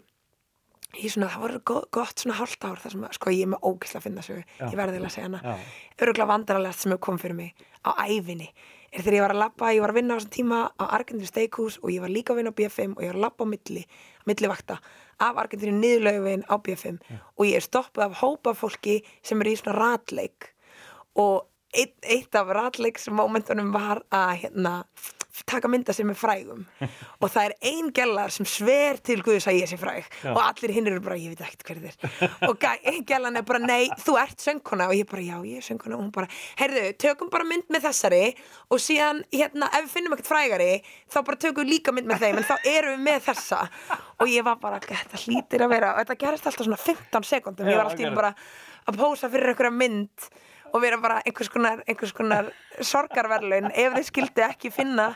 ég 0.93 1.09
svona, 1.09 1.25
það 1.33 1.41
voru 1.41 1.59
go- 1.65 1.87
gott 1.97 2.21
svona 2.21 2.35
hálft 2.37 2.65
ár 2.69 2.77
þar 2.83 2.91
sem, 2.93 3.05
sko, 3.17 3.31
ég 3.33 3.47
er 3.47 3.51
með 3.55 3.63
ógisla 3.65 3.97
að 3.99 4.03
finna 4.05 4.21
sögu. 4.25 4.43
Ég 4.69 4.75
verði 4.77 4.93
eiginlega 4.99 5.09
að 5.09 5.15
segja 5.15 5.29
hana. 5.29 5.39
Já. 5.41 5.55
öruglega 6.05 6.27
vandaralegast 6.29 6.83
sem 6.85 6.91
hefur 6.93 7.05
komið 7.07 7.23
fyrir 7.23 7.37
mig 7.39 7.63
á 7.83 7.91
ævinni 8.05 8.49
er 8.93 9.01
þegar 9.01 9.15
ég 9.17 9.23
var 9.25 9.33
að 9.33 9.39
labba, 9.41 9.71
ég 9.73 9.81
var 9.81 9.89
að 9.89 9.97
vinna 9.97 10.13
á 10.13 10.17
þessum 10.19 10.33
tíma 10.35 10.57
á 10.77 10.83
Argentínu 10.93 11.25
Steakhús 11.31 11.79
og 11.81 11.89
ég 11.89 12.03
var 12.03 12.11
líka 12.13 12.33
að 12.35 12.37
vinna 12.43 12.51
á 12.53 12.57
BFM 12.59 12.93
og 12.93 13.01
ég 13.01 13.09
var 13.09 13.17
að 13.17 13.23
labba 13.25 13.41
á 13.41 13.51
milli, 13.53 13.83
milli 14.29 14.51
vakta 14.51 14.77
af 15.17 15.39
Argentínu 15.41 15.73
niðurlaugin 15.81 16.45
á 16.45 16.55
BFM 16.61 16.99
og 17.39 17.45
ég 17.49 17.57
er 17.57 17.65
stoppuð 17.65 18.05
af 18.05 18.19
hópa 18.21 18.53
fólki 18.53 18.99
sem 19.25 19.41
er 19.41 19.49
í 19.49 19.55
svona 19.57 19.73
ratleik. 19.81 20.51
Og 21.17 21.47
eitt, 21.73 21.97
eitt 22.05 22.35
af 22.37 22.53
ratleiksmomentunum 22.53 23.73
var 23.73 24.03
að 24.13 24.43
hérna, 24.45 24.75
taka 25.49 25.69
mynda 25.71 25.93
sér 25.95 26.05
með 26.05 26.19
frægum. 26.21 26.61
Og 27.23 27.31
það 27.33 27.47
er 27.49 27.53
ein 27.71 27.89
gellar 27.95 28.33
sem 28.33 28.45
sver 28.49 28.99
til 29.01 29.19
Guðs 29.25 29.47
að 29.49 29.57
ég 29.61 29.71
sé 29.71 29.79
fræg. 29.81 30.05
Og 30.29 30.39
allir 30.43 30.73
hinn 30.75 30.89
eru 30.91 31.01
bara, 31.03 31.17
ég 31.17 31.33
veit 31.33 31.41
ekkert 31.47 31.65
hver 31.67 31.81
þið 31.81 31.89
er. 31.89 32.29
Og 32.49 32.59
gæ- 32.61 32.85
ein 32.93 33.05
gellan 33.09 33.39
er 33.39 33.45
bara, 33.47 33.61
nei, 33.63 33.87
þú 34.03 34.17
ert 34.21 34.43
söngkona. 34.45 34.89
Og 34.91 34.97
ég 34.99 35.09
bara, 35.09 35.25
já, 35.25 35.37
ég 35.49 35.61
er 35.63 35.65
söngkona. 35.65 35.97
Og 35.97 36.05
hún 36.05 36.11
bara, 36.15 36.29
heyrðu, 36.61 36.85
tökum 37.01 37.31
bara 37.33 37.47
mynd 37.49 37.65
með 37.73 37.87
þessari 37.89 38.21
og 38.69 38.81
síðan, 38.83 39.23
hérna, 39.33 39.71
ef 39.73 39.87
við 39.87 39.95
finnum 39.97 40.15
ekkert 40.17 40.29
frægari 40.31 40.69
þá 41.09 41.19
bara 41.23 41.41
tökum 41.47 41.63
við 41.65 41.73
líka 41.75 41.95
mynd 41.95 42.09
með 42.13 42.23
þeim 42.27 42.39
en 42.41 42.47
þá 42.51 42.55
erum 42.75 42.95
við 42.99 43.03
með 43.09 43.25
þessa. 43.31 43.61
Og 44.21 44.29
ég 44.31 44.45
var 44.45 44.61
bara, 44.61 44.79
þetta 44.83 45.23
hlýtir 45.25 45.65
að 45.65 45.73
vera 45.73 45.93
og 45.95 46.01
þetta 46.03 46.19
gerist 46.21 46.47
alltaf 46.49 46.67
svona 46.67 46.79
15 46.79 47.27
sekundum 47.27 47.69
ég 47.69 47.79
var 47.79 47.89
alltaf 47.89 48.15
bara 48.17 48.33
að 48.83 48.97
pósa 48.99 49.29
fyrir 49.31 49.53
einhverja 49.53 49.73
mynd 49.75 50.27
og 50.73 50.81
vera 50.81 50.97
bara 51.01 51.19
einhvers 51.21 51.51
konar, 51.53 51.83
einhvers 51.87 52.13
konar 52.17 52.49
sorgarverlun 52.81 53.69
ef 53.69 53.93
þið 53.97 54.07
skildu 54.07 54.43
ekki 54.47 54.71
finna 54.73 55.11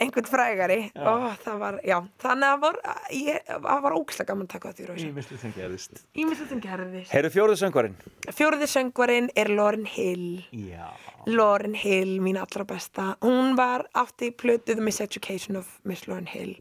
einhvern 0.00 0.28
frægari. 0.28 0.78
Og 0.96 1.26
það 1.44 1.58
var, 1.60 1.78
já, 1.84 1.96
þannig 2.24 2.48
að 2.48 2.62
var, 2.64 2.78
ég, 3.12 3.50
það 3.52 3.84
var 3.84 3.96
ógislega 3.98 4.30
gaman 4.32 4.48
að 4.48 4.54
taka 4.54 4.72
þetta 4.72 4.84
í 4.84 4.88
rauðsum 4.88 5.10
Ímislegt 5.12 5.44
sem 5.44 5.54
gerðist 5.54 6.02
Ímyndið 6.14 6.54
sem 6.54 6.64
gerðist 6.64 7.14
Heyrðu 7.14 7.32
fjóruðu 7.36 7.60
söngvarinn? 7.60 7.98
Fjóruði 8.32 8.70
söngvarinn 8.70 9.30
er 9.36 9.52
Lauren 9.52 9.86
Hill. 9.88 10.26
Já. 10.56 10.88
Lauren 11.28 11.76
Hill, 11.78 12.18
mín 12.24 12.40
allra 12.40 12.66
besta. 12.68 13.14
Hún 13.24 13.54
var 13.60 13.86
átti 13.96 14.32
í 14.32 14.34
plötu 14.36 14.74
The 14.74 14.84
Miseducation 14.84 15.60
of 15.60 15.78
Miss 15.84 16.08
Lauren 16.08 16.28
Hill 16.32 16.56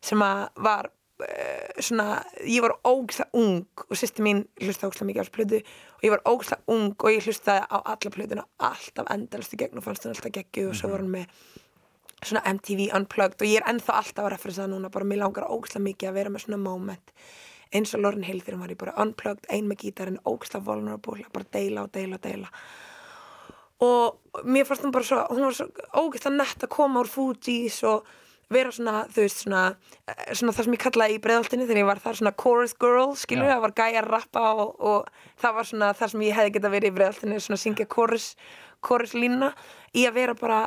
sem 0.00 0.20
var 0.20 0.88
svona, 1.80 2.20
ég 2.44 2.64
var 2.64 2.76
ógislega 2.86 3.30
ung 3.36 3.84
og 3.86 3.96
sýsti 3.98 4.24
mín 4.24 4.44
hlusta 4.60 4.88
ógislega 4.88 5.08
mikið 5.10 5.20
á 5.20 5.24
þessu 5.24 5.36
plötu 5.36 5.60
og 5.60 6.06
ég 6.06 6.14
var 6.14 6.24
ógislega 6.28 6.76
ung 6.76 6.94
og 6.96 7.10
ég 7.10 7.26
hlustaði 7.26 7.66
á 7.66 7.76
alla 7.80 8.14
plötuna 8.16 8.46
alltaf 8.70 9.10
endalast 9.14 9.56
í 9.56 9.60
gegn 9.60 9.80
og 9.80 9.86
fannst 9.86 10.06
hún 10.06 10.14
alltaf 10.14 10.34
geggjuð 10.36 10.72
og 10.72 10.80
svo 10.80 10.92
var 10.92 11.04
hún 11.04 11.14
með 11.14 11.36
svona 12.20 12.44
MTV 12.52 12.90
Unplugged 12.96 13.40
og 13.40 13.48
ég 13.48 13.60
er 13.60 13.68
ennþá 13.70 13.96
alltaf 14.00 14.26
að 14.26 14.34
referensa 14.34 14.64
það 14.64 14.74
núna 14.74 14.92
bara 14.92 15.08
mér 15.08 15.22
langar 15.22 15.48
ógislega 15.48 15.86
mikið 15.86 16.10
að 16.10 16.18
vera 16.20 16.34
með 16.34 16.44
svona 16.46 16.60
moment 16.64 17.14
eins 17.70 17.94
og 17.94 18.02
Lauren 18.02 18.26
Hill 18.26 18.40
þegar 18.42 18.56
hún 18.56 18.64
var 18.64 18.74
í 18.74 18.78
bara 18.78 18.96
Unplugged, 19.02 19.46
ein 19.48 19.68
með 19.70 19.84
gítarinn, 19.84 20.22
ógislega 20.26 20.66
vulnerable 20.66 21.26
bara 21.32 21.46
deila 21.54 21.84
og 21.86 21.92
deila 21.94 22.18
og 22.18 22.24
deila. 22.24 22.50
Og 23.80 24.42
mér 24.44 24.66
fannst 24.68 24.84
hún 24.84 24.94
bara 24.94 25.06
svo 25.06 25.20
hún 25.30 25.46
var 25.46 25.56
svo 25.56 25.68
ógeðslega 25.94 26.36
nett 26.36 26.66
að 26.66 26.74
koma 26.74 27.04
úr 27.04 27.10
Fugees 27.10 27.78
og 27.88 28.08
vera 28.50 28.72
svona, 28.74 29.04
þú 29.10 29.24
veist, 29.24 29.42
svona, 29.44 29.62
eh, 30.08 30.32
svona 30.34 30.54
það 30.56 30.66
sem 30.66 30.74
ég 30.76 30.82
kallaði 30.84 31.16
í 31.16 31.22
breiðaltinni 31.24 31.66
þegar 31.68 31.82
ég 31.82 31.90
var 31.90 32.02
þar 32.02 32.18
svona 32.18 32.34
chorus 32.42 32.74
girl, 32.74 33.14
skilur, 33.16 33.46
Já. 33.46 33.54
það 33.54 33.62
var 33.66 33.74
gæja 33.80 34.02
að 34.02 34.10
rappa 34.10 34.44
og, 34.54 34.74
og 34.80 35.08
það 35.40 35.54
var 35.54 35.70
svona 35.70 35.92
það 35.94 36.12
sem 36.14 36.24
ég 36.26 36.38
hefði 36.38 36.54
getað 36.56 36.74
verið 36.76 36.90
í 36.90 36.96
breiðaltinni, 36.98 37.40
svona 37.40 37.62
syngja 37.62 37.86
chorus, 37.86 38.26
chorus 38.82 39.14
lína 39.14 39.52
í 39.94 40.06
að 40.08 40.16
vera 40.18 40.34
bara, 40.34 40.62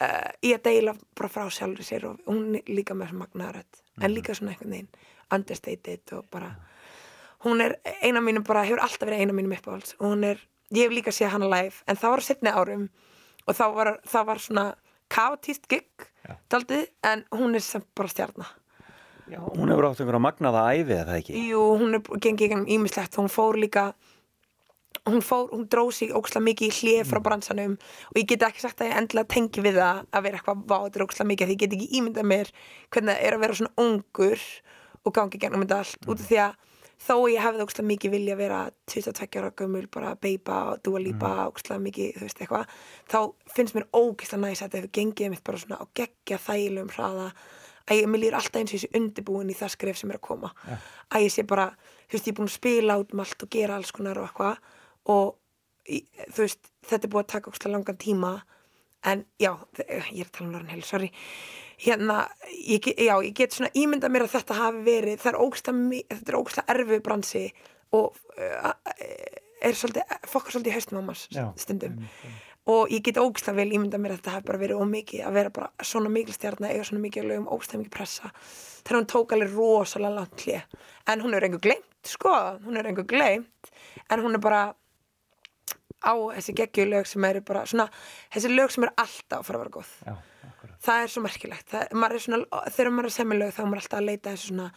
uh, 0.00 0.30
í 0.42 0.54
að 0.54 0.62
deila 0.68 0.94
bara 1.14 1.32
frá 1.32 1.48
sjálfur 1.50 1.84
sér 1.86 2.06
og 2.10 2.22
hún 2.30 2.60
líka 2.68 2.94
með 2.94 3.12
svona 3.12 3.26
magnaðarödd, 3.26 3.82
en 4.00 4.14
líka 4.14 4.34
svona 4.34 4.54
einhvern 4.54 4.76
veginn 4.76 5.10
understated 5.34 6.12
og 6.12 6.28
bara 6.30 6.54
hún 7.44 7.60
er 7.60 7.76
eina 8.02 8.20
mínum 8.20 8.44
bara, 8.46 8.64
hefur 8.64 8.82
alltaf 8.84 9.08
verið 9.08 9.24
eina 9.24 9.36
mínum 9.36 9.52
uppáhalds 9.56 9.96
og 9.98 10.12
hún 10.12 10.24
er, 10.24 10.40
ég 10.72 10.86
hef 10.86 10.94
líka 10.94 11.12
séð 11.12 11.34
hana 11.34 11.50
live 11.50 11.82
en 11.88 11.98
það 12.00 12.14
var 12.14 12.24
setni 12.24 12.52
árum 12.52 12.86
og 13.44 13.56
þá 13.56 13.64
var, 13.74 13.90
það 14.08 14.26
var 14.30 14.40
svona 14.40 14.64
kaotíst 15.14 15.68
gig 15.70 16.08
daldið, 16.52 16.88
en 17.04 17.24
hún 17.34 17.56
er 17.56 17.64
samt 17.64 17.88
bara 17.96 18.12
stjarnar 18.12 18.52
Já, 19.24 19.38
hún 19.40 19.70
hefur 19.72 19.86
átt 19.88 20.02
einhverja 20.02 20.20
magnaða 20.20 20.66
æfi 20.76 20.98
eða 20.98 21.14
ekki? 21.16 21.46
Jú, 21.48 21.62
hún 21.80 21.96
er 21.96 22.02
gengið 22.04 22.42
gegnum 22.42 22.66
ímislegt 22.68 23.16
hún 23.16 23.30
fór 23.32 23.56
líka 23.56 23.92
hún 25.08 25.22
fór, 25.24 25.48
hún 25.52 25.66
dróð 25.68 25.92
sig 25.96 26.12
ókslega 26.16 26.44
mikið 26.44 26.68
í 26.68 26.76
hlið 26.78 27.08
frá 27.08 27.20
bransanum 27.24 27.76
og 27.76 28.20
ég 28.20 28.28
get 28.28 28.44
ekki 28.46 28.62
sagt 28.64 28.80
að 28.80 28.90
ég 28.90 29.00
endilega 29.00 29.32
tengi 29.34 29.64
við 29.64 29.80
það 29.80 30.02
að 30.10 30.26
vera 30.26 30.40
eitthvað 30.40 30.62
vátur 30.70 31.06
ókslega 31.06 31.30
mikið 31.30 31.50
því 31.50 31.56
ég 31.56 31.62
get 31.62 31.76
ekki 31.76 31.88
ímyndað 32.00 32.28
mér 32.30 32.52
hvernig 32.94 33.12
það 33.12 33.26
er 33.28 33.36
að 33.36 33.44
vera 33.44 33.58
svona 33.58 33.84
ungur 33.84 34.46
og 35.04 35.16
gangi 35.18 35.40
gegnum 35.40 35.64
þetta 35.64 35.80
allt. 35.82 36.08
Út 36.08 36.20
af 36.22 36.28
því 36.30 36.40
að 36.44 36.54
þó 37.00 37.14
ég 37.32 37.42
hefði 37.42 37.64
ókslega 37.64 37.88
mikið 37.88 38.14
vilja 38.14 38.36
vera 38.38 38.60
22 38.90 39.40
ára 39.40 39.50
gömul, 39.58 39.84
bara 39.92 40.14
beipa 40.20 40.60
og 40.72 40.80
dúa 40.86 41.02
lípa 41.02 41.32
ókslega 41.48 41.82
mikið, 41.82 42.14
þú 42.18 42.28
veist 42.28 42.40
eitthvað 42.40 42.72
þá 43.10 43.18
finnst 43.56 43.76
mér 43.76 43.86
ógislega 43.92 44.42
næs 44.44 44.62
að 44.62 44.64
þetta 44.64 44.80
hefur 44.80 44.94
gengið 44.98 45.34
mitt 45.34 45.44
bara 45.44 45.60
svona 45.62 45.80
á 45.80 45.84
geggja 45.98 46.40
þægilegum 46.46 46.94
hraða 46.94 47.28
að 47.84 48.00
ég, 48.00 48.08
mér 48.08 48.22
líður 48.22 48.38
alltaf 48.38 48.60
eins 48.60 48.72
og 48.72 48.78
ég 48.78 48.84
sé 48.86 48.92
undirbúin 48.96 49.52
í 49.52 49.58
það 49.58 49.74
skref 49.74 50.00
sem 50.00 50.12
er 50.12 50.16
að 50.16 50.24
koma. 50.24 50.50
Að 51.12 51.26
ég 51.26 51.34
sé 51.34 51.44
bara, 51.48 51.66
þú 52.08 52.16
veist, 52.16 52.28
ég 52.28 52.32
er 52.32 52.38
búin 52.38 52.48
að 52.48 52.54
spila 52.54 52.98
út 53.02 53.12
um 53.12 53.20
allt 53.24 53.44
og 53.44 53.50
gera 53.52 53.76
alls 53.76 53.92
konar 53.92 54.20
og 54.20 54.30
eitthvað 54.30 54.56
og 55.12 55.34
þú 56.32 56.46
veist, 56.46 56.70
þetta 56.88 57.06
er 57.08 57.12
búið 57.12 57.24
að 57.26 57.32
taka 57.34 57.52
ókslega 57.52 57.74
langan 57.74 58.00
tíma 58.00 58.32
en 59.04 59.26
já, 59.36 59.52
ég 59.84 60.24
er 60.24 60.30
að 60.30 60.32
tala 60.32 60.48
um 60.48 60.54
Lauren 60.54 60.72
Hill, 60.72 60.86
sorry 60.88 61.10
hérna, 61.80 62.28
ég, 62.54 62.86
já, 62.94 63.14
ég 63.24 63.34
get 63.34 63.56
svona 63.56 63.70
ímyndað 63.74 64.14
mér 64.14 64.26
að 64.26 64.34
þetta 64.36 64.58
hafi 64.58 64.82
verið, 64.86 65.20
það 65.22 65.32
er 65.32 65.40
ókslega 65.44 66.02
þetta 66.14 66.32
er 66.32 66.38
ókslega 66.40 66.74
erfið 66.74 67.02
bransi 67.06 67.44
og 67.94 68.18
uh, 68.38 68.72
er 69.64 69.78
svolítið 69.78 70.18
fokkar 70.28 70.54
svolítið 70.54 70.72
í 70.72 70.76
haustum 70.76 71.00
á 71.00 71.04
maður 71.08 71.24
Já, 71.34 71.44
stundum. 71.60 71.98
og 72.70 72.92
ég 72.92 73.02
get 73.06 73.20
ógislega 73.20 73.58
vel 73.60 73.74
ímynda 73.76 74.00
mér 74.00 74.14
að 74.14 74.20
þetta 74.22 74.36
hafi 74.36 74.48
bara 74.50 74.62
verið 74.62 74.84
ómikið 74.84 75.24
að 75.28 75.36
vera 75.38 75.52
bara 75.58 75.88
svona 75.90 76.12
mikil 76.12 76.36
stjarnar 76.36 76.74
eiga 76.74 76.86
svona 76.88 77.04
mikið 77.04 77.28
lögum, 77.30 77.50
ógislega 77.52 77.82
mikið 77.82 77.94
pressa. 77.96 78.30
Þegar 78.84 78.98
hún 79.00 79.10
tók 79.14 79.34
alveg 79.36 79.54
rosalega 79.56 80.18
langt 80.18 80.44
hlið 80.44 80.78
en 81.12 81.24
hún 81.24 81.36
er 81.36 81.46
einhver 81.46 81.62
gleymt, 81.64 81.92
sko 82.08 82.32
hún 82.64 82.76
er 82.80 82.88
einhver 82.90 83.08
gleymt. 83.08 83.72
En 84.12 84.24
hún 84.24 84.36
er 84.36 84.42
bara 84.44 84.62
á 86.04 86.12
þessi 86.36 86.52
geggjulög 86.60 87.08
sem 87.08 87.24
eru 87.24 87.40
bara 87.46 87.64
svona, 87.68 87.88
þessi 88.34 88.52
lög 88.52 88.72
sem 88.74 88.84
eru 88.84 88.92
alltaf 89.00 89.40
að 89.40 89.46
fara 89.48 89.60
að 89.60 89.64
vera 89.64 89.74
góð. 89.78 89.92
Já, 90.04 90.14
það 90.84 91.04
er 91.04 91.12
svo 91.12 91.22
merkilegt. 91.24 91.70
Það, 91.72 91.96
maður 92.00 92.18
er 92.18 92.24
svona, 92.26 92.62
þegar 92.74 92.92
maður 92.92 93.08
er 93.08 93.12
að 93.12 93.16
semja 93.16 93.40
lög 93.40 93.54
þá 93.54 93.62
er 93.62 93.70
maður 93.70 93.82
alltaf 93.82 93.98
að 94.00 94.08
leita 94.10 94.34
þessu 94.34 94.50
svona 94.50 94.68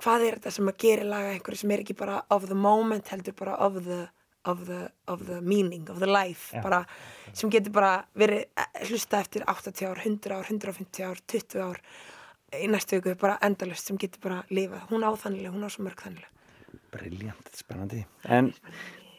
hvað 0.00 0.24
er 0.26 0.38
þetta 0.38 0.54
sem 0.56 0.70
að 0.70 0.78
gera 0.84 1.10
laga 1.10 1.34
einhverju 1.34 1.60
sem 1.60 1.74
er 1.74 1.82
ekki 1.84 1.96
bara 1.98 2.22
of 2.32 2.46
the 2.48 2.56
moment 2.56 3.12
heldur 3.12 3.36
bara 3.36 3.56
of 3.66 3.80
the, 3.84 3.98
of 4.48 4.62
the, 4.68 4.80
of 5.12 5.26
the 5.28 5.40
meaning, 5.40 5.84
of 5.92 6.00
the 6.00 6.08
life 6.08 6.54
Já. 6.54 6.62
bara, 6.64 6.84
sem 7.36 7.52
getur 7.52 7.74
bara 7.76 7.92
verið 8.18 8.46
eh, 8.46 8.70
hlusta 8.88 9.20
eftir 9.20 9.44
80 9.50 9.90
ár, 9.90 10.00
100 10.06 10.36
ár, 10.38 10.48
150 10.48 11.04
ár 11.10 11.20
20 11.34 11.66
ár 11.66 11.82
í 12.56 12.70
næstu 12.70 12.98
viku 12.98 13.14
bara 13.20 13.36
endalust 13.46 13.90
sem 13.90 13.98
getur 14.00 14.22
bara 14.24 14.40
lifað. 14.50 14.88
Hún 14.90 15.04
á 15.06 15.10
þannig, 15.14 15.50
hún 15.52 15.66
á 15.66 15.70
svo 15.70 15.84
mörg 15.86 16.00
þannig. 16.02 16.24
Briljant, 16.90 17.52
spennandi. 17.54 18.00
En 18.26 18.50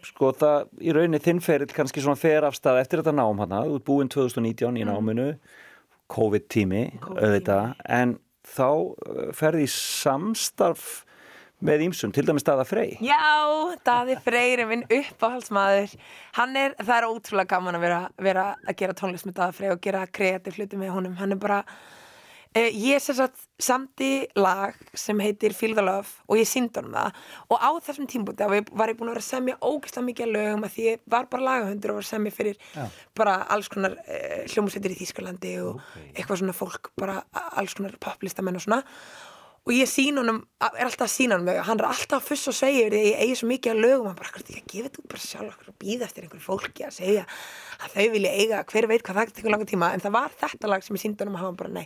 sko 0.03 0.33
það, 0.35 0.71
í 0.83 0.91
rauninni 0.95 1.21
þinn 1.23 1.39
ferill 1.43 1.71
kannski 1.71 2.03
svona 2.03 2.19
fer 2.19 2.43
af 2.47 2.57
stað 2.57 2.81
eftir 2.81 2.99
þetta 2.99 3.13
nám 3.15 3.39
hana, 3.43 3.61
þú 3.69 3.77
ert 3.77 3.87
búinn 3.87 4.11
2019 4.11 4.81
í 4.81 4.87
náminu 4.89 5.27
COVID-tími, 6.11 6.83
COVID-tími. 6.99 7.21
auðvitað. 7.21 7.71
En 7.99 8.17
þá 8.51 8.67
uh, 8.67 9.23
ferði 9.37 9.69
samstarf 9.71 11.01
með 11.61 11.85
ímsum, 11.85 12.11
til 12.13 12.25
dæmis 12.25 12.41
staða 12.41 12.65
frey. 12.65 12.95
Já, 13.05 13.21
Daði 13.85 14.17
Freyr 14.25 14.63
er 14.63 14.69
minn 14.69 14.83
uppáhaldsmaður. 14.89 15.93
Hann 16.39 16.57
er, 16.57 16.73
það 16.81 16.95
er 16.95 17.09
ótrúlega 17.11 17.51
gaman 17.53 17.77
að 17.77 17.85
vera, 17.85 17.99
vera 18.17 18.45
að 18.65 18.77
gera 18.81 18.97
tónlist 18.97 19.27
með 19.29 19.37
Daði 19.37 19.57
Freyr 19.59 19.75
og 19.75 19.83
gera 19.85 20.07
kreatív 20.09 20.57
hluti 20.57 20.79
með 20.81 20.95
honum, 20.95 21.17
hann 21.21 21.35
er 21.35 21.41
bara 21.41 21.61
ég 22.59 22.97
er 22.97 22.99
sem 22.99 23.15
sagt 23.15 23.45
samti 23.61 24.25
lag 24.35 24.75
sem 24.97 25.19
heitir 25.23 25.53
Feel 25.55 25.71
the 25.77 25.83
Love 25.85 26.19
og 26.27 26.35
ég 26.35 26.49
síndi 26.49 26.81
honum 26.81 26.97
það. 26.97 27.21
Og 27.47 27.63
á 27.63 27.69
þessum 27.85 28.09
tímbúti 28.11 28.43
var 28.43 28.91
ég 28.91 28.99
búin 28.99 29.07
að 29.07 29.15
vera 29.15 29.23
að 29.23 29.29
semja 29.29 29.57
ógeðslega 29.61 30.07
mikið 30.09 30.33
lögum 30.35 30.67
að 30.67 30.75
því 30.75 30.87
ég 30.89 31.01
var 31.13 31.29
bara 31.31 31.47
lagahundur 31.47 31.93
og 31.93 31.99
var 32.01 32.07
að 32.07 32.11
semja 32.11 32.35
fyrir 32.35 32.59
Já. 32.75 32.85
bara 33.15 33.37
alls 33.55 33.71
konar 33.71 33.95
uh, 34.03 34.41
hljómsveitir 34.51 34.95
í 34.95 34.99
Þýskalandi 34.99 35.57
og 35.63 35.83
eitthvað 36.11 36.41
svona 36.41 36.55
fólk 36.57 36.91
bara 36.99 37.21
alls 37.55 37.75
konar 37.77 37.95
poplistamenn 38.03 38.59
og 38.59 38.65
svona. 38.65 38.81
Og 39.61 39.75
ég 39.77 39.85
sín 39.85 40.17
honum, 40.17 40.39
er 40.57 40.87
alltaf 40.87 41.05
að 41.05 41.13
sína 41.13 41.37
honum 41.37 41.61
hann 41.67 41.79
er 41.79 41.87
alltaf 41.87 42.17
að 42.17 42.31
fussa 42.31 42.49
og 42.49 42.57
segja 42.57 42.87
yfir 42.87 42.95
því 42.97 43.01
að 43.01 43.11
ég 43.11 43.19
eigi 43.21 43.35
svo 43.37 43.49
mikið 43.51 43.75
að 43.75 43.83
lögum, 43.85 44.07
hann 44.09 44.17
bara, 44.17 44.31
er 44.33 44.57
að 44.57 44.71
gefa 44.73 44.87
þetta 44.87 45.01
út 45.03 45.11
bara 45.11 45.21
sjálf 45.21 45.51
okkur 45.53 45.69
og 45.69 45.75
býða 45.83 46.07
eftir 46.07 46.25
einhverju 46.25 46.45
fólki 46.47 46.87
að 46.87 46.95
segja 46.95 47.27
að 47.77 47.93
þau 47.93 48.07
vilja 48.15 48.31
eiga, 48.41 48.63
hver 48.73 48.87
veit 48.89 49.05
hvað 49.05 49.19
það 49.19 49.35
tekur 49.37 49.53
langa 49.53 49.69
tíma, 49.69 49.91
en 49.93 50.01
það 50.01 50.15
var 50.17 50.33
þetta 50.41 50.71
lag 50.73 50.87
sem 50.87 50.97
ég 50.97 51.03
síndi 51.05 51.21
honum 51.21 51.37
og 51.37 51.43
hann 51.45 51.59
bara, 51.61 51.75
nei, 51.77 51.85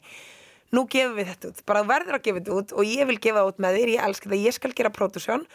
nú 0.76 0.86
gefum 0.91 1.15
við 1.19 1.32
þetta 1.32 1.51
út. 1.51 1.63
Bara 1.69 1.86
verður 1.88 2.19
að 2.19 2.28
gefa 2.28 2.41
þetta 2.41 2.59
út 2.59 2.76
og 2.76 2.91
ég 2.91 3.09
vil 3.09 3.17
gefa 3.21 3.41
það 3.41 3.49
út 3.51 3.63
með 3.65 3.80
þér, 3.80 3.93
ég 3.95 4.09
elska 4.09 4.32
það, 4.32 4.45
ég 4.45 4.57
skal 4.57 4.73
gera 4.78 4.93
pródusjón 4.95 5.45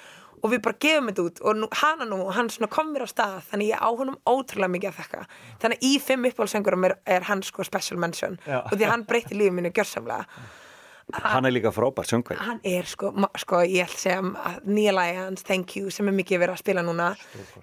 og 0.40 0.54
við 0.54 0.62
bara 0.64 0.80
gefum 0.86 1.10
þetta 1.10 1.26
út. 1.26 1.42
Og 1.44 1.58
nú, 1.60 1.68
hana 1.82 2.08
nú, 2.08 2.20
hann 2.36 2.48
svona 2.52 2.70
kom 2.72 2.94
mér 2.94 3.04
á 3.04 3.08
stað 3.10 3.36
þannig 3.50 3.74
ég 3.74 3.84
á 3.84 3.88
honum 3.88 4.16
ótrúlega 4.24 4.72
mikið 4.76 4.92
að 4.92 5.02
þekka 5.02 5.26
þannig 5.62 5.82
að 5.82 5.86
í 5.90 5.92
fimm 6.06 6.30
uppáhaldsöngurum 6.30 6.88
er, 6.88 6.96
er 7.16 7.28
hann 7.28 7.44
sko 7.46 7.66
special 7.66 8.00
mention. 8.00 8.40
Já. 8.48 8.62
og 8.64 8.74
því 8.74 8.90
hann 8.90 9.06
breytti 9.08 9.36
lífið 9.36 9.56
mínu 9.58 9.74
gjörsamlega 9.76 10.24
Hann 11.12 11.48
er 11.48 11.54
líka 11.54 11.72
frábær 11.74 12.06
söngveri. 12.08 12.38
hann 12.38 12.61
er 12.64 12.86
sko, 12.86 13.11
sko 13.42 13.62
ég 13.66 13.90
segja 13.90 14.20
að 14.22 14.70
nýja 14.70 14.94
lagi 14.94 15.16
hans, 15.18 15.42
Thank 15.46 15.76
You, 15.76 15.90
sem 15.90 16.08
er 16.08 16.16
mikið 16.16 16.42
verið 16.44 16.54
að 16.56 16.62
spila 16.62 16.84
núna 16.86 17.11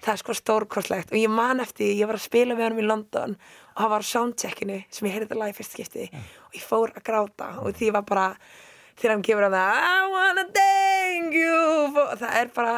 það 0.02 0.12
er 0.12 0.22
sko 0.22 0.36
stórkostlegt. 0.36 1.12
Og 1.12 1.18
ég 1.18 1.32
man 1.32 1.60
eftir, 1.64 1.94
ég 1.96 2.06
var 2.06 2.18
að 2.18 2.26
spila 2.28 2.54
með 2.54 2.68
hann 2.68 2.78
í 2.82 2.86
London 2.88 3.36
og 3.74 3.82
hann 3.82 3.92
var 3.94 4.04
á 4.04 4.10
soundcheckinu 4.12 4.80
sem 4.90 5.08
ég 5.08 5.14
heyrði 5.16 5.30
það 5.32 5.42
lagi 5.44 5.58
fyrst 5.58 5.76
skipti 5.76 6.08
og 6.12 6.56
ég 6.58 6.64
fór 6.66 6.92
að 6.96 7.04
gráta 7.06 7.52
og 7.62 7.76
því 7.76 7.90
ég 7.90 7.94
var 7.98 8.06
bara 8.08 8.28
þegar 8.98 9.14
hann 9.14 9.24
kemur 9.26 9.46
að 9.48 9.56
það 9.56 9.78
I 9.88 10.10
wanna 10.12 10.44
thank 10.56 11.36
you 11.38 11.58
og 12.02 12.14
það 12.20 12.34
er 12.40 12.50
bara, 12.54 12.74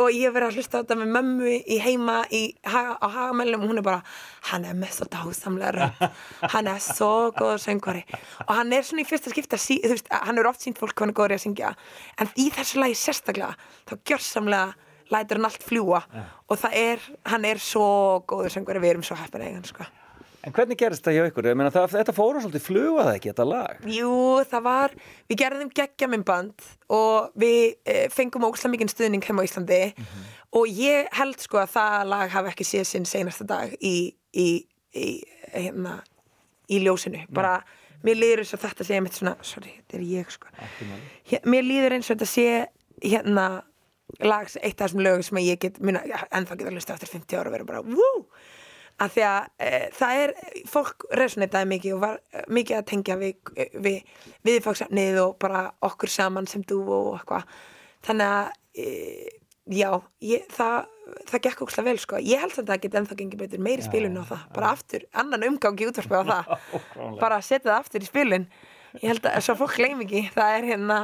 og 0.00 0.10
ég 0.12 0.26
hef 0.26 0.34
verið 0.36 0.48
að 0.48 0.58
hlusta 0.58 0.78
á 0.78 0.80
þetta 0.82 0.98
með 1.00 1.10
mömmu 1.16 1.54
í 1.60 1.78
heima 1.82 2.18
í, 2.34 2.42
á 2.64 3.06
hagamælum 3.06 3.64
og 3.64 3.72
hún 3.72 3.80
er 3.80 3.86
bara 3.86 4.02
hann 4.50 4.66
er 4.68 4.76
með 4.78 4.94
svo 4.96 5.08
dásamlega 5.12 5.72
rödd. 5.76 6.20
Hann 6.54 6.70
er 6.70 6.80
svo 6.82 7.10
góður 7.36 7.62
söngvari. 7.62 8.04
Og 8.46 8.54
hann 8.58 8.72
er 8.74 8.86
svona 8.86 9.04
í 9.04 9.08
fyrsta 9.08 9.32
skipta 9.32 9.60
þú 9.60 9.92
veist, 9.94 10.10
hann 10.12 10.40
er 10.40 10.48
oft 10.50 10.64
sínt 10.64 10.80
fólk 10.80 10.94
hvað 10.94 11.06
hann 11.06 11.14
er 11.14 11.18
góður 11.20 11.36
að 11.38 11.44
syngja. 11.46 11.74
En 12.20 12.32
í 12.36 12.48
þessu 12.54 12.82
lagi 12.82 12.98
sérstaklega 12.98 13.56
þá 13.90 13.96
gjörsamlega 14.10 14.90
lætur 15.12 15.40
hann 15.40 15.50
allt 15.50 15.66
fljúa 15.66 16.04
og 16.48 16.60
það 16.60 16.78
er, 16.80 17.10
hann 17.28 17.48
er 17.48 17.60
svo 17.62 17.88
góður 18.28 18.54
söngvari, 18.56 18.82
við 18.82 18.96
erum 18.96 19.06
svo 19.06 19.18
heppin 19.20 19.44
eigan 19.48 19.68
sko. 19.68 19.88
En 20.42 20.54
hvernig 20.54 20.78
gerist 20.78 21.04
það 21.06 21.14
hjá 21.14 21.24
ykkur? 21.28 21.46
Ég 21.52 21.58
meina, 21.58 21.70
það, 21.70 21.92
þetta 22.00 22.14
fóru 22.16 22.40
svolítið 22.42 22.64
fluga 22.64 23.04
það 23.06 23.16
ekki, 23.18 23.30
þetta 23.30 23.44
lag. 23.46 23.82
Jú, 23.94 24.14
það 24.50 24.64
var, 24.64 24.94
við 25.30 25.38
gerðum 25.42 25.70
geggja 25.78 26.08
myndband 26.10 26.64
og 26.96 27.28
við 27.38 27.60
e, 27.86 27.98
fengum 28.10 28.48
óslega 28.48 28.72
mikinn 28.72 28.90
stuðning 28.90 29.28
heima 29.28 29.44
á 29.44 29.46
Íslandi 29.46 29.80
og 30.58 30.80
ég 30.82 31.12
held 31.14 31.38
sko 31.44 31.62
að 31.62 31.76
það 31.76 32.10
lag 32.10 32.34
hafi 32.34 32.50
ekki 32.50 32.66
séð 32.66 32.88
sinn 32.90 33.06
seinasta 33.06 33.46
dag 33.46 33.76
í, 33.78 33.94
í, 34.34 34.48
í, 34.98 35.08
hérna, 35.54 36.00
í 36.66 36.82
ljósinu. 36.82 37.22
Bara, 37.30 37.60
mér 38.02 38.18
líður 38.18 38.42
eins 38.42 38.54
og 38.56 38.62
þetta 38.64 38.86
sé 38.88 38.98
mitt 39.04 39.18
svona, 39.18 39.36
sorry, 39.46 39.76
þetta 39.84 40.00
er 40.00 40.08
ég 40.10 40.32
sko. 40.34 40.50
Hér, 41.30 41.46
mér 41.54 41.68
líður 41.68 41.96
eins 41.98 42.10
og 42.10 42.16
þetta 42.16 42.32
sé 42.32 42.48
hérna 43.02 43.46
lags, 44.20 44.58
eitt 44.58 44.80
af 44.80 44.88
þessum 44.88 45.04
lögum 45.06 45.22
sem 45.24 45.38
að 45.38 45.48
ég 45.52 45.62
get, 45.62 45.78
muna, 45.84 46.02
ennþá 46.34 46.58
geta 46.58 46.74
hlusta 46.74 46.96
eftir 46.98 47.14
50 47.14 47.38
ára 47.38 47.48
og 47.52 47.56
vera 47.56 47.68
bara, 47.68 47.84
wú! 47.86 48.10
Að 49.02 49.12
því 49.16 49.26
að 49.28 49.66
e, 49.66 49.68
það 49.98 50.22
er 50.22 50.32
fólk 50.70 51.06
resonetaði 51.20 51.70
mikið 51.72 51.96
og 51.96 52.02
var 52.04 52.18
e, 52.20 52.42
mikið 52.58 52.78
að 52.78 52.88
tengja 52.92 53.18
við, 53.20 53.52
við 53.84 54.16
viðfagsefnið 54.48 55.20
og 55.24 55.36
bara 55.42 55.62
okkur 55.88 56.12
saman 56.12 56.48
sem 56.50 56.64
þú 56.68 56.80
og 56.86 57.12
eitthvað. 57.18 57.54
Þannig 58.06 58.34
að 58.38 58.82
e, 58.82 58.88
já, 59.78 59.88
ég, 60.32 60.48
það 60.52 60.80
það 61.28 61.42
gekk 61.44 61.64
ókslega 61.64 61.90
vel 61.90 62.00
sko, 62.00 62.18
ég 62.24 62.40
held 62.40 62.54
að 62.56 62.68
það 62.70 62.84
geti 62.84 62.98
ennþá 63.00 63.16
gengið 63.18 63.40
betur 63.42 63.64
meiri 63.66 63.84
spilun 63.84 64.20
á 64.22 64.24
það, 64.24 64.44
bara 64.54 64.70
aftur 64.72 65.02
annan 65.18 65.44
umgang 65.48 65.82
í 65.82 65.88
útvarpi 65.90 66.14
á 66.16 66.24
það. 66.30 66.52
Bara 67.22 67.40
setja 67.44 67.68
það 67.68 67.80
aftur 67.80 68.06
í 68.06 68.08
spilun 68.08 68.46
ég 69.00 69.08
held 69.08 69.26
að 69.28 69.42
svo 69.44 69.56
fólk 69.60 69.76
gleym 69.80 70.02
ekki, 70.04 70.26
það 70.34 70.56
er 70.58 70.68
hérna 70.72 70.98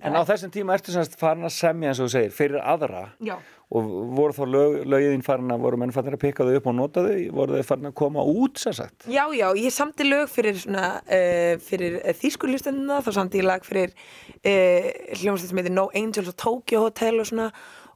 En 0.00 0.16
á 0.16 0.24
þessum 0.24 0.52
tíma 0.52 0.76
ertu 0.76 0.94
semst 0.94 1.16
farin 1.20 1.44
að 1.44 1.52
semja 1.52 1.90
eins 1.90 1.98
og 2.00 2.08
þú 2.08 2.12
segir, 2.14 2.30
fyrir 2.32 2.62
aðra. 2.64 3.02
Já, 3.20 3.34
og 3.70 3.90
voru 4.16 4.34
þá 4.34 4.42
lög, 4.50 4.72
lögiðin 4.90 5.22
farin 5.22 5.52
að 5.54 5.62
voru 5.62 5.78
menn 5.78 5.92
farin 5.94 6.16
að 6.16 6.22
pikka 6.24 6.46
þau 6.46 6.56
upp 6.58 6.64
og 6.66 6.74
nota 6.74 7.04
þau, 7.04 7.18
voru 7.36 7.58
þau 7.58 7.66
farin 7.68 7.90
að 7.90 7.96
koma 8.00 8.24
út 8.26 8.58
sem 8.58 8.74
sagt? 8.74 9.06
Já, 9.06 9.22
já, 9.36 9.46
ég 9.54 9.74
samti 9.74 10.06
lög 10.08 10.30
fyrir 10.32 10.58
uh, 10.74 11.52
fyrir 11.62 12.00
uh, 12.00 12.10
þýskulustendina, 12.18 12.98
þá 13.06 13.10
samti 13.14 13.38
ég 13.38 13.46
lag 13.46 13.66
fyrir 13.66 13.92
uh, 13.94 14.88
hljómsveit 15.20 15.52
sem 15.52 15.60
heitir 15.62 15.76
No 15.76 15.86
Angels 15.94 16.32
og 16.32 16.38
Tokyo 16.42 16.82
Hotel 16.88 17.22
og 17.22 17.30
svona 17.30 17.46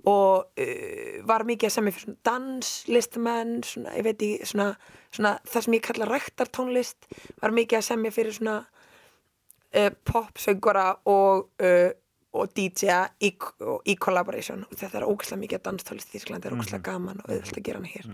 og 0.04 0.62
uh, 0.62 1.16
var 1.26 1.46
mikið 1.48 1.70
að 1.70 1.74
semja 1.74 1.96
fyrir 1.96 2.16
danslistamenn, 2.30 3.56
svona, 3.66 3.96
ég 3.98 4.06
veit 4.06 4.14
ekki, 4.14 4.50
svona, 4.52 4.68
svona 5.10 5.34
það 5.50 5.66
sem 5.66 5.78
ég 5.80 5.86
kalla 5.90 6.10
ræktartónlist, 6.12 7.10
var 7.42 7.56
mikið 7.58 7.80
að 7.80 7.86
semja 7.90 8.14
fyrir 8.14 8.38
svona 8.38 8.60
popsöngara 10.06 11.00
og, 11.10 11.48
og 12.34 12.52
DJ-a 12.56 13.00
í, 13.22 13.30
í 13.86 13.94
collaboration. 14.00 14.64
Og 14.68 14.78
þetta 14.78 15.00
er 15.00 15.06
ógæslega 15.08 15.40
mikið 15.44 15.60
að 15.60 15.66
danstólist 15.68 16.10
í 16.10 16.16
Þýsklandi, 16.18 16.42
þetta 16.42 16.50
er 16.50 16.56
ógæslega 16.58 16.86
gaman 16.88 17.20
og 17.22 17.28
auðvitað 17.30 17.60
að 17.60 17.66
gera 17.68 17.82
hana 17.82 17.92
hér. 17.92 18.08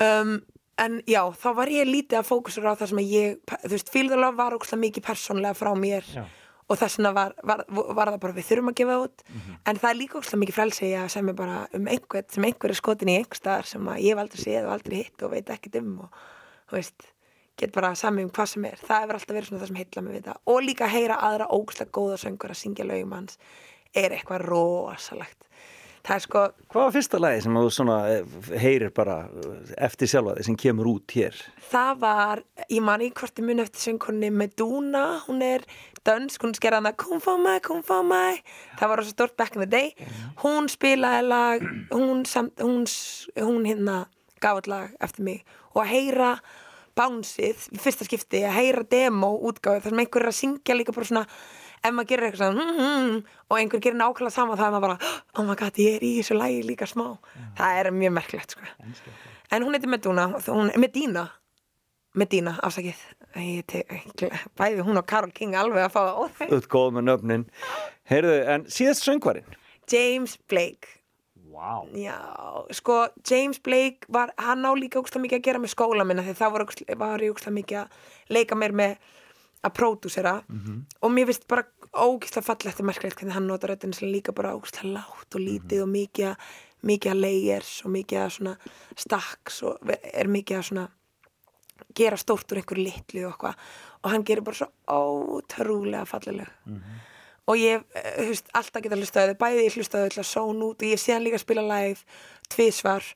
Um, 0.00 0.34
en 0.80 0.98
já, 1.08 1.22
þá 1.36 1.48
var 1.60 1.72
ég 1.72 1.88
lítið 1.88 2.20
að 2.20 2.28
fókusur 2.28 2.68
á 2.68 2.72
það 2.72 2.92
sem 2.92 3.00
að 3.02 3.14
ég, 3.14 3.40
þú 3.64 3.72
veist, 3.74 3.96
Love 4.10 4.36
var 4.38 4.56
ógæslega 4.56 4.84
mikið 4.84 5.06
persónlega 5.08 5.58
frá 5.58 5.70
mér 5.76 6.06
Já. 6.08 6.24
og 6.68 6.80
þess 6.80 6.98
vegna 6.98 7.12
var, 7.16 7.34
var, 7.44 7.64
var 7.68 8.12
það 8.12 8.18
bara 8.24 8.36
við 8.36 8.48
þurfum 8.50 8.72
að 8.72 8.78
gefa 8.80 8.98
út. 9.06 9.24
En 9.64 9.80
það 9.80 9.90
er 9.90 10.00
líka 10.00 10.20
ógæslega 10.20 10.42
mikið 10.44 10.58
frelsi 10.58 10.92
að 10.96 11.08
semja 11.16 11.36
bara 11.40 11.62
um 11.76 11.88
einhvern 11.88 12.28
sem 12.32 12.48
einhver 12.48 12.74
er 12.74 12.80
skotin 12.80 13.12
í 13.12 13.16
einhver 13.20 13.40
staðar 13.40 13.72
sem 13.72 13.88
að 13.92 14.04
ég 14.04 14.14
hef 14.14 14.22
aldrei 14.24 14.44
séð 14.44 14.68
og 14.68 14.76
aldrei 14.76 15.00
hitt 15.02 15.24
og 15.24 15.34
veit 15.34 15.52
ekkert 15.56 15.80
um 15.82 15.96
og 16.04 16.22
þú 16.70 16.78
veist, 16.78 17.10
get 17.60 17.74
bara 17.74 17.92
sami 17.98 18.24
um 18.26 18.32
hvað 18.34 18.54
sem 18.54 18.66
er. 18.70 18.80
Það 18.80 19.04
hefur 19.04 19.18
alltaf 19.18 19.36
verið 19.36 19.50
svona 19.50 19.62
það 19.62 19.72
sem 19.72 19.80
heilla 19.82 20.06
mig 20.06 20.16
við 20.16 20.30
það. 20.30 20.40
Og 20.54 20.64
líka 20.66 20.86
að 20.88 20.96
heyra 20.96 21.20
aðra 21.28 21.50
ógæslega 21.52 21.94
góða 21.98 22.18
söngur 22.24 22.54
að 22.54 22.60
syngja 22.62 22.88
lögum 22.88 23.14
hans 23.18 23.38
er 23.96 24.16
eitthvað 24.16 24.46
rosalegt. 24.48 25.46
Það 26.00 26.14
er 26.14 26.22
sko, 26.24 26.42
Hvað 26.72 26.86
var 26.86 26.92
fyrsta 26.94 27.18
lagi 27.20 27.40
sem 27.44 27.56
þú 27.60 27.70
svona 27.76 27.96
eh, 28.08 28.36
heyrir 28.62 28.92
bara 28.96 29.18
eh, 29.28 29.72
eftir 29.84 30.08
sjálfa 30.08 30.38
þig 30.38 30.46
sem 30.46 30.56
kemur 30.62 30.88
út 30.94 31.12
hér? 31.12 31.36
það 31.70 31.98
var 32.00 32.42
ég 32.72 32.80
man 32.84 33.04
í 33.04 33.10
ég 33.10 33.42
mun 33.44 33.62
eftir 33.62 33.84
söngkonni 33.84 34.30
Meduna, 34.32 35.20
hún 35.26 35.44
er 35.44 35.66
dönsk, 36.06 36.42
hún 36.42 36.56
skerði 36.56 36.80
hana 36.80 36.94
Come 36.96 37.20
for 37.20 37.38
my, 37.38 37.58
come 37.60 37.84
for 37.84 38.02
my. 38.02 38.40
Það 38.80 38.88
var 38.88 39.02
rosa 39.02 39.12
stort 39.12 39.36
back 39.36 39.56
in 39.56 39.60
the 39.60 39.68
day. 39.68 39.92
Hún 40.42 40.72
spilaði 40.72 41.28
lag 41.28 41.68
hún, 41.92 42.24
samt, 42.24 42.56
hún, 42.64 42.86
hún 43.36 43.68
hérna 43.68 44.06
gaf 44.40 44.62
all 44.62 44.72
lag 44.72 44.96
eftir 45.04 45.26
mig. 45.28 45.44
Og 45.74 45.84
að 45.84 45.92
heyra 45.92 46.32
bánsið, 46.98 47.66
fyrsta 47.80 48.06
skipti 48.08 48.42
að 48.46 48.56
heyra 48.58 48.84
demo 48.90 49.32
útgáðu 49.50 49.84
þar 49.84 49.94
sem 49.94 50.02
einhver 50.04 50.24
er 50.26 50.32
að 50.32 50.38
syngja 50.40 50.76
líka 50.76 50.94
bara 50.96 51.10
svona 51.10 51.24
ef 51.80 51.94
maður 51.96 52.10
gerir 52.12 52.28
eitthvað 52.28 52.42
svona 52.44 52.66
mm, 52.66 52.84
mm, 52.84 53.18
og 53.48 53.58
einhver 53.58 53.82
gerir 53.84 53.98
nákvæmlega 54.00 54.34
sama 54.34 54.58
þá 54.58 54.64
er 54.66 54.74
maður 54.76 54.86
bara 54.86 54.98
oh 55.38 55.44
my 55.48 55.56
god, 55.56 55.80
ég 55.80 55.98
er 55.98 56.06
í 56.06 56.14
þessu 56.20 56.36
lagi 56.38 56.62
líka 56.66 56.88
smá 56.90 57.06
það 57.58 57.80
er 57.80 57.92
mjög 57.96 58.16
merkilegt 58.18 58.56
sko. 58.56 58.72
en 59.50 59.62
hún 59.64 59.76
heitir 59.76 59.90
þó- 59.90 60.56
hún, 60.56 60.72
Medina 60.76 61.28
Medina, 62.18 62.56
afsakið 62.66 62.98
bæði 64.58 64.82
hún 64.82 64.98
og 64.98 65.06
Karol 65.06 65.30
King 65.34 65.54
alveg 65.54 65.84
að 65.86 65.92
fá 65.94 66.00
það 66.00 66.16
óþæg 66.24 66.54
Öll 66.56 66.64
góð 66.72 66.88
með 66.96 67.04
nöfnin. 67.06 67.44
Heyrðu, 68.10 68.38
en 68.50 68.64
síðast 68.66 69.06
söngvarinn? 69.06 69.46
James 69.90 70.34
Blake 70.50 70.99
Vá. 71.60 71.72
Já, 71.92 72.16
sko, 72.72 72.94
James 73.28 73.58
Blake 73.60 74.08
var, 74.08 74.30
hann 74.40 74.64
á 74.64 74.72
líka 74.72 74.96
úkslega 75.02 75.20
mikið 75.26 75.38
að 75.40 75.44
gera 75.44 75.60
með 75.60 75.74
skóla 75.74 76.06
minna 76.08 76.22
því 76.24 76.34
það 76.38 76.52
var, 76.54 76.64
var 77.02 77.24
ég 77.26 77.34
úkslega 77.34 77.56
mikið 77.58 77.78
að 77.82 77.98
leika 78.32 78.56
mér 78.56 78.72
með 78.80 78.94
að 79.68 79.74
pródúsera. 79.76 80.32
Og 81.04 81.12
mér 81.12 81.28
finnst 81.28 81.44
bara 81.52 81.66
ógislega 81.92 82.46
fallegt 82.46 82.80
og 82.80 82.86
merkilegt 82.88 83.18
hvernig 83.20 83.34
hann 83.36 83.46
notar 83.50 83.74
röddina 83.74 83.92
sem 83.98 84.08
líka 84.08 84.32
bara 84.32 84.54
ógislega 84.56 84.94
látt 84.94 85.36
og 85.36 85.40
lítið 85.44 85.82
og 85.84 85.90
mikið, 85.92 86.30
að- 86.30 86.56
mikið 86.88 87.12
að 87.12 87.20
layers 87.20 87.74
og 87.84 87.90
mikið 87.92 88.18
að 88.24 88.30
svona 88.38 88.56
stacks 88.96 89.62
og 89.68 89.92
er 90.14 90.32
mikið 90.32 90.56
að 90.62 90.64
svona 90.70 90.86
gera 91.94 92.16
stórt 92.16 92.52
úr 92.54 92.62
einhverju 92.62 92.84
litlu 92.88 93.26
og 93.26 93.34
eitthvað. 93.34 93.54
Og 94.00 94.10
hann 94.14 94.24
gerir 94.24 94.40
bara 94.46 94.56
svo 94.56 94.70
ótrúlega 94.88 96.06
falleleg 96.08 96.48
og 97.50 97.58
ég, 97.58 97.84
eh, 97.98 98.10
þú 98.18 98.26
veist, 98.30 98.50
alltaf 98.54 98.84
geta 98.84 98.98
hlustaði 98.98 99.38
bæði 99.40 99.64
ég 99.66 99.78
hlustaði 99.78 100.12
til 100.14 100.22
að 100.22 100.28
són 100.30 100.62
út 100.68 100.84
og 100.84 100.90
ég 100.90 101.00
sé 101.02 101.16
hann 101.16 101.26
líka 101.26 101.40
spila 101.42 101.66
live 101.66 102.04
tvisvar 102.48 103.06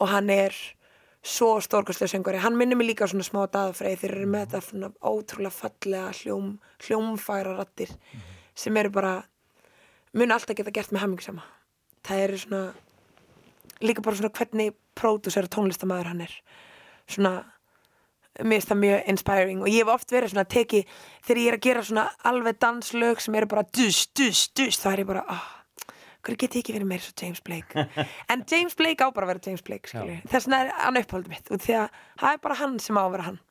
og 0.00 0.08
hann 0.08 0.30
er 0.32 0.56
svo 1.22 1.60
stórkostlega 1.62 2.10
söngari, 2.10 2.40
hann 2.42 2.56
minnir 2.58 2.76
mig 2.76 2.88
líka 2.88 3.06
svona 3.06 3.26
smá 3.26 3.44
daðafræði 3.46 4.00
þeir 4.00 4.14
eru 4.16 4.30
með 4.32 4.46
þetta 4.46 4.62
svona 4.66 4.88
ótrúlega 4.98 5.54
fallega 5.54 6.14
hljóm, 6.18 6.56
hljómfæra 6.82 7.56
rattir 7.60 7.92
sem 8.54 8.76
eru 8.76 8.90
bara 8.90 9.12
mun 10.12 10.34
alltaf 10.34 10.56
geta 10.56 10.74
gert 10.74 10.90
með 10.90 11.04
hammingisama 11.04 11.44
það 12.02 12.24
eru 12.26 12.40
svona 12.42 12.64
líka 13.82 14.02
bara 14.02 14.16
svona 14.16 14.32
hvernig 14.34 14.74
pródúsera 14.98 15.50
tónlistamæður 15.50 16.10
hann 16.12 16.24
er. 16.26 16.34
Svona 17.08 17.32
mér 18.40 18.60
finnst 18.60 18.70
það 18.70 18.80
mjög 18.82 19.08
inspiring 19.12 19.62
og 19.62 19.68
ég 19.68 19.82
hef 19.82 19.90
oft 19.92 20.12
verið 20.14 20.32
svona 20.32 20.44
að 20.46 20.52
teki 20.54 20.78
þegar 21.26 21.40
ég 21.42 21.48
er 21.50 21.56
að 21.58 21.66
gera 21.66 21.82
svona 21.88 22.04
alveg 22.30 22.60
danslög 22.64 23.20
sem 23.20 23.34
eru 23.40 23.50
bara 23.50 23.64
dus, 23.76 24.06
dus, 24.16 24.46
dus 24.56 24.78
þá 24.80 24.86
er 24.92 25.02
ég 25.02 25.10
bara, 25.10 25.24
ah, 25.28 25.48
hverju 26.24 26.40
get 26.40 26.56
ég 26.56 26.64
ekki 26.64 26.76
verið 26.78 26.90
meira 26.92 27.04
svo 27.04 27.16
James 27.20 27.42
Blake? 27.44 27.86
En 28.32 28.44
James 28.48 28.76
Blake 28.78 29.04
á 29.04 29.08
bara 29.12 29.28
að 29.28 29.34
vera 29.34 29.44
James 29.50 29.64
Blake 29.66 29.90
þess 29.92 30.46
vegna 30.48 30.62
er 30.64 30.72
hann 30.80 31.00
uppáldið 31.02 31.34
mitt 31.34 31.52
út 31.52 31.66
því 31.66 31.76
að 31.82 31.98
það 32.22 32.30
er 32.30 32.40
bara 32.46 32.60
hann 32.62 32.78
sem 32.82 32.96
á 32.96 33.02
að 33.02 33.12
vera 33.16 33.28
hann. 33.28 33.42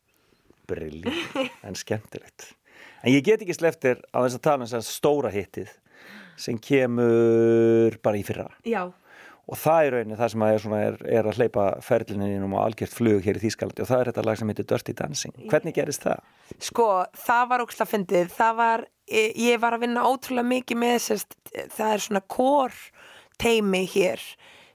Brilljant, 0.71 1.37
en 1.67 1.77
skemmtilegt. 1.77 2.49
En 3.01 3.13
ég 3.13 3.25
get 3.25 3.41
ekki 3.43 3.57
sleftir 3.57 4.01
á 4.13 4.17
þess 4.23 4.37
að 4.39 4.43
tala 4.47 4.63
um 4.63 4.69
þess 4.69 4.79
að 4.79 4.89
stóra 4.89 5.31
hittið 5.33 5.71
sem 6.41 6.57
kemur 6.57 7.97
bara 8.01 8.17
í 8.17 8.23
fyrra. 8.25 8.47
já, 8.65 8.87
Og 9.51 9.59
það 9.59 9.85
er 9.85 9.93
rauninni 9.97 10.17
það 10.19 10.29
sem 10.31 10.43
að 10.45 10.53
er, 10.53 10.61
svona, 10.63 10.77
er, 10.87 11.01
er 11.19 11.27
að 11.27 11.41
hleypa 11.41 11.65
ferlinu 11.83 12.29
innum 12.31 12.53
á 12.55 12.63
algjört 12.63 12.93
flug 12.95 13.25
hér 13.25 13.39
í 13.39 13.43
Þýskalandi 13.43 13.83
og 13.83 13.89
það 13.89 14.03
er 14.03 14.11
þetta 14.11 14.23
lag 14.29 14.39
sem 14.39 14.53
heitir 14.53 14.67
Dirty 14.69 14.95
Dancing. 14.95 15.33
Hvernig 15.51 15.75
gerist 15.75 16.07
það? 16.07 16.23
sko, 16.59 16.87
það 17.25 17.43
var 17.51 17.65
óksla 17.65 17.87
fyndið, 17.87 18.31
það 18.35 18.55
var 18.57 18.85
ég, 19.11 19.59
var 19.61 19.75
að 19.75 19.85
vinna 19.85 20.07
ótrúlega 20.07 20.47
mikið 20.47 20.81
með 20.81 20.97
sérst, 21.05 21.37
það 21.75 21.93
er 21.93 22.03
svona 22.05 22.23
kór 22.31 22.79
teimi 23.41 23.83
hér 23.89 24.23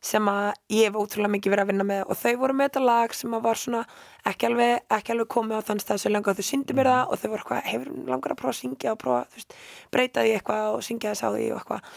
sem 0.07 0.29
að 0.31 0.51
ég 0.70 0.87
hef 0.87 0.99
ótrúlega 1.01 1.33
mikið 1.33 1.53
verið 1.53 1.64
að 1.64 1.70
vinna 1.72 1.87
með 1.89 2.03
og 2.07 2.18
þau 2.20 2.35
voru 2.43 2.57
með 2.57 2.68
þetta 2.68 2.83
lag 2.85 3.14
sem 3.16 3.35
að 3.35 3.47
var 3.47 3.61
svona 3.61 3.83
ekki 4.29 4.49
alveg, 4.51 4.74
ekki 4.97 5.14
alveg 5.14 5.31
komið 5.35 5.59
á 5.59 5.66
þann 5.66 5.83
stað 5.83 6.03
sem 6.03 6.14
langa 6.14 6.35
þau 6.37 6.47
syndi 6.47 6.77
mér 6.77 6.91
það 6.93 7.11
og 7.11 7.22
þau 7.22 7.29
voru 7.33 7.41
eitthvað 7.41 7.70
hefur 7.72 7.93
langar 8.12 8.35
að 8.35 8.41
prófa 8.43 8.55
að 8.55 8.61
syngja 8.61 8.93
og 8.93 9.01
prófa 9.03 9.22
veist, 9.35 9.57
breyta 9.95 10.27
því 10.27 10.35
eitthvað 10.37 10.68
og 10.77 10.85
syngja 10.87 11.14
þess 11.14 11.27
á 11.27 11.29
því 11.33 11.49
og 11.49 11.62
eitthvað 11.62 11.91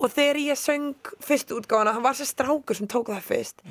og 0.00 0.08
þegar 0.14 0.40
ég 0.40 0.58
söng 0.58 1.12
fyrstu 1.20 1.58
útgáfana, 1.60 1.92
hann 1.94 2.04
var 2.04 2.16
sér 2.16 2.30
strákur 2.30 2.78
sem 2.78 2.88
tók 2.88 3.12
það 3.12 3.28
fyrst. 3.28 3.62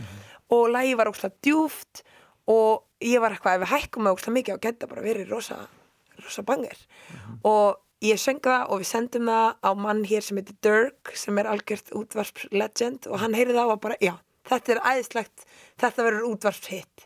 Og 0.53 0.69
lagi 0.69 0.95
var 0.97 1.09
óslega 1.09 1.35
djúft 1.45 2.03
og 2.49 2.85
ég 3.05 3.21
var 3.21 3.33
eitthvað, 3.33 3.59
ef 3.59 3.65
við 3.65 3.73
hækkum 3.73 4.05
með 4.05 4.17
óslega 4.17 4.37
mikið 4.37 4.55
og 4.55 4.63
geta 4.65 4.89
bara 4.89 5.05
verið 5.05 5.33
rosa, 5.33 5.59
rosa 6.23 6.43
bangir 6.45 6.79
og 7.47 7.79
ég 8.05 8.19
söng 8.21 8.41
það 8.43 8.71
og 8.71 8.81
við 8.81 8.89
sendum 8.89 9.29
það 9.29 9.49
á 9.65 9.71
mann 9.75 10.05
hér 10.07 10.25
sem 10.25 10.39
heitir 10.39 10.57
Dirk 10.65 11.13
sem 11.19 11.37
er 11.41 11.49
algjört 11.51 11.93
útvarps 11.95 12.47
legend 12.51 13.07
og 13.09 13.19
hann 13.19 13.37
heyrði 13.37 13.57
það 13.57 13.65
og 13.65 13.73
var 13.73 13.81
bara, 13.85 13.99
já, 14.03 14.15
þetta 14.49 14.75
er 14.75 14.81
æðislegt 14.93 15.45
þetta 15.79 16.05
verður 16.07 16.29
útvarps 16.31 16.71
hitt 16.71 17.05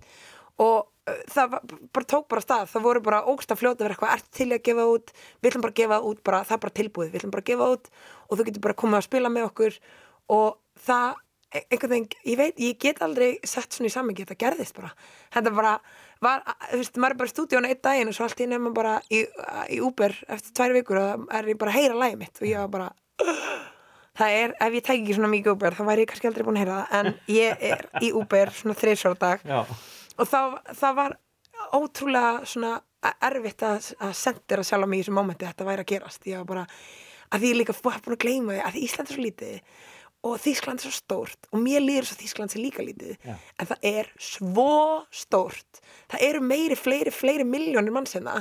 og 0.62 0.90
það 1.34 1.58
bara 1.94 2.08
tók 2.08 2.30
bara 2.32 2.44
stað. 2.44 2.70
Það 2.72 2.86
voru 2.88 3.02
bara 3.04 3.24
ógsta 3.28 3.58
fljóta 3.60 3.84
verið 3.84 3.98
eitthvað 3.98 4.16
ert 4.16 4.30
til 4.38 4.50
að 4.52 4.64
gefa 4.64 4.86
út, 4.88 5.12
við 5.42 5.50
ætlum 5.52 5.66
bara 5.66 5.74
að 5.74 5.82
gefa 5.82 6.00
út 6.10 6.24
bara, 6.24 6.44
það 6.48 6.56
er 6.56 6.64
bara 6.64 6.78
tilbúið, 6.80 7.12
við 7.12 7.20
ætlum 7.20 7.34
bara 7.34 7.44
að 7.44 7.52
gefa 7.52 7.70
út 7.74 7.92
og 8.30 8.38
þú 8.38 8.46
getur 8.48 8.64
bara 8.64 8.80
komið 8.84 9.00
að 9.00 9.08
spila 9.10 9.32
með 9.34 9.48
okkur. 9.50 9.80
Og 10.34 10.48
það, 10.86 11.20
e- 11.52 11.66
einhvern 11.66 11.94
veginn 11.94 12.32
ég 12.32 12.40
veit, 12.40 12.64
ég 12.64 12.80
get 12.80 13.04
aldrei 13.04 13.30
sett 13.44 13.76
svona 13.76 13.92
í 13.92 13.94
sammingi 13.94 14.24
þetta 14.24 14.40
gerðist 14.46 14.80
bara, 14.80 14.94
þetta 15.36 15.54
bara 15.58 15.74
var, 16.24 16.46
þú 16.72 16.80
veist, 16.80 16.98
maður 16.98 17.18
er 17.18 17.20
bara 17.20 17.32
í 17.32 17.34
stúdíónu 17.34 17.70
einn 17.74 17.84
daginn 17.84 18.14
og 18.14 18.16
svo 18.16 18.28
allt 18.30 18.40
í 18.40 18.48
nefnum 18.48 18.78
bara 18.78 18.96
í, 19.12 19.26
í 19.76 19.82
Uber 19.84 20.16
eftir 20.32 20.56
tvær 20.56 20.76
vikur 20.78 21.02
og 21.02 21.28
er 21.36 21.52
ég 21.52 21.60
bara 21.60 21.74
að 21.74 21.82
heyra 21.82 22.00
lagið 22.00 22.22
mitt. 22.24 22.40
Og 22.40 22.48
ég 22.48 22.64
var 22.64 22.72
bara 22.72 22.92
það 24.20 24.38
er, 24.40 24.56
ef 24.56 24.78
ég 24.80 24.86
tæki 24.88 25.04
ekki 25.04 25.18
svona 25.18 25.34
mikið 25.34 25.58
Uber 25.58 25.76
þá 25.76 25.84
væri 25.90 26.06
ég 26.06 26.14
kannski 26.14 26.32
aldrei 26.32 26.48
búin 26.48 26.62
að 26.62 26.64
heyra 26.64 26.80
það. 26.80 26.96
En 27.02 27.36
ég 27.36 27.68
er 27.74 27.84
í 28.00 28.14
Uber 28.16 28.54
svona 28.56 28.78
þreysjóra 28.80 29.20
dag. 29.20 29.44
Já. 29.44 29.62
Og 30.18 30.30
það, 30.30 30.58
það 30.80 30.98
var 31.00 31.16
ótrúlega 31.74 32.34
svona 32.50 32.76
erfitt 33.24 33.66
að, 33.68 33.90
að 34.04 34.14
sendera 34.18 34.66
sjálf 34.66 34.90
mig 34.90 35.02
í 35.02 35.04
þessu 35.04 35.16
mómenti 35.16 35.48
þetta 35.48 35.68
væri 35.68 35.84
að 35.84 35.92
gerast 35.92 36.30
ég 36.30 36.44
var 36.44 36.50
bara, 36.52 36.68
að 37.34 37.44
því 37.44 37.52
ég 37.52 37.60
líka 37.60 37.76
var 37.82 38.00
búin 38.04 38.16
að 38.18 38.24
gleyma 38.24 38.56
því 38.56 38.64
að 38.68 38.80
Ísland 38.84 39.10
er 39.10 39.18
svo 39.18 39.26
lítið 39.26 39.82
og 40.24 40.40
Þískland 40.40 40.80
er 40.80 40.88
svo 40.88 40.96
stórt 40.96 41.50
og 41.52 41.60
mér 41.60 41.84
líður 41.84 42.08
svo 42.08 42.18
Þískland 42.22 42.54
sé 42.54 42.62
líka 42.62 42.86
lítið 42.86 43.18
Já. 43.20 43.36
en 43.60 43.70
það 43.74 43.88
er 43.90 44.12
svo 44.24 44.70
stórt 45.12 45.84
það 46.12 46.26
eru 46.30 46.44
meiri, 46.48 46.78
fleiri, 46.80 47.12
fleiri 47.12 47.48
miljónir 47.48 47.96
manns 47.96 48.16
hérna 48.16 48.40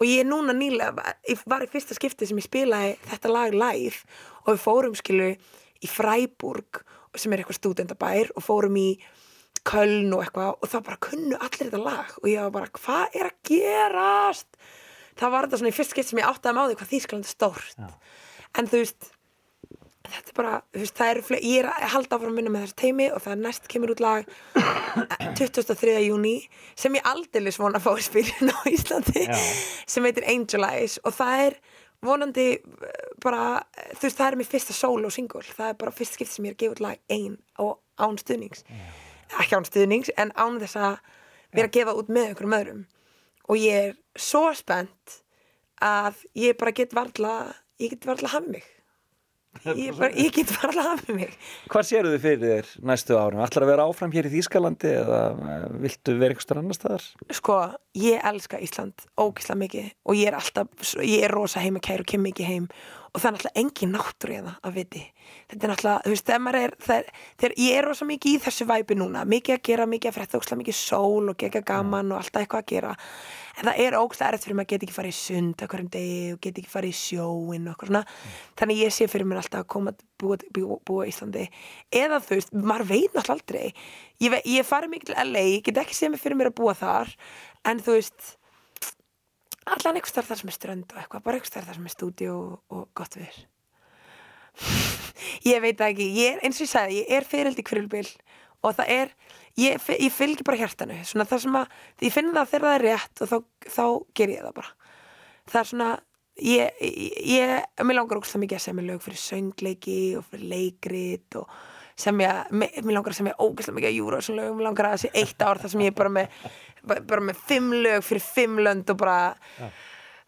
og 0.00 0.06
ég 0.08 0.22
er 0.22 0.28
núna 0.28 0.54
nýlega 0.56 1.14
ég 1.28 1.42
var 1.50 1.64
í 1.66 1.68
fyrsta 1.70 1.96
skipti 1.96 2.28
sem 2.28 2.40
ég 2.40 2.48
spilaði 2.48 2.94
þetta 3.10 3.34
lag 3.34 3.56
live 3.56 4.00
og 4.46 4.54
við 4.54 4.62
fórum 4.64 4.96
skilu 4.96 5.34
í 5.80 5.90
Freiburg 5.90 6.80
sem 7.18 7.32
er 7.34 7.42
eitthvað 7.42 7.58
stúdendabær 7.58 8.32
og 8.36 8.46
fórum 8.46 8.78
í 8.80 8.88
Köln 9.68 10.12
og 10.16 10.24
eitthvað 10.24 10.50
og 10.56 10.72
það 10.72 10.84
bara 10.88 11.00
kunnu 11.06 11.38
allir 11.38 11.68
þetta 11.68 11.82
lag 11.84 12.12
og 12.22 12.28
ég 12.30 12.44
var 12.46 12.52
bara, 12.58 12.74
hvað 12.80 13.16
er 13.20 13.30
að 13.30 13.38
gerast 13.50 14.60
það 15.20 15.32
var 15.34 15.46
þetta 15.46 15.60
svona 15.60 15.72
í 15.72 15.76
fyrst 15.76 15.94
skipt 15.94 16.10
sem 16.10 16.20
ég 16.22 16.28
áttaði 16.28 16.56
með 16.56 16.62
á 16.62 16.68
því 16.70 16.76
hvað 16.80 16.92
Þískland 16.94 17.26
er 17.26 17.34
stórt 17.34 17.80
Já. 17.80 17.90
en 18.60 18.70
þú 18.70 18.82
veist 18.82 19.10
þetta 20.10 20.32
er 20.32 20.36
bara, 20.36 20.54
þú 20.74 20.82
veist, 20.82 20.96
það 20.98 21.12
eru 21.12 21.38
ég 21.38 21.58
er 21.60 21.68
að 21.70 21.92
halda 21.94 22.16
áfram 22.16 22.32
að 22.32 22.38
minna 22.38 22.52
með 22.54 22.64
þessu 22.64 22.78
teimi 22.82 23.10
og 23.14 23.20
það 23.24 23.34
er 23.34 23.42
næst 23.44 23.68
kemur 23.70 23.92
út 23.94 24.02
lag 24.02 24.32
23. 25.38 25.92
júni 26.06 26.34
sem 26.78 26.96
ég 26.98 27.10
aldeilis 27.10 27.60
vona 27.60 27.78
að 27.78 27.86
fá 27.86 27.92
að 27.92 28.02
spila 28.08 28.56
á 28.56 28.60
Íslandi 28.72 29.26
Já. 29.28 29.36
sem 29.86 30.08
heitir 30.08 30.26
Angel 30.32 30.66
Eyes 30.66 30.96
og 31.04 31.14
það 31.18 31.44
er 31.44 31.60
vonandi 32.00 32.48
eh, 32.56 32.96
bara, 33.22 33.60
eh, 33.76 33.92
þú 33.92 34.08
veist, 34.08 34.16
það 34.16 34.26
er 34.30 34.38
mér 34.40 34.48
fyrsta 34.48 34.76
solo 34.76 35.12
single, 35.12 35.44
það 35.44 35.74
er 35.74 35.78
bara 35.84 35.94
fyrst 35.94 36.16
skipt 36.16 36.32
sem 36.32 36.48
ég 36.48 36.54
er 36.54 36.56
að 36.56 36.62
gefa 36.64 36.76
út 36.78 36.84
lag 36.86 37.02
ein 37.12 37.36
og 37.60 37.76
án 38.00 38.16
stuðnings 38.20 38.64
ekki 39.38 39.58
án 39.58 39.68
stuðnings, 39.68 40.12
en 40.18 40.34
án 40.34 40.58
þess 40.62 40.78
að 40.80 40.98
vera 41.54 41.70
að 41.70 41.76
gefa 41.78 41.96
út 41.98 42.10
með 42.12 42.30
einhverjum 42.30 42.58
öðrum. 42.58 42.84
Og 43.50 43.58
ég 43.58 43.88
er 43.90 43.96
svo 44.18 44.48
spennt 44.54 45.20
að 45.82 46.20
ég 46.38 46.58
bara 46.60 46.74
get 46.76 46.94
varla 46.94 47.34
ég 47.80 47.96
get 47.96 48.06
varla 48.08 48.28
hafa 48.34 48.52
mig. 48.52 48.66
Ég, 49.66 49.96
bara, 49.98 50.12
ég 50.14 50.30
get 50.34 50.50
varla 50.60 50.84
hafa 50.92 51.14
mig. 51.16 51.32
Hvað 51.72 51.88
sérðu 51.88 52.12
þið 52.14 52.22
fyrir 52.22 52.44
þér 52.44 52.68
næstu 52.86 53.16
árum? 53.18 53.42
Ætlar 53.42 53.66
að 53.66 53.72
vera 53.72 53.86
áfram 53.90 54.12
hér 54.14 54.28
í 54.28 54.32
Þýskalandi 54.36 54.92
eða 55.00 55.20
eh, 55.34 55.64
viltu 55.82 56.14
vera 56.20 56.36
einhverstur 56.36 56.60
annar 56.60 56.78
staðar? 56.78 57.08
sko, 57.34 57.58
ég 57.98 58.22
elska 58.30 58.60
Ísland 58.62 59.06
ógislega 59.18 59.62
mikið 59.64 59.90
og 60.06 60.20
ég 60.20 60.30
er 60.30 60.38
alltaf 60.38 60.94
ég 61.02 61.26
er 61.26 61.34
rosa 61.34 61.64
heima 61.64 61.82
kær 61.82 62.04
og 62.04 62.10
kem 62.12 62.22
mikið 62.28 62.52
heim 62.52 62.70
og 63.10 63.18
það 63.18 63.28
er 63.28 63.34
náttúrulega 63.34 63.60
engin 63.60 63.92
náttúr 63.94 64.30
það 64.30 64.50
að 64.62 64.76
viti. 64.76 65.02
Þetta 65.50 65.66
er 65.66 65.70
náttúrulega, 65.72 66.02
þú 66.04 66.10
veist, 66.14 66.26
þegar 66.28 66.42
maður 66.44 66.58
er 66.60 66.72
þegar, 66.86 67.54
ég 67.58 67.78
er 67.78 67.84
rosa 67.88 68.06
mikið 68.06 68.30
í 68.30 68.40
þessu 68.44 68.66
væpi 68.70 68.94
núna 68.98 69.24
mikið 69.26 69.56
að 69.56 69.62
gera, 69.66 69.86
mikið 69.90 70.10
að 70.10 70.16
frétta, 70.16 70.38
ógislega 70.38 70.60
mikið 70.60 70.76
sól 70.78 71.32
og 71.32 71.36
gegga 71.40 71.62
gaman 71.66 72.12
og 72.14 72.20
alltaf 72.20 72.44
eitthvað 72.44 72.62
að 72.62 72.70
gera. 72.70 72.92
En 73.58 73.66
það 73.66 73.80
er 73.84 73.98
ógislega 73.98 74.30
erfitt 74.30 74.46
fyrir 74.46 74.58
maður 74.60 74.68
að 74.68 74.72
geta 74.72 74.86
ekki 74.86 74.96
farið 74.96 75.10
í 75.10 75.18
sund 75.18 75.56
á 75.58 75.66
hverjum 75.66 75.90
degi 75.96 76.20
og 76.34 76.40
geta 76.44 76.62
ekki 76.62 76.72
farið 76.74 76.94
í 76.94 77.00
sjóin 77.00 77.66
og 77.66 77.72
eitthvað 77.74 77.90
svona, 77.90 78.04
þannig 78.60 78.82
ég 78.84 78.94
sé 78.94 79.10
fyrir 79.10 79.26
mér 79.26 79.42
alltaf 79.42 79.64
að 79.64 79.70
koma 79.74 79.88
að 79.90 80.04
búa, 80.20 80.36
búa, 80.54 80.78
búa 80.86 81.02
í 81.06 81.10
Íslandi. 81.10 81.44
Eða 81.90 82.22
þú 82.22 82.38
veist, 82.38 82.54
maður 82.54 82.86
veit 82.92 83.12
náttúrulega 83.16 83.36
aldrei. 83.36 83.66
Ég, 84.20 84.38
ég 84.54 84.68
farið 84.68 84.94
mikið 84.94 85.06
til 85.10 85.18
LA, 85.26 85.44
allan 89.66 89.98
einhvers 89.98 90.16
þar 90.16 90.28
þar 90.30 90.42
sem 90.42 90.52
er 90.52 90.56
strönd 90.56 90.92
og 90.94 91.00
eitthvað, 91.02 91.24
bara 91.26 91.38
einhvers 91.38 91.54
þar 91.54 91.68
þar 91.68 91.78
sem 91.78 91.88
er 91.88 91.94
stúdíu 91.94 92.34
og, 92.34 92.52
og 92.72 92.86
gott 92.96 93.16
við 93.20 93.40
ég 95.50 95.62
veit 95.62 95.78
það 95.78 95.92
ekki, 95.92 96.10
ég 96.16 96.36
er 96.36 96.44
eins 96.44 96.58
og 96.58 96.66
ég 96.66 96.72
sagði, 96.72 97.00
ég 97.00 97.16
er 97.16 97.28
fyrirld 97.28 97.60
í 97.60 97.66
kvrjulbil 97.66 98.06
og 98.60 98.76
það 98.76 98.92
er, 98.92 99.14
ég, 99.60 99.88
ég 99.96 100.12
fylgi 100.12 100.46
bara 100.46 100.60
hjartanu, 100.60 101.00
svona 101.08 101.26
það 101.28 101.42
sem 101.46 101.58
að 101.60 101.74
ég 102.04 102.14
finn 102.14 102.30
það 102.34 102.52
þegar 102.52 102.66
það 102.66 102.76
er 102.76 102.86
rétt 102.86 103.24
og 103.24 103.30
þá, 103.30 103.36
þá 103.76 103.84
ger 104.20 104.34
ég 104.34 104.46
það 104.46 104.56
bara. 104.60 104.72
Það 105.50 105.60
er 105.60 105.70
svona 105.70 105.90
ég, 106.44 106.80
ég, 106.84 107.18
ég 107.34 107.84
mér 107.86 108.00
langar 108.00 108.20
ógst 108.20 108.36
það 108.36 108.44
mikið 108.44 108.60
að 108.60 108.64
semja 108.66 108.86
lög 108.86 109.04
fyrir 109.04 109.22
söngleiki 109.24 110.00
og 110.18 110.26
fyrir 110.28 110.50
leikrit 110.52 111.38
og 111.40 111.54
semja, 112.00 112.34
mér 112.52 112.84
mér 112.84 112.96
langar 112.96 113.14
að 113.14 113.20
semja 113.20 113.38
ógæslega 113.40 113.78
mikið 113.78 113.90
að 113.90 113.98
júra 113.98 114.20
og 114.20 114.36
lög, 114.38 114.52
mér 114.56 114.68
langar 114.68 114.90
að 114.90 114.96
það 114.96 115.02
sé 115.04 115.12
eitt 115.22 115.44
ár 115.44 115.60
þar 115.60 115.74
sem 115.74 115.84
ég 115.84 115.92
er 115.92 115.98
bara 115.98 116.14
með 116.14 116.44
bara 116.86 117.24
með 117.24 117.44
fimm 117.48 117.72
lög 117.84 118.04
fyrir 118.06 118.24
fimm 118.24 118.60
lönd 118.62 118.90
og 118.92 119.00
bara 119.00 119.18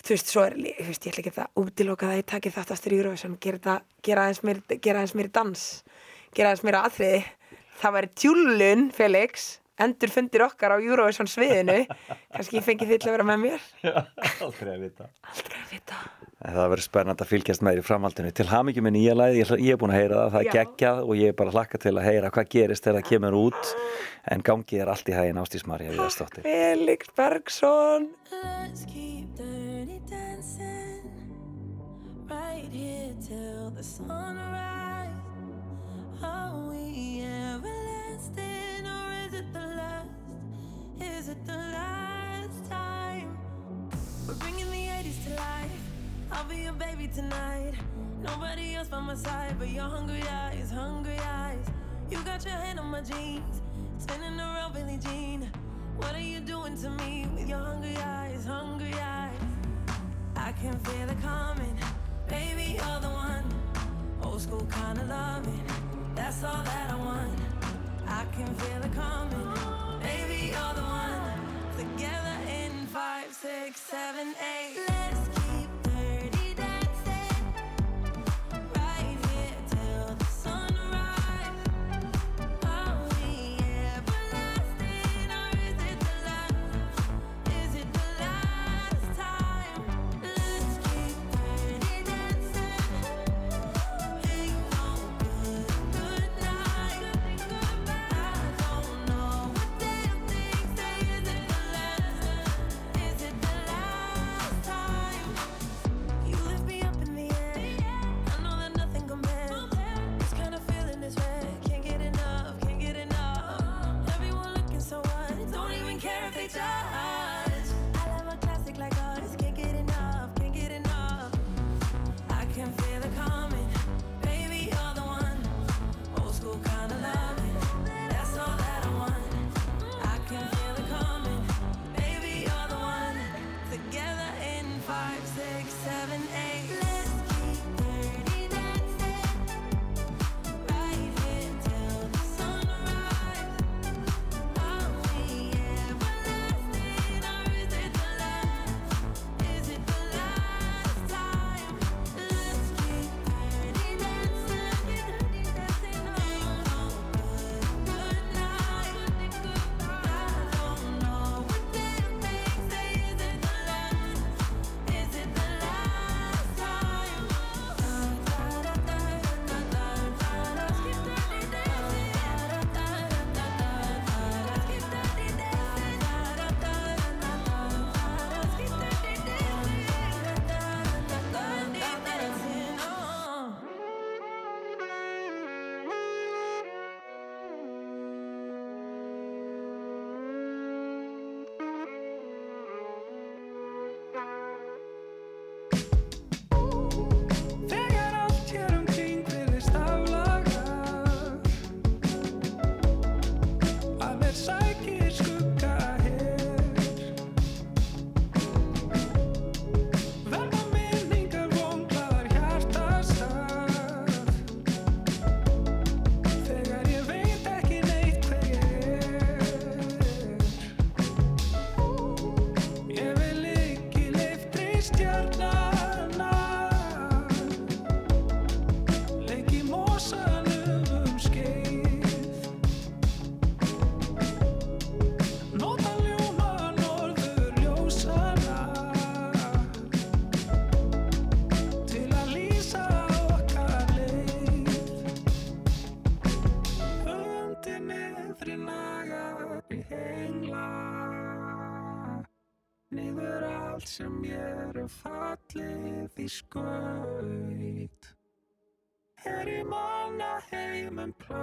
þú 0.03 0.15
veist, 0.15 0.31
svo 0.33 0.45
er, 0.45 0.57
þú 0.59 0.89
veist, 0.89 1.07
ég 1.07 1.13
ætla 1.13 1.23
ekki 1.23 1.35
að 1.41 1.63
útiloka 1.63 2.09
það 2.09 2.15
að 2.17 2.23
ég 2.23 2.31
taki 2.33 2.51
þetta 2.53 2.75
aftur 2.75 2.93
í 2.93 2.97
Eurovision. 2.99 3.37
Gera, 3.41 3.77
gera 4.03 4.25
aðeins 4.27 4.43
meir, 4.43 4.63
gera 4.83 5.03
aðeins 5.03 5.15
meir 5.19 5.31
dans 5.33 5.67
gera 6.33 6.53
aðeins 6.53 6.65
meir 6.65 6.79
aðriði 6.81 7.23
það 7.83 7.97
væri 7.97 8.11
tjúlun, 8.23 8.87
Felix 8.95 9.49
endur 9.85 10.11
fundir 10.15 10.45
okkar 10.47 10.75
á 10.75 10.77
Eurovision 10.83 11.29
sviðinu 11.31 11.81
kannski 12.33 12.63
fengi 12.65 12.87
þill 12.89 13.03
að 13.09 13.15
vera 13.17 13.27
með 13.33 13.41
mér 13.47 13.61
Aldrei 14.43 14.75
að 14.77 14.85
vita. 14.89 15.09
aldrei 15.33 15.59
að 15.63 15.73
vita 15.77 16.03
Það 16.43 16.65
verður 16.73 16.83
spennandi 16.83 17.23
að 17.23 17.29
fylgjast 17.31 17.63
með 17.63 17.77
þér 17.77 17.81
í 17.81 17.85
framhaldinu. 17.87 18.31
Til 18.35 18.47
með 18.83 18.93
nýja 18.97 19.13
læði, 19.15 19.37
ég, 19.39 19.45
ætla- 19.47 19.59
ég 19.63 19.77
er 19.77 19.79
búin 19.79 19.93
að 19.95 20.01
heyra 20.01 20.17
það, 20.17 20.33
það 20.33 20.41
er 20.41 20.49
Já. 20.49 20.55
geggjað 20.57 21.03
og 21.05 21.13
ég 21.21 21.29
er 21.31 21.37
bara 21.39 21.53
hlakka 21.55 21.79
til 21.85 21.93
að 21.95 22.07
heyra 22.09 22.31
hvað 22.35 22.49
gerist 22.57 22.83
þegar 22.89 22.97
það 22.99 23.07
kemur 23.13 23.37
út. 23.39 23.71
En 24.35 24.43
gangið 24.49 24.83
er 24.83 24.91
allt 24.91 25.07
í 25.07 25.15
hægin 25.15 25.39
ástísmari 25.39 25.87
að 25.87 25.95
viðastóttir. 26.01 26.43
Felix 26.43 27.13
Bergson 27.15 28.09
Let's 28.33 28.83
keep 28.91 29.31
dirty 29.39 30.01
dancing 30.11 31.07
right 32.27 32.67
here 32.75 33.15
till 33.23 33.71
the 33.79 33.85
sunrise. 33.85 34.59
Are 34.59 34.72
it 41.33 41.47
the 41.47 41.57
last 41.57 42.71
time? 42.71 43.37
We're 44.27 44.35
bringing 44.35 44.71
the 44.71 44.85
80s 44.99 45.25
to 45.25 45.31
life. 45.31 45.83
I'll 46.31 46.45
be 46.45 46.59
your 46.67 46.75
baby 46.75 47.09
tonight. 47.09 47.75
Nobody 48.21 48.75
else 48.75 48.89
by 48.89 49.01
my 49.01 49.15
side 49.15 49.55
but 49.59 49.71
your 49.71 49.89
hungry 49.97 50.23
eyes, 50.23 50.71
hungry 50.71 51.19
eyes. 51.45 51.67
You 52.11 52.19
got 52.23 52.45
your 52.45 52.55
hand 52.55 52.79
on 52.81 52.87
my 52.87 53.01
jeans, 53.01 53.63
spinning 53.99 54.39
around 54.39 54.75
Billie 54.75 54.99
Jean. 54.99 55.51
What 55.97 56.15
are 56.15 56.27
you 56.33 56.41
doing 56.41 56.77
to 56.83 56.91
me 56.91 57.27
with 57.35 57.49
your 57.49 57.63
hungry 57.71 57.97
eyes, 57.97 58.45
hungry 58.45 58.95
eyes? 58.95 59.41
I 60.37 60.53
can 60.53 60.79
feel 60.81 61.09
it 61.09 61.21
coming, 61.23 61.79
baby, 62.29 62.77
you're 62.77 63.01
the 63.01 63.13
one. 63.27 63.45
Old 64.23 64.41
school 64.43 64.67
kind 64.71 64.99
of 64.99 65.09
loving, 65.09 65.65
that's 66.15 66.45
all 66.45 66.63
that 66.63 66.91
I 66.91 66.97
want. 66.97 67.52
I 68.13 68.27
can 68.37 68.55
feel 68.57 68.83
it 68.85 68.95
coming, 68.95 69.49
baby, 70.03 70.53
you're 70.53 70.75
the 70.75 70.83
one. 70.83 71.23
Together 71.79 72.37
in 72.47 72.87
five, 72.89 73.33
six, 73.33 73.81
seven, 73.81 74.35
eight. 74.55 74.77
Let's 74.87 75.42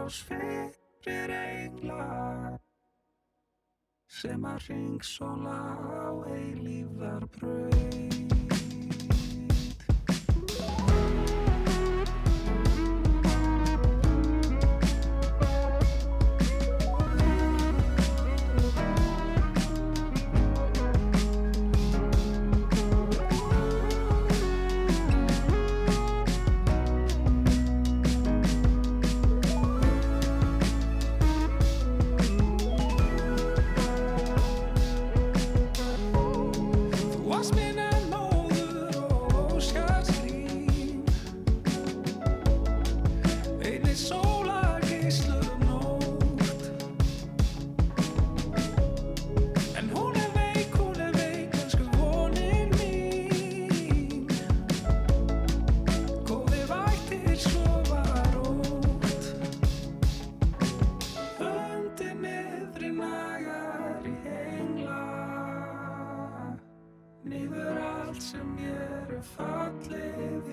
heimum 0.09 0.17
plás 0.25 0.25
fyrir 1.03 1.31
engla 1.31 2.59
sem 4.07 4.45
að 4.45 4.65
ringsóla 4.67 5.59
á 5.85 6.09
eilífðar 6.33 7.27
braut 7.37 8.48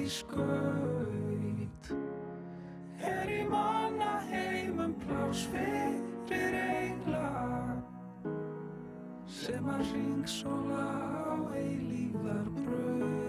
í 0.06 0.10
skaut. 0.12 1.88
Er 3.02 3.30
í 3.32 3.42
manna 3.50 4.20
heimum 4.28 4.92
plás 5.02 5.40
fyrir 5.50 6.54
engla 6.62 7.30
sem 9.38 9.66
að 9.72 9.82
ringsóla 9.90 10.86
á 11.26 11.34
eilífðar 11.58 12.48
braut 12.60 13.26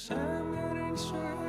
sem 0.00 0.46
er 0.64 0.74
eins 0.88 1.06
og 1.14 1.41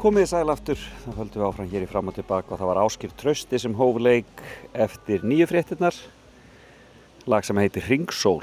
Komið 0.00 0.22
þið 0.22 0.30
sæl 0.30 0.48
aftur, 0.48 0.82
þá 1.02 1.08
höldum 1.12 1.42
við 1.42 1.44
áfram 1.44 1.66
hér 1.68 1.82
í 1.84 1.86
fram 1.90 2.06
og 2.08 2.14
tilbaka 2.16 2.54
og 2.54 2.60
það 2.62 2.68
var 2.70 2.78
Áskir 2.80 3.10
Trausti 3.20 3.58
sem 3.60 3.74
hóf 3.76 3.98
leik 4.00 4.38
eftir 4.72 5.26
nýju 5.28 5.44
fréttinnar, 5.50 5.96
lag 7.28 7.44
sem 7.44 7.58
heitir 7.60 7.84
Ringsól. 7.84 8.38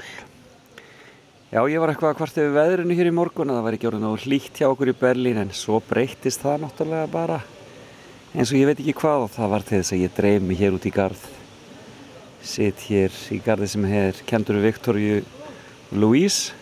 Já, 1.50 1.58
ég 1.66 1.80
var 1.82 1.90
eitthvað 1.90 2.12
að 2.12 2.20
kvart 2.20 2.38
yfir 2.38 2.52
veðrinu 2.54 2.94
hér 2.94 3.10
í 3.10 3.14
morgun 3.16 3.50
að 3.50 3.58
það 3.58 3.66
var 3.66 3.76
ekki 3.76 3.88
orðið 3.90 4.04
nógu 4.04 4.20
hlýtt 4.22 4.60
hjá 4.60 4.68
okkur 4.68 4.92
í 4.92 4.94
Berlín 5.00 5.40
en 5.42 5.50
svo 5.50 5.80
breytist 5.88 6.44
það 6.44 6.62
náttúrulega 6.62 7.08
bara 7.10 7.38
eins 8.36 8.52
og 8.52 8.60
ég 8.60 8.70
veit 8.70 8.84
ekki 8.84 8.94
hvað 9.00 9.24
og 9.24 9.32
það 9.34 9.50
var 9.56 9.66
til 9.66 9.80
þess 9.80 9.94
að 9.96 10.04
ég 10.04 10.14
dreif 10.20 10.46
mig 10.46 10.60
hér 10.60 10.76
út 10.78 10.86
í 10.86 10.92
garð. 10.94 11.24
Sitt 12.52 12.84
hér 12.86 13.18
í 13.34 13.40
garði 13.42 13.70
sem 13.72 13.88
er 14.04 14.22
kendur 14.30 14.60
Viktorju 14.62 15.24
Louise 15.98 16.54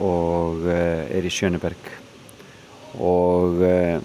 og 0.00 0.64
uh, 0.64 1.04
er 1.12 1.28
í 1.28 1.34
Sjöneberg 1.34 1.92
og 3.00 3.62
uh, 3.64 3.98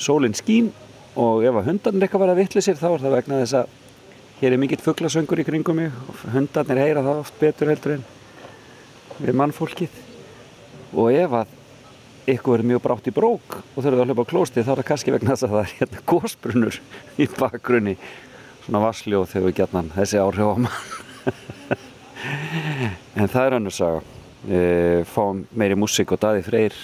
sólinn 0.00 0.36
skín 0.36 0.70
og 1.18 1.44
ef 1.44 1.56
að 1.60 1.70
hundarnir 1.70 2.06
eitthvað 2.06 2.24
var 2.24 2.32
að 2.34 2.42
vitla 2.42 2.64
sér 2.64 2.78
þá 2.80 2.88
er 2.92 3.04
það 3.04 3.16
vegna 3.16 3.40
þess 3.42 3.58
að 3.60 3.78
hér 4.40 4.54
er 4.54 4.60
mikill 4.62 4.80
fugglasöngur 4.84 5.42
í 5.42 5.46
kringum 5.46 5.80
mig 5.80 5.90
og 6.08 6.20
hundarnir 6.34 6.80
heyra 6.80 7.04
það 7.04 7.22
oft 7.24 7.40
betur 7.40 7.72
heldur 7.72 7.96
en 7.98 8.04
við 9.20 9.36
mannfólkið. 9.36 9.98
Og 10.96 11.10
ef 11.12 11.34
að 11.42 11.56
ykkur 12.30 12.60
er 12.62 12.68
mjög 12.70 12.82
brátt 12.84 13.10
í 13.10 13.14
brók 13.14 13.58
og 13.60 13.82
þurfið 13.82 14.02
að 14.02 14.10
hljópa 14.10 14.24
á 14.24 14.30
klósti 14.32 14.64
þá 14.64 14.72
er 14.72 14.80
það 14.80 14.88
kannski 14.90 15.14
vegna 15.14 15.34
þess 15.34 15.46
að 15.46 15.54
það 15.54 15.62
er 15.62 15.74
hérna 15.80 16.02
gósbrunur 16.12 16.80
í 17.20 17.28
bakgrunni 17.36 17.96
svona 18.64 18.82
vassljóð 18.84 19.28
þegar 19.32 19.46
við 19.48 19.56
gætnan 19.60 19.92
þessi 19.96 20.20
áhrif 20.22 20.50
á 20.50 20.56
mann. 20.64 20.80
En 23.20 23.28
það 23.28 23.46
er 23.46 23.54
önnur 23.56 23.74
saga. 23.74 24.00
E, 24.44 24.58
fáum 25.08 25.42
meiri 25.56 25.76
músík 25.76 26.12
og 26.14 26.20
Daði 26.20 26.42
Freyr 26.44 26.76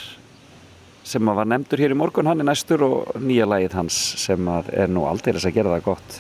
sem 1.07 1.29
var 1.39 1.47
nefndur 1.47 1.79
hér 1.79 1.95
í 1.95 1.99
morgun 1.99 2.27
hann 2.27 2.43
er 2.43 2.49
næstur 2.49 2.83
og 2.83 3.19
nýja 3.23 3.47
lagið 3.47 3.77
hans 3.79 3.97
sem 4.19 4.49
er 4.51 4.91
nú 4.91 5.05
aldrei 5.07 5.37
að 5.39 5.55
gera 5.55 5.77
það 5.77 5.85
gott. 5.87 6.17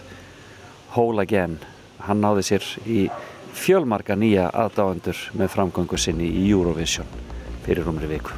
Whole 0.94 1.24
Again. 1.26 1.58
Hann 2.06 2.22
náði 2.22 2.44
sér 2.46 2.66
í 2.86 3.08
fjölmarga 3.56 4.14
nýja 4.14 4.46
aðdáendur 4.54 5.18
með 5.34 5.50
framgöngu 5.56 5.98
sinni 5.98 6.28
í 6.28 6.44
Eurovision 6.52 7.08
fyrir 7.66 7.88
umri 7.90 8.06
viku. 8.14 8.36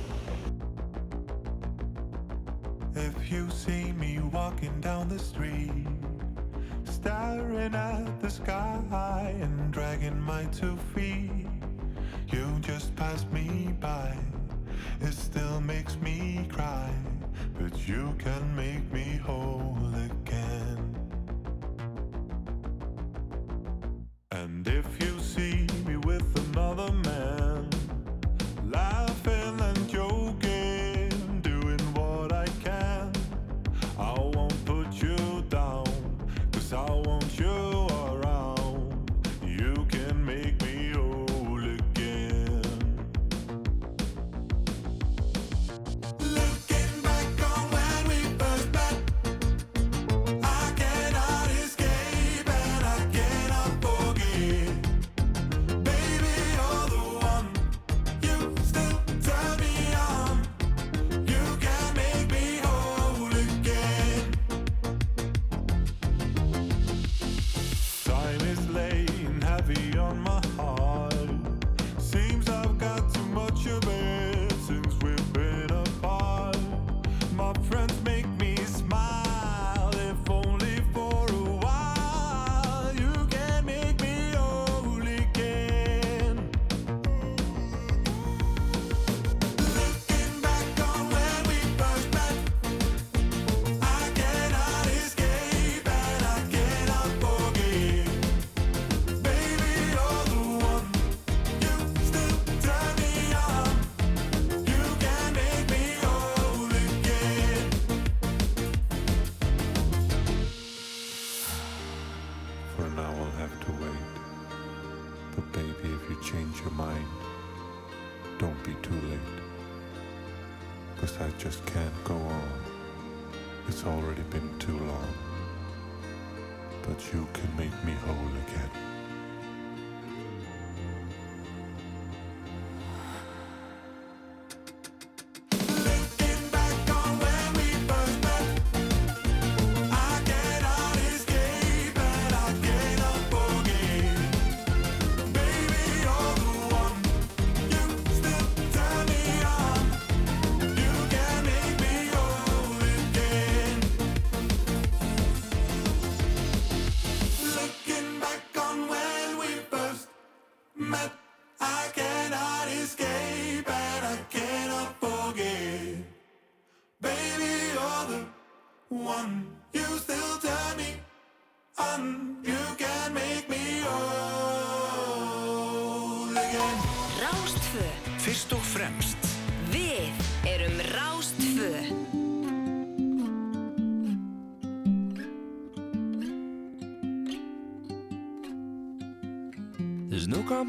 If 2.97 3.31
you 3.31 3.51
see 3.51 3.93
me 3.93 4.19
walking 4.33 4.81
down 4.81 5.09
the 5.09 5.19
street, 5.19 5.87
staring 6.85 7.75
at 7.75 8.21
the 8.23 8.31
sky 8.31 9.37
and 9.43 9.71
dragging 9.71 10.19
my 10.23 10.47
two 10.47 10.79
feet, 10.95 11.47
you 12.33 12.47
just 12.61 12.97
pass 12.97 13.27
me 13.31 13.75
by. 13.81 14.18
You 17.89 18.14
can 18.18 18.38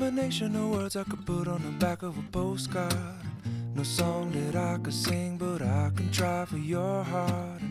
combination 0.09 0.55
of 0.55 0.71
words 0.71 0.95
I 0.95 1.03
could 1.03 1.23
put 1.23 1.47
on 1.47 1.61
the 1.61 1.85
back 1.85 2.01
of 2.01 2.17
a 2.17 2.23
postcard. 2.31 2.95
No 3.75 3.83
song 3.83 4.31
that 4.31 4.55
I 4.55 4.79
could 4.79 4.91
sing, 4.91 5.37
but 5.37 5.61
I 5.61 5.91
can 5.95 6.11
try 6.11 6.45
for 6.45 6.57
your 6.57 7.03
heart. 7.03 7.61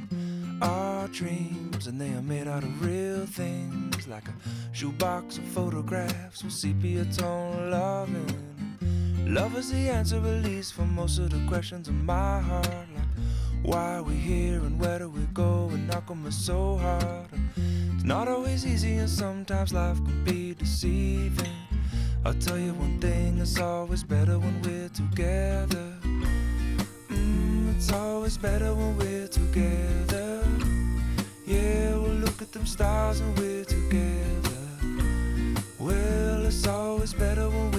Our 0.63 1.09
dreams, 1.09 1.89
and 1.89 2.01
they 2.01 2.13
are 2.13 2.23
made 2.23 2.47
out 2.47 2.63
of 2.63 2.87
real 2.87 3.27
things, 3.27 4.07
like 4.07 4.29
a 4.29 4.35
shoebox 4.73 5.39
of 5.39 5.45
photographs 5.47 6.45
with 6.45 6.53
sepia 6.53 7.07
tone 7.07 7.73
loving. 7.73 8.77
Love 9.27 9.59
is 9.59 9.73
the 9.73 9.91
answer, 9.91 10.19
at 10.19 10.45
least, 10.45 10.75
for 10.75 10.83
most 10.83 11.19
of 11.19 11.31
the 11.31 11.45
questions 11.49 11.89
in 11.89 12.07
my 12.07 12.39
heart. 12.39 12.87
Like, 12.95 13.65
why 13.65 13.97
are 13.97 14.05
we 14.05 14.15
here 14.15 14.61
and 14.61 14.79
where 14.79 15.01
do 15.01 15.09
we 15.11 15.27
go? 15.35 15.71
And 15.73 15.91
come 16.07 16.25
it's 16.25 16.37
so 16.37 16.77
hard? 16.77 17.27
It's 17.97 18.05
not 18.05 18.29
always 18.29 18.65
easy, 18.65 18.95
and 18.95 19.11
sometimes 19.11 19.73
life 19.73 19.97
can 19.97 20.23
be 20.23 20.55
deceiving. 20.55 21.58
I'll 22.29 22.35
tell 22.35 22.59
you 22.59 22.75
one 22.75 23.01
thing, 23.01 23.39
it's 23.39 23.59
always 23.59 24.05
better 24.05 24.39
when 24.39 24.61
we're 24.61 24.91
together. 24.91 25.95
Mm, 27.09 27.75
it's 27.75 27.91
always 27.91 28.37
better 28.37 28.75
when 28.75 28.99
we're 28.99 29.29
together. 29.29 30.45
Yeah, 31.47 31.97
we'll 31.97 32.21
look 32.21 32.43
at 32.43 32.53
them 32.53 32.67
stars 32.67 33.21
and 33.21 33.39
we're 33.39 33.65
together. 33.65 34.61
Well, 35.79 36.45
it's 36.45 36.67
always 36.67 37.15
better 37.15 37.49
when 37.49 37.71
we're 37.71 37.78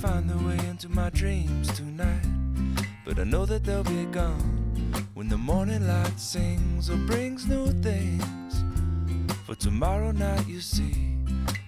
find 0.00 0.28
their 0.28 0.38
way 0.38 0.58
into 0.68 0.88
my 0.88 1.10
dreams 1.10 1.72
tonight. 1.76 2.26
But 3.04 3.18
I 3.18 3.24
know 3.24 3.46
that 3.46 3.64
they'll 3.64 3.84
be 3.84 4.06
gone 4.06 5.06
when 5.14 5.28
the 5.28 5.38
morning 5.38 5.86
light 5.86 6.18
sings 6.18 6.90
or 6.90 6.96
brings 6.96 7.46
new 7.46 7.66
things. 7.82 8.64
For 9.46 9.54
tomorrow 9.54 10.10
night, 10.10 10.46
you 10.48 10.60
see 10.60 11.16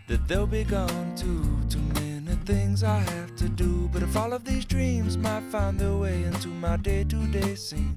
that 0.08 0.26
they'll 0.28 0.46
be 0.46 0.64
gone 0.64 1.14
too. 1.14 1.44
Too 1.68 1.84
many 2.00 2.34
things 2.44 2.82
I 2.82 2.98
have 2.98 3.36
to 3.36 3.48
do. 3.48 3.88
But 3.92 4.02
if 4.02 4.16
all 4.16 4.32
of 4.32 4.44
these 4.44 4.64
dreams 4.64 5.16
might 5.16 5.44
find 5.44 5.78
their 5.78 5.94
way 5.94 6.24
into 6.24 6.48
my 6.48 6.76
day 6.76 7.04
to 7.04 7.26
day 7.28 7.54
scene, 7.54 7.94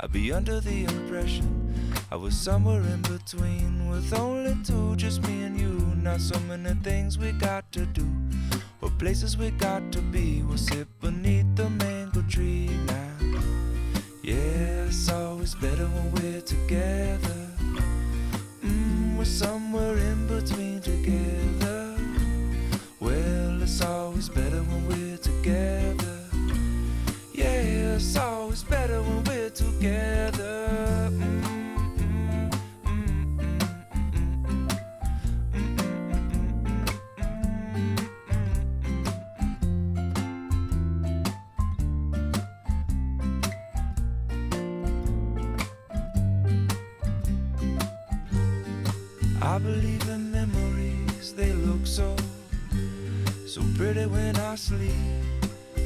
I'd 0.00 0.12
be 0.12 0.32
under 0.32 0.60
the 0.60 0.84
impression 0.84 1.74
I 2.10 2.16
was 2.16 2.36
somewhere 2.36 2.82
in 2.82 3.02
between 3.02 3.88
with 3.88 4.12
only 4.12 4.56
two, 4.64 4.96
just 4.96 5.26
me 5.26 5.44
and 5.44 5.58
you. 5.58 5.91
Not 6.02 6.20
so 6.20 6.38
many 6.40 6.74
things 6.82 7.16
we 7.16 7.30
got 7.30 7.70
to 7.70 7.86
do, 7.86 8.04
or 8.80 8.90
places 8.98 9.38
we 9.38 9.50
got 9.52 9.92
to 9.92 10.00
be. 10.00 10.42
We'll 10.42 10.58
sit 10.58 10.88
beneath 11.00 11.46
the 11.54 11.70
mango 11.70 12.22
tree 12.28 12.68
now. 12.86 13.40
Yeah, 14.20 14.86
it's 14.88 15.08
always 15.08 15.54
better 15.54 15.86
when 15.86 16.10
we're 16.12 16.40
together. 16.40 17.46
Mm, 18.64 19.16
we're 19.16 19.24
somewhere 19.24 19.96
in 19.96 20.11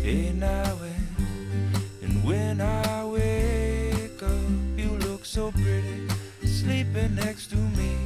And, 0.07 0.41
and 2.01 2.23
when 2.23 2.61
I 2.61 3.05
wake 3.07 4.23
up, 4.23 4.31
you 4.77 4.91
look 5.01 5.25
so 5.25 5.51
pretty, 5.51 6.07
sleeping 6.47 7.17
next 7.17 7.49
to 7.49 7.57
me. 7.57 7.97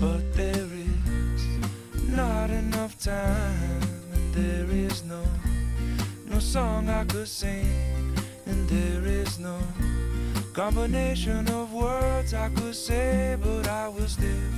But 0.00 0.34
there 0.34 0.66
is 0.66 2.08
not 2.08 2.50
enough 2.50 2.98
time, 2.98 3.82
and 4.12 4.34
there 4.34 4.68
is 4.68 5.04
no, 5.04 5.22
no 6.26 6.40
song 6.40 6.88
I 6.88 7.04
could 7.04 7.28
sing, 7.28 8.16
and 8.46 8.68
there 8.68 9.04
is 9.04 9.38
no 9.38 9.60
combination 10.52 11.48
of 11.50 11.72
words 11.72 12.34
I 12.34 12.48
could 12.48 12.74
say, 12.74 13.36
but 13.40 13.68
I 13.68 13.86
will 13.86 14.08
still 14.08 14.50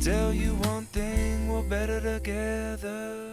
tell 0.00 0.32
you 0.32 0.56
one 0.66 0.86
thing: 0.86 1.46
we're 1.46 1.62
better 1.62 2.00
together. 2.00 3.31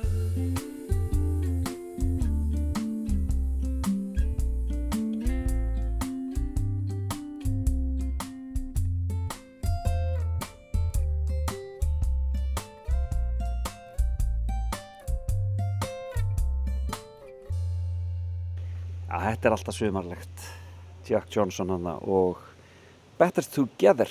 Þetta 19.29 19.49
er 19.49 19.55
alltaf 19.55 19.77
sumarlegt. 19.77 20.47
Jack 21.09 21.31
Johnson 21.33 21.71
hana 21.73 21.95
og 22.05 22.41
Better 23.19 23.45
Together. 23.45 24.09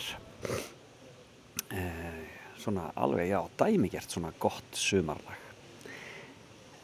Eh, 1.72 2.24
svona 2.58 2.90
alveg, 2.96 3.30
já, 3.30 3.40
dæmigert, 3.58 4.10
svona 4.10 4.32
gott 4.40 4.76
sumarlag. 4.76 5.36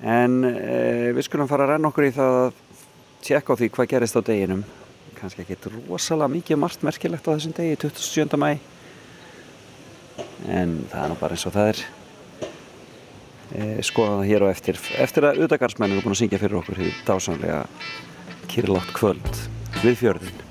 En 0.05 0.45
eh, 0.45 1.11
við 1.15 1.27
skulum 1.27 1.49
fara 1.49 1.67
að 1.67 1.75
renna 1.75 1.91
okkur 1.91 2.09
í 2.09 2.15
það 2.15 2.39
að 2.43 2.63
tjekka 3.25 3.57
á 3.57 3.59
því 3.61 3.69
hvað 3.75 3.91
gerist 3.95 4.19
á 4.19 4.23
deginum. 4.27 4.65
Kanski 5.19 5.45
ekki 5.45 5.59
rosalega 5.89 6.33
mikið 6.33 6.61
margt 6.61 6.85
merkilegt 6.85 7.29
á 7.29 7.33
þessum 7.35 7.55
degi, 7.57 7.77
27. 7.87 8.41
mæ. 8.41 8.57
En 10.51 10.81
það 10.91 11.05
er 11.05 11.13
nú 11.13 11.21
bara 11.21 11.37
eins 11.37 11.47
og 11.49 11.55
það 11.55 11.71
er. 11.75 11.85
e, 13.55 13.83
skoða 13.87 14.19
það 14.19 14.29
hér 14.31 14.45
á 14.45 14.49
eftir 14.51 14.81
eftir 15.05 15.27
að 15.27 15.39
auðvitaðgarsmenn 15.39 15.95
eru 15.95 16.03
búin 16.05 16.15
að 16.17 16.21
syngja 16.23 16.41
fyrir 16.43 16.59
okkur 16.59 16.81
í 16.83 16.91
dásamlega 17.07 17.61
kyrlátt 18.51 18.93
kvöld. 18.97 19.45
Við 19.83 20.01
fjörðin 20.01 20.45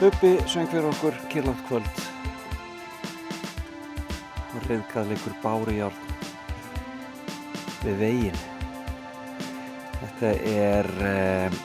Bubbi 0.00 0.38
söng 0.50 0.66
fyrir 0.66 0.88
okkur 0.88 1.14
kyrlátt 1.30 1.60
kvöld. 1.68 1.98
Og 4.54 4.64
reyðkað 4.66 5.10
leikur 5.12 5.34
bári 5.42 5.76
járn 5.76 6.00
við 7.84 8.00
veginn. 8.00 8.40
Þetta 10.00 10.32
er 10.50 10.88
um, 11.10 11.58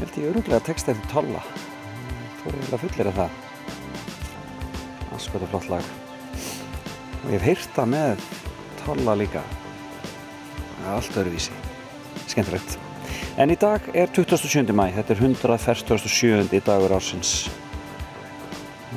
held 0.00 0.18
ég 0.18 0.30
öruglega 0.32 0.58
text 0.66 0.90
eftir 0.90 1.12
tolla. 1.12 1.42
Þú 2.40 2.50
er 2.50 2.56
eiginlega 2.56 2.80
fullir 2.82 3.10
af 3.12 3.20
það. 3.20 3.36
Aðskoða 5.16 5.50
flott 5.52 5.68
lag. 5.70 5.90
Og 7.20 7.28
ég 7.30 7.36
hef 7.36 7.46
heyrt 7.46 7.76
það 7.76 7.92
með 7.92 8.24
tolla 8.80 9.14
líka. 9.20 9.44
Allt 10.90 11.20
öðruvísi. 11.22 11.54
Skemmtilegt. 12.26 12.80
En 13.38 13.54
í 13.54 13.58
dag 13.60 13.86
er 13.94 14.10
27. 14.10 14.74
mæ 14.74 14.88
þetta 14.98 15.14
er 15.14 15.22
147. 15.22 16.60
dagur 16.66 16.96
ársins 16.98 17.36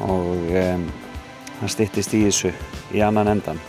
og 0.06 0.54
um, 0.64 0.86
hann 1.60 1.72
styttist 1.72 2.14
í 2.16 2.24
þessu 2.28 2.54
í 2.96 3.04
annan 3.04 3.30
endan 3.34 3.60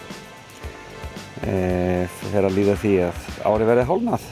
e, 1.42 2.06
fyrir 2.20 2.46
að 2.46 2.56
líða 2.56 2.76
því 2.80 2.94
að 3.08 3.26
ári 3.50 3.68
verði 3.68 3.88
hálnað 3.88 4.28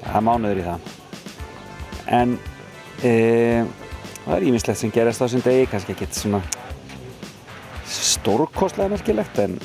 það 0.00 0.16
er 0.16 0.24
mánuður 0.26 0.60
í 0.60 0.66
það. 0.66 0.88
En 2.10 2.32
e, 3.06 3.12
það 4.24 4.34
er 4.36 4.48
ímislegt 4.50 4.80
sem 4.80 4.94
gerast 4.94 5.22
á 5.22 5.24
þessum 5.26 5.44
degi 5.44 5.68
kannski 5.70 5.94
ekki 5.96 6.10
svona 6.14 6.42
stórkostlega 7.90 8.92
merkilegt 8.92 9.38
en 9.42 9.56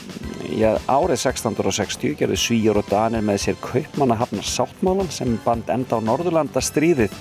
já, 0.50 0.72
árið 0.90 1.20
1660 1.20 2.18
gerðu 2.20 2.40
Svíjar 2.40 2.80
og 2.82 2.90
Danir 2.90 3.26
með 3.26 3.44
sér 3.44 3.60
kaupmanna 3.62 4.18
hafnar 4.18 4.48
sáttmálan 4.48 5.12
sem 5.14 5.38
band 5.46 5.70
enda 5.74 6.00
á 6.02 6.06
Norðurlanda 6.06 6.64
stríðið 6.64 7.14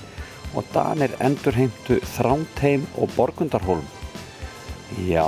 og 0.54 0.66
Danir 0.74 1.14
endurheimtu 1.22 1.98
Þrándheim 2.14 2.86
og 2.98 3.10
Borgundarholm. 3.16 3.86
Já, 5.08 5.26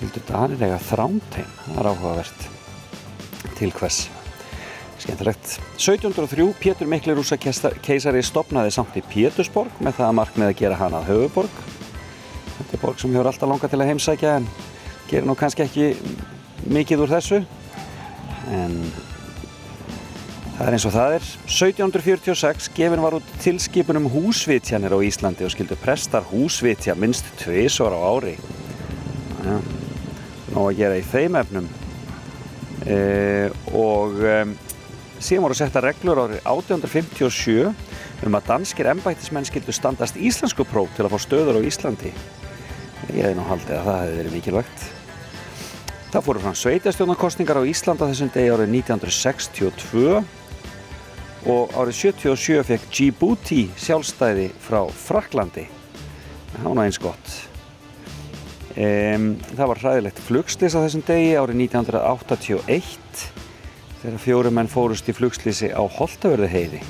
vildu 0.00 0.22
Danir 0.28 0.62
eiga 0.62 0.80
Þrándheim, 0.90 1.52
það 1.66 1.78
er 1.78 1.90
áhugavert. 1.92 2.48
Til 3.58 3.72
hvers? 3.78 4.00
Skemmtilegt. 5.02 5.56
1703 5.78 6.48
Pétur 6.62 6.90
Mikli 6.90 7.14
rúsa 7.14 7.38
keisari 7.38 8.22
stopnaði 8.22 8.74
samt 8.74 8.98
í 8.98 9.02
Pétursborg 9.06 9.80
með 9.82 9.98
það 9.98 10.08
að 10.08 10.18
markmið 10.18 10.50
að 10.50 10.58
gera 10.60 10.78
hana 10.78 11.00
að 11.00 11.08
höfuborg. 11.10 11.62
Þetta 12.58 12.76
er 12.76 12.82
borg 12.84 13.00
sem 13.02 13.14
hefur 13.14 13.30
alltaf 13.32 13.50
langað 13.50 13.72
til 13.72 13.80
að 13.82 13.90
heimsækja 13.90 14.36
en 14.38 14.46
gerir 15.10 15.26
nú 15.26 15.34
kannski 15.38 15.64
ekki 15.66 15.88
mikið 16.70 17.02
úr 17.02 17.14
þessu. 17.16 17.42
En 18.52 18.78
Það 20.52 20.66
er 20.66 20.74
eins 20.76 20.84
og 20.84 20.92
það 20.92 21.14
er. 21.16 21.28
1746 21.48 22.66
gefin 22.76 23.02
var 23.02 23.16
út 23.16 23.30
tilskipun 23.40 24.02
um 24.02 24.10
húsvitjanir 24.12 24.92
á 24.92 24.98
Íslandi 25.00 25.46
og 25.46 25.54
skildu 25.54 25.78
prestar 25.80 26.26
húsvitja 26.28 26.94
minnst 26.98 27.30
tvisor 27.40 27.96
á 27.96 28.00
ári. 28.00 28.36
Ja, 29.42 29.56
Nó 30.52 30.66
að 30.68 30.82
gera 30.82 30.98
í 31.00 31.04
þeim 31.08 31.38
efnum. 31.40 31.68
E, 32.84 32.96
og 33.72 34.18
e, 34.20 34.36
síðan 35.22 35.46
voru 35.46 35.56
setta 35.56 35.80
reglur 35.80 36.20
árið 36.26 36.42
1857 36.44 38.26
um 38.26 38.36
að 38.36 38.50
danskir 38.50 38.90
embættismenn 38.92 39.48
skildu 39.48 39.72
standast 39.72 40.18
íslensku 40.20 40.66
próf 40.68 40.92
til 40.96 41.06
að 41.06 41.14
fá 41.14 41.22
stöður 41.24 41.62
á 41.62 41.66
Íslandi. 41.66 42.12
Ég 43.08 43.22
hefði 43.22 43.38
nú 43.38 43.46
haldið 43.48 43.78
að 43.78 43.88
það 43.88 44.02
hefði 44.02 44.18
verið 44.20 44.36
mikilvægt. 44.36 44.84
Það 46.12 46.26
fóru 46.28 46.44
fram 46.44 46.58
sveitastjórnarkostningar 46.60 47.62
á 47.64 47.68
Íslanda 47.72 48.10
þessum 48.10 48.30
degi 48.34 48.52
árið 48.52 48.76
1962 48.82 50.41
og 51.50 51.72
árið 51.74 51.96
77 52.14 52.62
fekk 52.68 52.90
Djibouti 52.92 53.62
sjálfstæði 53.80 54.50
frá 54.62 54.84
Fraklandi. 54.94 55.64
Nú 56.62 56.74
eins 56.82 57.00
gott. 57.02 57.32
Um, 58.72 59.34
það 59.52 59.68
var 59.68 59.80
hræðilegt 59.82 60.20
flugslis 60.24 60.76
á 60.78 60.80
þessum 60.80 61.02
degi 61.04 61.34
árið 61.36 61.58
1981 61.66 63.24
þegar 64.00 64.22
fjórum 64.22 64.56
menn 64.56 64.70
fórust 64.70 65.10
í 65.10 65.14
flugslisi 65.16 65.68
á 65.68 65.82
Holtavörðu 65.82 66.48
heiði 66.48 66.80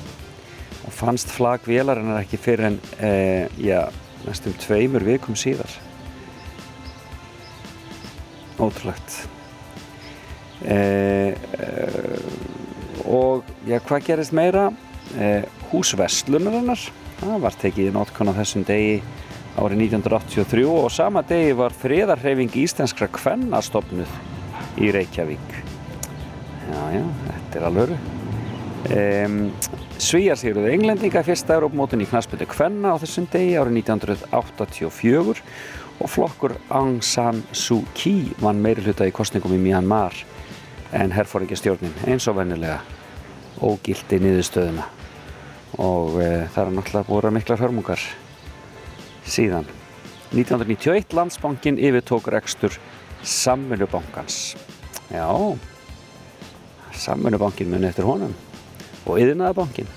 og 0.83 0.95
fannst 0.95 1.31
flag 1.31 1.65
vélarinnar 1.67 2.21
ekki 2.23 2.39
fyrir 2.39 2.69
en 2.69 2.79
uh, 2.99 3.51
já, 3.59 3.89
næstum 4.23 4.55
tveimur 4.63 5.03
vikum 5.07 5.35
síðar. 5.39 5.71
Ótrúlegt. 8.61 9.23
Uh, 10.63 11.35
uh, 11.59 12.52
og 13.05 13.43
já, 13.67 13.79
hvað 13.83 14.07
gerist 14.07 14.35
meira? 14.35 14.69
Uh, 15.13 15.43
húsvestlunarinnar, 15.73 16.79
það 17.19 17.43
var 17.43 17.57
tekið 17.59 17.89
í 17.89 17.93
notkun 17.93 18.31
á 18.31 18.37
þessum 18.39 18.63
degi 18.67 19.01
árið 19.59 19.83
1983 19.89 20.65
og 20.69 20.89
sama 20.93 21.21
degi 21.27 21.53
var 21.57 21.75
friðarhreyfing 21.77 22.55
íslenskra 22.63 23.09
kvenna 23.13 23.61
stopnuð 23.61 24.09
í 24.81 24.89
Reykjavík. 24.95 25.55
Já, 26.71 26.81
já, 26.95 27.03
þetta 27.27 27.59
er 27.59 27.67
alvöru. 27.69 27.99
Um, 28.93 29.37
Svíjar 30.03 30.35
sigruðu 30.35 30.73
englendinga 30.73 31.21
fyrsta 31.23 31.55
Európmótin 31.55 32.01
í 32.03 32.07
knaspinu 32.09 32.47
kvenna 32.49 32.95
á 32.95 32.99
þessum 32.99 33.27
degi 33.31 33.53
árið 33.55 33.77
1984 33.83 35.43
og 36.03 36.09
flokkur 36.11 36.57
Aung 36.73 37.03
San 37.05 37.43
Suu 37.55 37.85
Kyi 37.95 38.33
vann 38.41 38.59
meiri 38.63 38.83
hluta 38.83 39.07
í 39.07 39.13
kostningum 39.15 39.53
í 39.55 39.61
Myanmar 39.61 40.17
en 40.91 41.13
herfóringi 41.15 41.55
stjórnin 41.55 41.95
eins 42.09 42.27
og 42.27 42.41
vennilega 42.41 42.81
ógildi 43.63 44.19
niðurstöðuna. 44.21 44.85
Og 45.81 46.19
e, 46.21 46.29
það 46.53 46.59
er 46.65 46.75
náttúrulega 46.77 47.07
búið 47.09 47.27
að 47.29 47.35
miklar 47.37 47.63
hörmungar 47.63 48.03
síðan. 49.25 49.67
1991 50.33 51.13
landsbankin 51.13 51.77
yfirtók 51.77 52.27
rekstur 52.33 52.73
Samvinubankans 53.23 54.55
já 55.13 55.27
Samvinubankin 56.91 57.69
muni 57.69 57.87
eftir 57.87 58.05
honum. 58.05 58.33
Og 59.05 59.19
Yðnaðabankin 59.19 59.89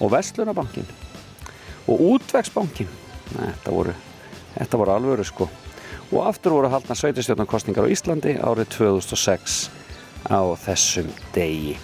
og 0.00 0.12
Vestlunabankin 0.12 0.86
og 1.86 2.02
Útvegsbankin 2.12 2.88
þetta 3.32 3.74
voru, 3.74 3.94
þetta 4.54 4.80
voru 4.80 4.94
alvöru 4.94 5.26
sko. 5.26 5.48
Og 6.12 6.22
aftur 6.22 6.54
voru 6.54 6.70
haldna 6.70 6.94
sveitastjórnarkostningar 6.94 7.88
á 7.88 7.90
Íslandi 7.90 8.36
árið 8.38 8.70
2006 8.76 9.58
á 10.30 10.40
þessum 10.62 11.10
degi 11.34 11.74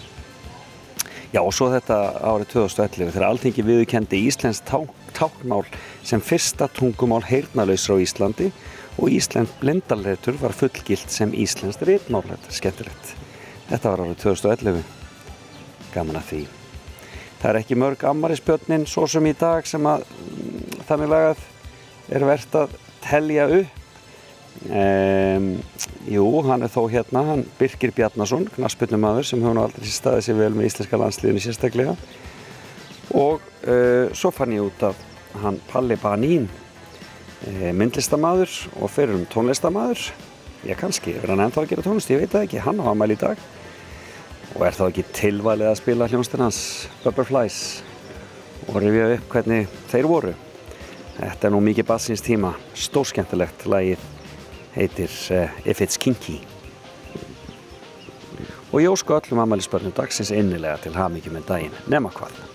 Já 1.33 1.41
og 1.41 1.55
svo 1.57 1.71
þetta 1.73 1.97
árið 2.29 2.51
2011 2.53 3.15
þegar 3.15 3.25
alltingi 3.31 3.63
viðurkendi 3.65 4.19
Íslands 4.29 4.59
táknmál 5.17 5.63
sem 6.05 6.21
fyrsta 6.21 6.69
tungumál 6.77 7.23
heyrnalausra 7.25 7.97
á 7.97 8.05
Íslandi 8.05 8.51
og 9.01 9.09
Íslands 9.09 9.55
blindaletur 9.63 10.37
var 10.43 10.53
fullgilt 10.53 11.09
sem 11.09 11.33
Íslands 11.33 11.81
rítmál, 11.89 12.27
þetta 12.29 12.51
er 12.51 12.59
skemmtilegt. 12.59 13.15
Þetta 13.71 13.95
var 13.95 14.03
árið 14.05 14.19
2011, 14.27 14.83
gaman 15.95 16.21
að 16.21 16.29
því. 16.29 16.43
Það 17.41 17.49
er 17.49 17.61
ekki 17.63 17.81
mörg 17.81 18.05
ammarispjötnin 18.13 18.85
svo 18.87 19.09
sem 19.09 19.25
í 19.27 19.33
dag 19.33 19.65
sem 19.67 19.89
að 19.89 20.05
mm, 20.05 20.83
þannig 20.91 21.13
lagað 21.15 21.47
er 22.13 22.27
verðt 22.29 22.59
að 22.61 22.77
telja 23.09 23.49
upp. 23.63 23.82
Um, 24.63 25.47
jú, 26.07 26.25
hann 26.47 26.63
er 26.63 26.71
þó 26.71 26.85
hérna, 26.93 27.25
hann 27.27 27.41
Birkir 27.59 27.91
Bjarnason, 27.97 28.45
knaspunumæður 28.55 29.27
sem 29.27 29.41
hefur 29.43 29.57
nú 29.57 29.65
aldrei 29.65 29.89
staðið 29.91 30.27
sér 30.29 30.39
vel 30.39 30.51
með 30.55 30.69
íslenska 30.69 31.01
landsliðinu 31.01 31.43
sérstaklega. 31.43 31.97
Og 33.19 33.43
uh, 33.67 34.13
svo 34.15 34.31
fann 34.35 34.55
ég 34.55 34.69
út 34.69 34.85
að 34.87 35.01
hann 35.43 35.59
Palli 35.71 35.97
Banín 35.99 36.47
uh, 36.47 37.73
myndlistamæður 37.75 38.55
og 38.79 38.93
fyrir 38.93 39.17
um 39.19 39.27
tónlistamæður 39.33 40.07
ég 40.69 40.79
kannski, 40.79 41.17
er 41.19 41.33
hann 41.33 41.43
ennþá 41.43 41.65
að 41.65 41.73
gera 41.73 41.87
tónlist, 41.89 42.13
ég 42.13 42.23
veit 42.23 42.31
það 42.31 42.47
ekki 42.47 42.63
hann 42.63 42.79
á 42.79 42.87
aðmæli 42.93 43.19
í 43.19 43.23
dag. 43.25 43.45
Og 44.53 44.65
er 44.69 44.77
þá 44.77 44.87
ekki 44.87 45.09
tilvalið 45.17 45.73
að 45.73 45.79
spila 45.81 46.11
hljónstin 46.13 46.45
hans 46.45 46.63
Butterflies 47.03 47.61
og 48.69 48.79
rifja 48.79 49.15
upp 49.17 49.29
hvernig 49.33 49.71
þeir 49.91 50.11
voru. 50.11 50.35
Þetta 51.17 51.49
er 51.49 51.55
nú 51.55 51.61
mikið 51.65 51.89
bassins 51.89 52.23
tíma 52.25 52.55
stórskemmtilegt 52.79 53.67
lagið 53.67 54.11
heitir 54.77 55.13
uh, 55.31 55.49
If 55.65 55.81
It's 55.81 55.99
Kinky. 55.99 56.41
Og 58.73 58.81
ég 58.81 58.89
ósku 58.89 59.13
öllum 59.13 59.43
ammælisbörnum 59.43 59.93
dagsins 59.97 60.33
innilega 60.33 60.79
til 60.81 60.97
hafmyggjum 60.97 61.37
en 61.37 61.49
daginn 61.49 61.79
nema 61.93 62.13
hvað 62.15 62.52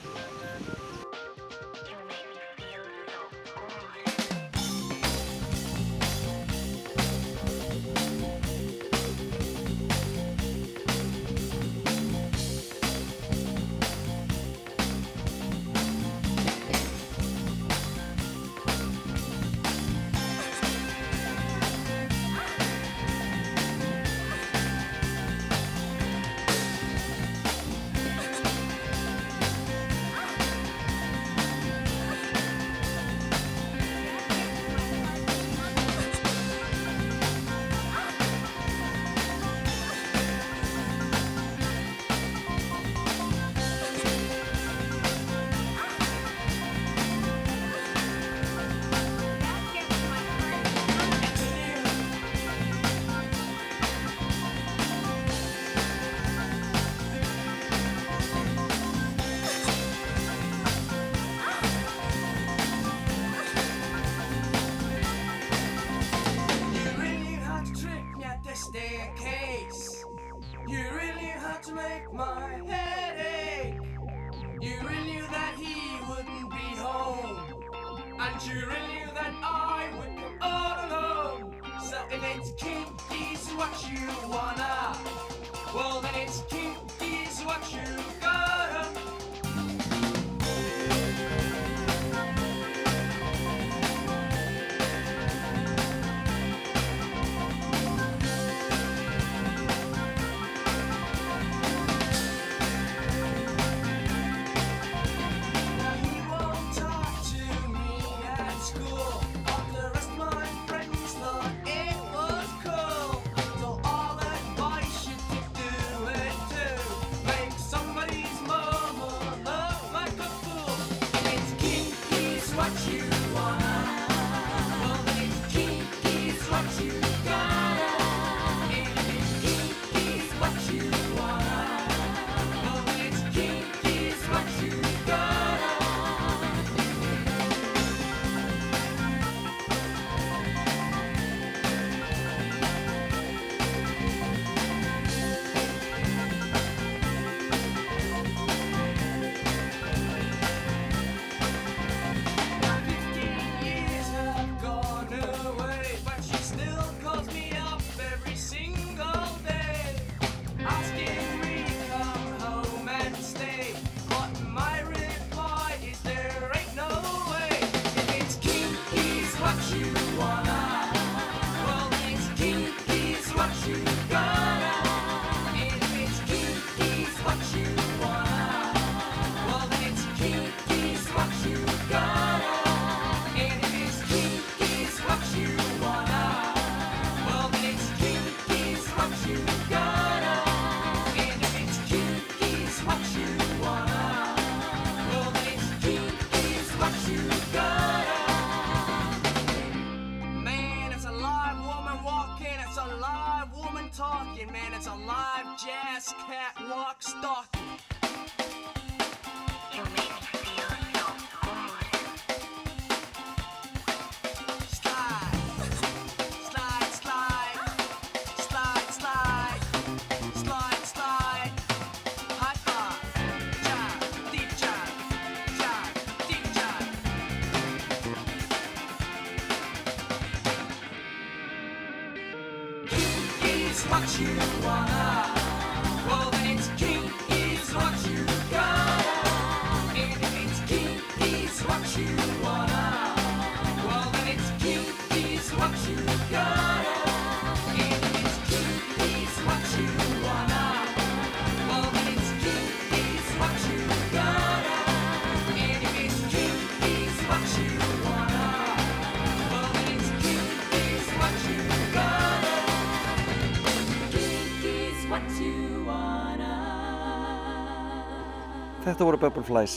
Þetta 268.97 269.05
voru 269.11 269.17
Bubbleflies 269.21 269.73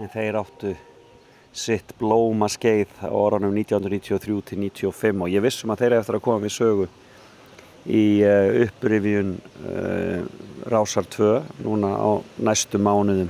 en 0.00 0.08
þeir 0.08 0.36
áttu 0.40 0.70
sitt 1.52 1.90
blóma 2.00 2.46
skeið 2.48 2.94
á 3.04 3.12
orðanum 3.12 3.52
1993 3.60 4.38
til 4.48 4.56
95 4.62 5.20
og 5.26 5.28
ég 5.28 5.44
vissum 5.44 5.74
að 5.74 5.82
þeir 5.82 5.88
eru 5.90 5.98
eftir 5.98 6.16
að 6.16 6.24
koma 6.24 6.40
við 6.46 6.54
sögu 6.54 6.86
í 7.84 8.06
uh, 8.24 8.62
upprifjun 8.64 9.36
uh, 9.36 10.24
Rásar 10.72 11.04
2 11.18 11.28
núna 11.68 11.92
á 12.00 12.10
næstu 12.48 12.80
mánuðum. 12.80 13.28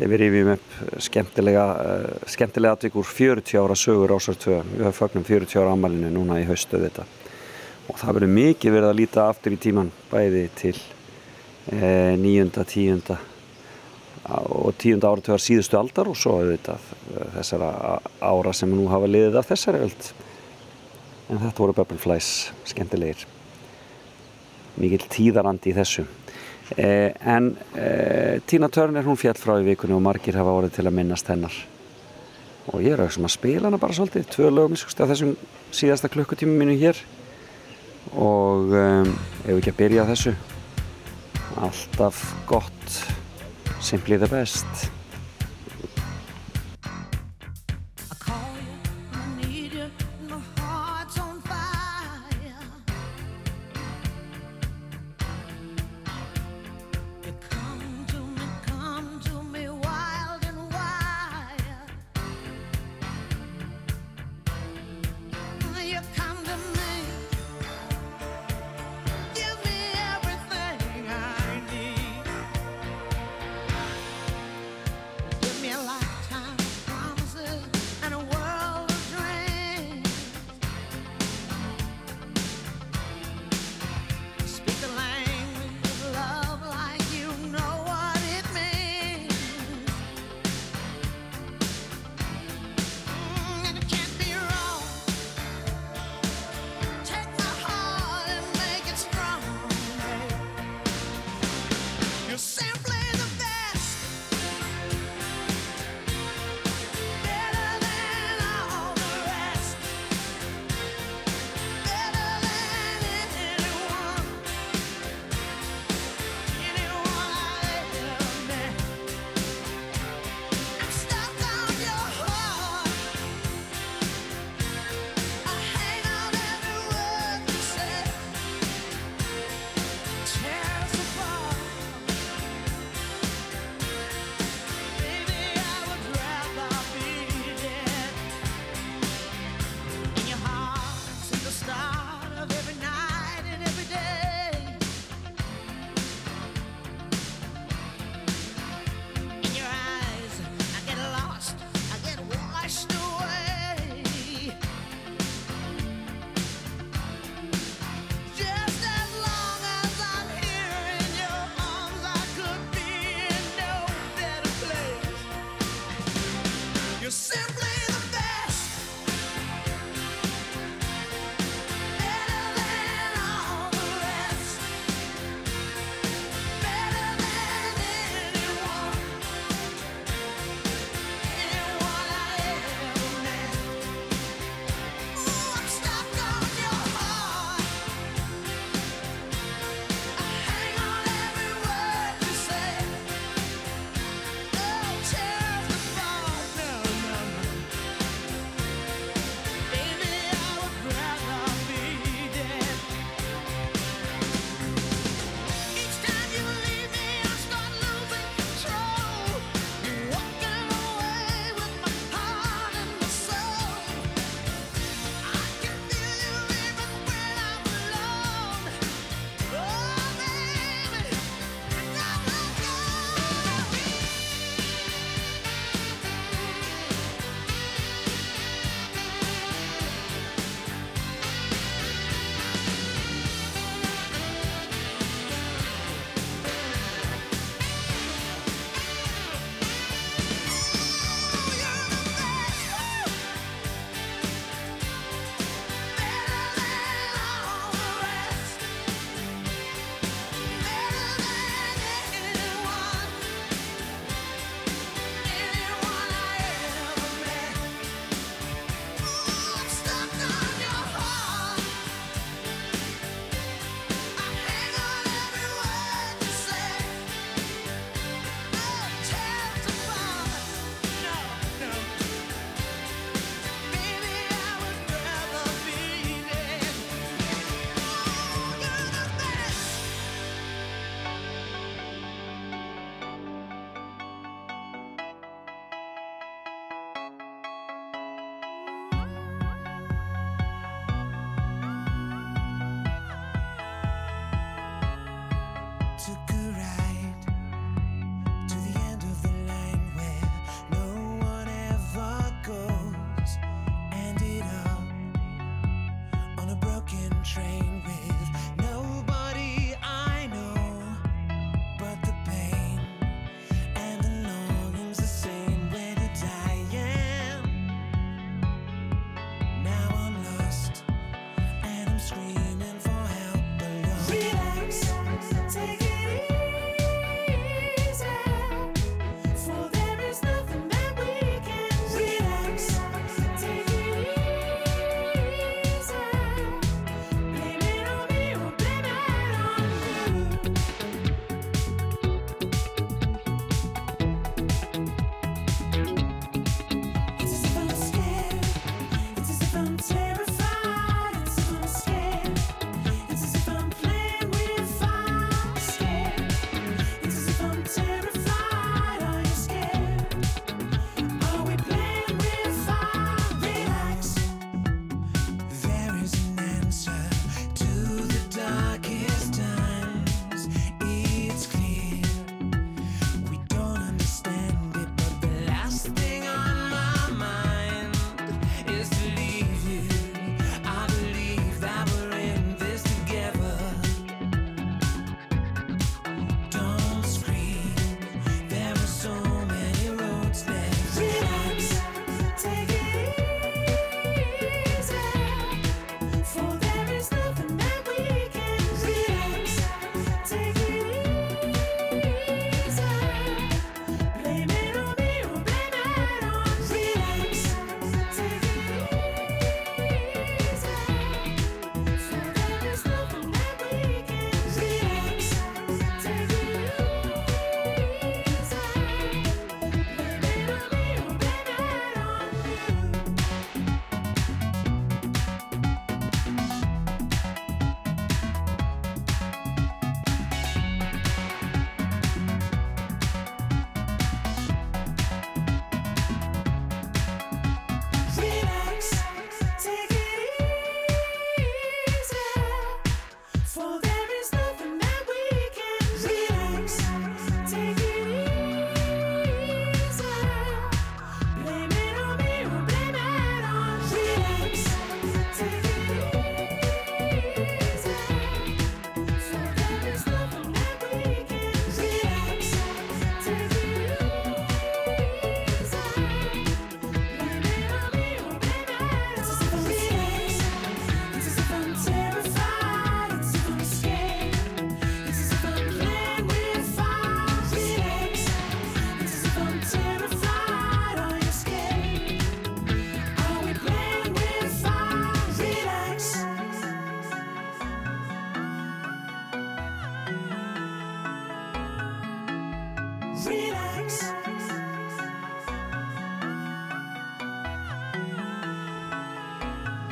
Þegar 0.00 0.14
við 0.16 0.22
rifjum 0.24 0.52
upp 0.56 0.76
skemmtilega, 1.06 1.70
uh, 1.70 2.28
skemmtilega 2.34 2.80
atvíkur 2.80 3.06
40 3.14 3.62
ára 3.62 3.78
sögu 3.78 4.10
Rásar 4.10 4.42
2 4.42 4.60
við 4.74 4.86
höfum 4.88 5.00
fagnum 5.04 5.32
40 5.36 5.62
ára 5.62 5.78
amalinu 5.78 6.16
núna 6.18 6.42
í 6.42 6.50
haustu 6.50 6.82
þetta 6.82 7.06
og 7.86 7.94
það 7.94 8.16
verður 8.18 8.38
mikið 8.42 8.80
verið 8.80 8.90
að 8.90 9.02
líta 9.04 9.30
aftur 9.30 9.54
í 9.54 9.64
tíman 9.68 9.98
bæði 10.10 10.48
til 10.58 10.78
eh, 11.70 12.16
níunda, 12.18 12.66
tíunda 12.66 13.22
og 14.30 14.74
tíunda 14.78 15.10
áratugar 15.10 15.42
síðustu 15.42 15.78
aldar 15.78 16.10
og 16.10 16.18
svo 16.18 16.38
auðvitað 16.40 16.86
eh, 17.14 17.26
þessara 17.38 17.70
ára 18.20 18.52
sem 18.56 18.70
nú 18.72 18.86
hafa 18.90 19.10
liðið 19.10 19.38
af 19.40 19.50
þessari 19.50 19.82
öld. 19.86 20.08
En 21.30 21.42
þetta 21.42 21.62
voru 21.62 21.76
Bubbleflies 21.78 22.30
skemmtilegir. 22.70 23.26
Mikill 24.80 25.06
tíðarandi 25.10 25.72
í 25.72 25.76
þessu. 25.76 26.06
Eh, 26.76 27.10
en 27.26 27.52
eh, 27.74 28.38
Tina 28.46 28.70
Turner 28.70 29.06
hún 29.06 29.18
fjall 29.18 29.38
frá 29.38 29.56
í 29.58 29.66
vikunni 29.66 29.96
og 29.96 30.04
margir 30.06 30.38
hafa 30.38 30.54
orðið 30.58 30.76
til 30.78 30.86
að 30.86 30.96
minnast 30.98 31.30
hennar. 31.30 31.56
Og 32.70 32.84
ég 32.84 32.94
er 32.94 33.02
auðvitað 33.02 33.26
að 33.26 33.34
spila 33.34 33.66
hana 33.66 33.80
bara 33.82 33.96
svolítið. 33.96 34.28
Tvö 34.30 34.50
lögum 34.52 34.76
í 34.78 34.82
þessum 34.82 35.32
síðasta 35.74 36.10
klukkutími 36.12 36.54
mínu 36.60 36.76
hér. 36.78 37.00
Og 38.14 38.70
um, 38.74 39.10
ef 39.44 39.50
við 39.50 39.58
ekki 39.58 39.74
að 39.74 39.80
byrja 39.80 40.06
þessu? 40.08 40.34
Alltaf 41.60 42.22
gott 42.48 43.19
simply 43.80 44.16
the 44.16 44.28
best 44.28 44.90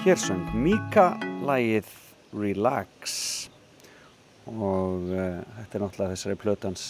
Hér 0.08 0.16
söng 0.16 0.54
Mika 0.56 1.18
lagið 1.44 1.88
Relax 2.32 3.10
og 4.48 5.02
uh, 5.04 5.42
þetta 5.58 5.76
er 5.76 5.82
náttúrulega 5.82 6.12
þessari 6.14 6.36
plötans 6.40 6.84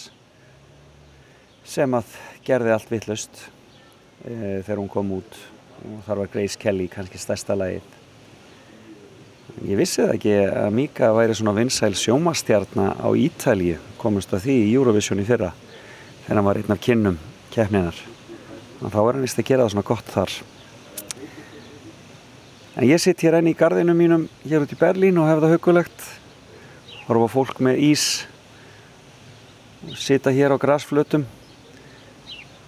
sem 1.67 1.97
að 1.97 2.13
gerði 2.47 2.71
allt 2.71 2.93
vittlust 2.93 3.41
uh, 3.43 4.61
þegar 4.63 4.79
hún 4.79 4.87
kom 4.93 5.11
út 5.17 5.35
og 5.81 5.97
þar 6.05 6.21
var 6.21 6.31
Grace 6.31 6.55
Kelly 6.61 6.85
kannski 6.93 7.19
stærsta 7.19 7.57
lagið. 7.59 7.89
Ég 9.67 9.81
vissi 9.81 9.99
það 9.99 10.15
ekki 10.15 10.37
að 10.45 10.77
Mika 10.77 11.09
væri 11.17 11.35
svona 11.35 11.55
vinsæl 11.57 11.91
sjómastjarna 11.99 12.93
á 13.03 13.09
Ítalju 13.19 13.81
komast 13.99 14.31
að 14.31 14.45
því 14.45 14.55
í 14.61 14.71
Eurovision 14.77 15.19
í 15.19 15.27
fyrra 15.27 15.51
þegar 16.21 16.39
hann 16.39 16.47
var 16.47 16.61
einn 16.61 16.77
af 16.77 16.79
kynnum 16.87 17.19
keppninar. 17.51 17.99
Þá 18.79 18.99
var 19.01 19.11
hann 19.11 19.27
vist 19.27 19.43
að 19.43 19.51
gera 19.51 19.67
það 19.67 19.75
svona 19.75 19.89
gott 19.91 20.15
þar. 20.15 20.37
En 22.77 22.85
ég 22.85 23.01
sitt 23.01 23.21
hér 23.25 23.39
enn 23.39 23.49
í 23.49 23.55
gardinu 23.57 23.95
mínum 23.97 24.27
hér 24.43 24.63
út 24.65 24.73
í 24.73 24.77
Berlín 24.77 25.17
og 25.17 25.29
hef 25.29 25.41
það 25.41 25.55
hugulegt. 25.55 26.03
Horfa 27.07 27.29
fólk 27.33 27.61
með 27.65 27.81
ís. 27.89 28.05
Sita 29.97 30.29
hér 30.35 30.53
á 30.53 30.57
grasflötum. 30.61 31.25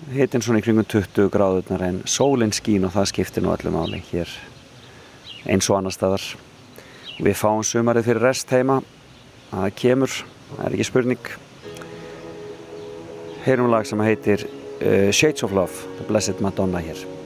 Hittin 0.10 0.42
svona 0.42 0.62
í 0.62 0.66
kringum 0.66 0.88
20 0.90 1.30
gráðurnar 1.30 1.86
en 1.86 2.02
sólinn 2.10 2.56
skín 2.56 2.88
og 2.88 2.96
það 2.96 3.12
skiptir 3.12 3.46
nú 3.46 3.54
öllu 3.54 3.74
máli 3.76 4.02
hér 4.10 4.32
eins 5.46 5.70
og 5.70 5.78
annar 5.78 5.94
staðar. 5.94 6.26
Við 7.22 7.38
fáum 7.38 7.62
sumarið 7.66 8.10
fyrir 8.10 8.26
rest 8.26 8.50
heima. 8.50 8.82
Það 9.52 9.72
kemur, 9.78 10.20
það 10.50 10.66
er 10.66 10.76
ekki 10.78 10.90
spurning. 10.90 11.32
Heyrum 13.46 13.72
lag 13.74 13.86
sem 13.90 14.02
heitir 14.06 14.48
uh, 14.48 15.10
Shades 15.14 15.46
of 15.46 15.54
Love, 15.54 15.90
The 16.00 16.10
Blessed 16.10 16.42
Madonna 16.42 16.82
hér. 16.82 17.21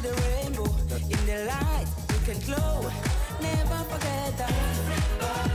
The 0.00 0.12
rainbow. 0.22 0.64
In 1.10 1.26
the 1.26 1.46
light, 1.46 1.86
you 2.12 2.18
can 2.26 2.38
glow. 2.40 2.90
Never 3.40 3.78
forget 3.90 4.36
that. 4.38 5.45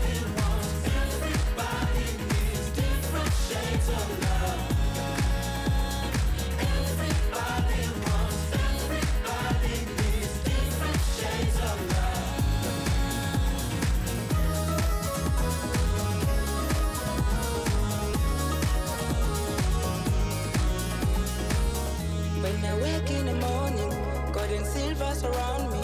And 25.02 25.18
silver 25.18 25.34
surround 25.34 25.72
me. 25.72 25.80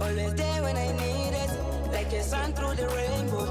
Always 0.00 0.34
there 0.34 0.62
when 0.62 0.76
I 0.76 0.92
need 0.92 1.34
it, 1.34 1.50
like 1.92 2.12
a 2.12 2.22
sun 2.22 2.52
through 2.52 2.74
the 2.74 2.88
rainbow. 2.88 3.46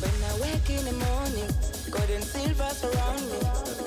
When 0.00 0.16
I 0.30 0.32
wake 0.42 0.70
in 0.70 0.84
the 0.84 0.92
morning, 0.92 1.50
gold 1.90 2.10
and 2.10 2.24
silver 2.24 2.70
surround 2.70 3.22
me. 3.30 3.83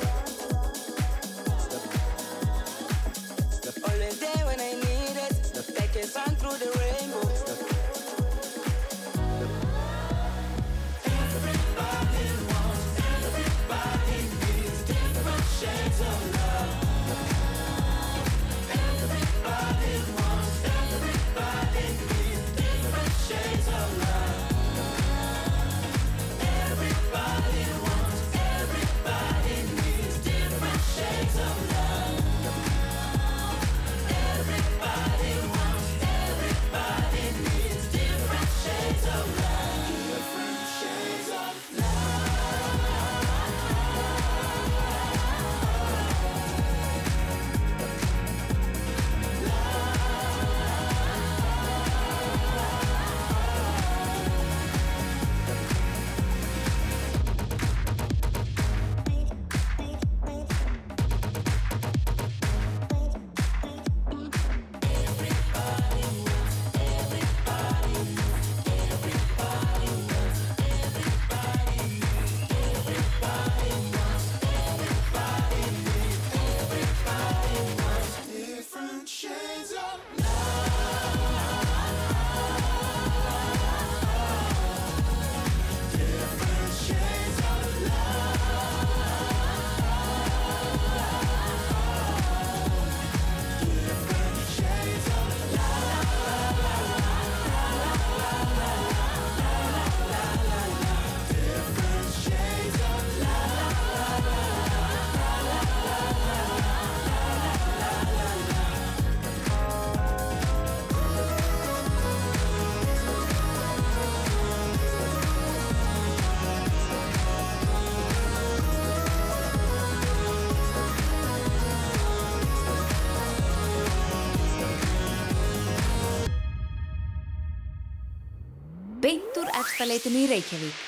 Efstaleitinu 129.88 130.20
í 130.20 130.28
Reykjavík. 130.28 130.80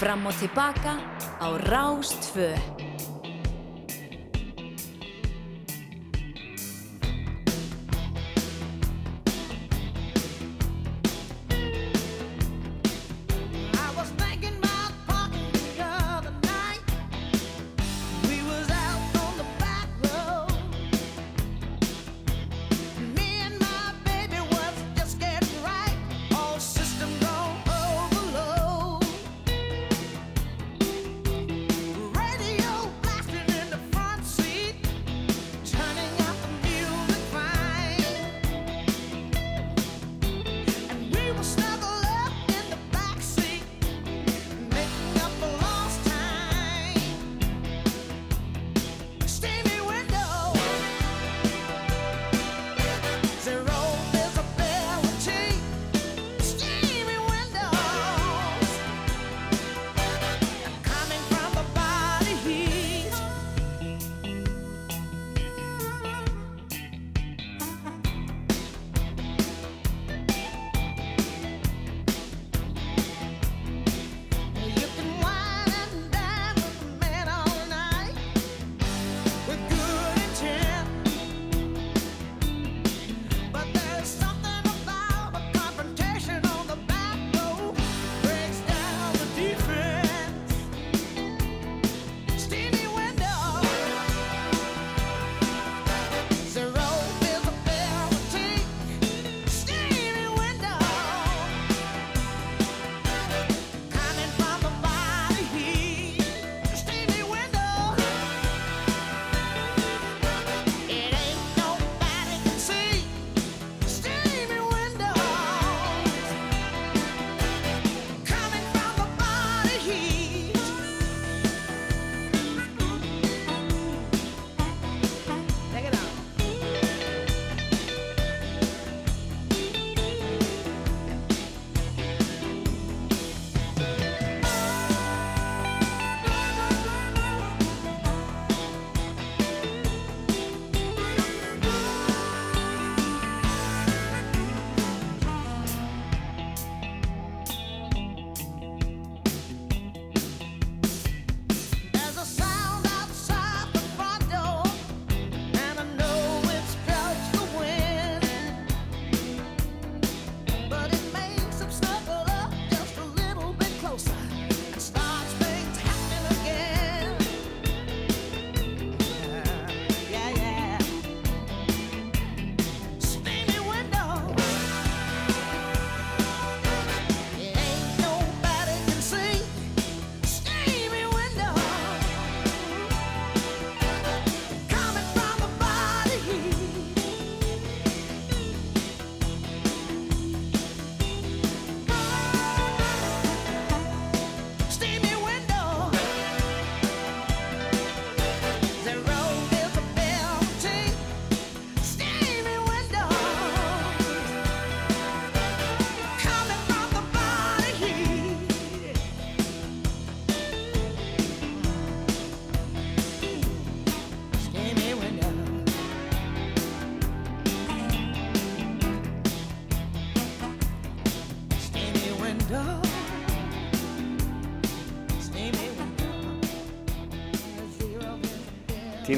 Fram 0.00 0.26
og 0.26 0.34
tilbaka 0.34 0.98
á 1.38 1.46
Rástfö. 1.62 2.50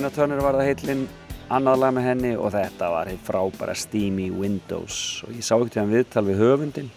Tina 0.04 0.12
Turner 0.12 0.42
var 0.44 0.52
það 0.58 0.66
heillin 0.68 1.02
annað 1.48 1.78
lag 1.80 1.92
með 1.96 2.04
henni 2.04 2.30
og 2.36 2.50
þetta 2.52 2.88
var 2.92 3.08
hitt 3.08 3.22
frábæra 3.24 3.72
Steamy 3.72 4.26
Windows. 4.28 4.96
Og 5.24 5.30
ég 5.32 5.46
sá 5.46 5.54
ekkert 5.54 5.78
hann 5.80 5.94
viðtal 5.94 6.22
við 6.26 6.42
höfundin 6.42 6.90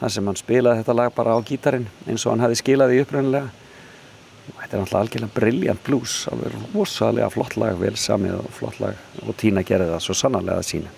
þar 0.00 0.10
sem 0.16 0.26
hann 0.26 0.38
spilaði 0.40 0.80
þetta 0.80 0.96
lag 0.98 1.12
bara 1.14 1.36
á 1.38 1.46
gítarin 1.46 1.86
eins 2.10 2.24
og 2.24 2.32
hann 2.32 2.42
hefði 2.42 2.56
skilað 2.58 2.90
því 2.90 3.04
upprænlega 3.04 3.44
og 3.44 4.56
þetta 4.56 4.66
er 4.66 4.82
náttúrulega 4.82 5.02
algjörlega 5.04 5.36
brilliant 5.36 5.84
blues 5.86 6.16
alveg 6.32 6.56
rosalega 6.72 7.28
flott 7.36 7.54
lag, 7.62 7.78
vel 7.78 7.94
samið 7.94 8.34
og 8.40 8.50
flott 8.58 8.82
lag. 8.82 8.98
Og 9.28 9.38
Tina 9.38 9.62
gerði 9.70 9.92
það 9.92 10.04
svo 10.08 10.18
sannarlega 10.18 10.64
að 10.64 10.68
sína 10.72 10.90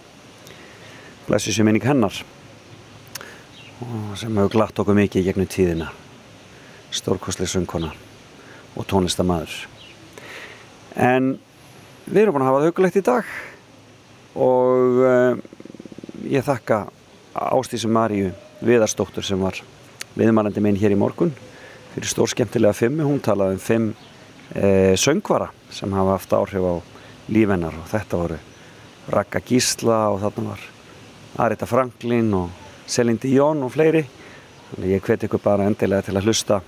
blessu 1.26 1.52
sér 1.52 1.68
minning 1.68 1.84
hennar 1.84 2.22
og 3.90 4.16
sem 4.16 4.40
hefur 4.40 4.56
glatt 4.56 4.80
okkur 4.80 4.96
mikið 5.02 5.28
gegnum 5.28 5.52
tíðina. 5.52 5.92
Stórkostlega 6.96 7.58
söngkona 7.58 7.92
og 8.72 8.88
tónlistamæður 8.88 9.60
en 10.96 11.36
við 12.06 12.24
erum 12.24 12.36
búin 12.36 12.44
að 12.44 12.50
hafa 12.50 12.60
það 12.62 12.70
hugulegt 12.70 12.98
í 12.98 13.04
dag. 13.06 13.30
Og 14.42 15.00
uh, 15.02 15.36
ég 16.28 16.44
þakka 16.46 16.84
Ástísu 17.32 17.88
Maríu 17.92 18.32
Viðarsdóttur 18.62 19.24
sem 19.26 19.40
var 19.40 19.58
viðmælandi 20.16 20.62
minn 20.64 20.78
hér 20.80 20.94
í 20.94 20.98
morgun 21.00 21.32
fyrir 21.92 22.08
stór 22.08 22.30
skemmtilega 22.32 22.72
fimmu, 22.76 23.04
hún 23.04 23.20
talaði 23.24 23.58
um 23.58 23.62
fimm 23.62 23.88
uh, 23.92 24.94
söngvara 24.96 25.50
sem 25.72 25.92
hafa 25.92 26.16
haft 26.16 26.32
áhrif 26.36 26.64
á 26.64 26.74
lífennar 27.32 27.76
og 27.76 27.88
þetta 27.90 28.20
voru 28.20 28.38
Raka 29.12 29.42
Gísla 29.44 30.06
og 30.12 30.22
þarna 30.22 30.54
var 30.54 30.66
Arita 31.44 31.68
Franklin 31.68 32.32
og 32.36 32.50
Celine 32.86 33.20
Dion 33.20 33.64
og 33.64 33.72
fleiri. 33.74 34.02
Þannig 34.72 34.94
ég 34.94 35.04
hveti 35.04 35.28
ykkur 35.28 35.42
bara 35.44 35.66
endilega 35.68 36.06
til 36.06 36.16
að 36.16 36.28
hlusta. 36.28 36.60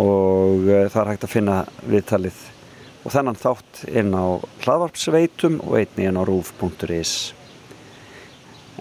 Og 0.00 0.68
uh, 0.68 0.86
það 0.88 1.02
er 1.02 1.12
hægt 1.12 1.26
að 1.26 1.34
finna 1.34 1.60
viðtalið 1.84 2.40
og 3.00 3.12
þennan 3.14 3.38
þátt 3.38 3.84
inn 3.88 4.12
á 4.12 4.40
hlaðvarpsveitum 4.64 5.60
og 5.64 5.76
einni 5.80 6.08
inn 6.08 6.18
á 6.20 6.22
rúf.is 6.26 7.12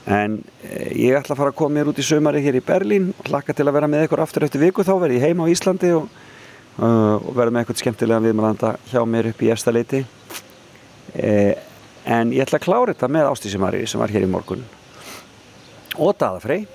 en 0.10 0.40
eh, 0.64 0.92
ég 0.96 1.18
ætla 1.18 1.36
að 1.36 1.42
fara 1.42 1.54
að 1.54 1.60
koma 1.60 1.78
mér 1.78 1.92
út 1.92 2.00
í 2.02 2.06
sömari 2.06 2.42
hér 2.44 2.58
í 2.60 2.66
Berlín 2.66 3.12
og 3.14 3.30
hlakka 3.30 3.56
til 3.56 3.68
að 3.68 3.76
vera 3.78 3.90
með 3.92 4.08
ykkur 4.08 4.24
aftur 4.24 4.46
eftir 4.48 4.64
viku. 4.64 4.86
Þá 4.86 4.94
verð 5.04 5.18
ég 5.18 5.26
heim 5.28 5.44
á 5.44 5.52
Íslandi 5.52 5.92
og, 5.98 6.08
uh, 6.80 7.18
og 7.20 7.32
verð 7.38 7.54
með 7.54 7.64
eitthvað 7.64 7.82
skemmtilega 7.84 8.24
viðmælanda 8.26 8.74
hjá 8.90 9.02
mér 9.06 9.30
upp 9.32 9.44
í 9.44 9.52
efstaleiti 9.54 10.04
eh, 11.14 11.54
en 12.10 12.34
ég 12.34 12.46
ætla 12.46 12.62
að 12.62 12.66
klára 12.66 12.96
þetta 12.96 13.12
með 13.12 13.32
Ástísimari 13.34 13.84
sem 13.90 14.02
var 14.02 14.14
hér 14.14 14.26
í 14.26 14.32
morgun. 14.32 14.66
Og 16.00 16.16
Daðafrey 16.18 16.66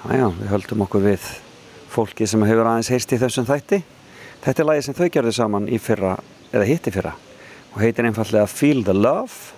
Æja, 0.00 0.30
við 0.32 0.48
höldum 0.48 0.86
okkur 0.86 1.02
við 1.04 1.24
fólki 1.92 2.24
sem 2.28 2.40
hefur 2.48 2.68
aðeins 2.70 2.88
heyrst 2.88 3.10
í 3.12 3.18
þessum 3.20 3.44
þætti 3.48 3.82
Þetta 4.40 4.62
er 4.62 4.68
lagi 4.70 4.84
sem 4.86 4.96
þau 4.96 5.08
gerðu 5.12 5.32
saman 5.36 5.68
í 5.68 5.78
fyrra, 5.82 6.14
eða 6.48 6.68
hitti 6.68 6.92
fyrra 6.94 7.12
og 7.70 7.78
heitir 7.82 8.06
einfallega 8.08 8.48
Feel 8.50 8.80
the 8.86 8.94
Love 8.96 9.52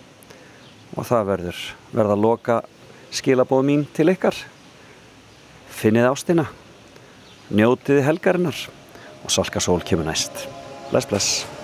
og 0.98 1.06
það 1.08 1.28
verður 1.30 1.60
verða 1.92 2.16
að 2.16 2.24
loka 2.26 2.58
skilabóð 3.14 3.64
mín 3.68 3.86
til 3.94 4.10
ykkar. 4.12 4.36
Finnið 5.72 6.10
ástina 6.10 6.48
njótiði 7.52 8.04
helgarinnar 8.08 8.66
og 9.22 9.32
Salka 9.32 9.62
Sól 9.62 9.80
kemur 9.86 10.08
næst. 10.10 10.48
Bless, 10.90 11.08
bless 11.08 11.61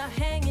are 0.00 0.08
hanging. 0.08 0.49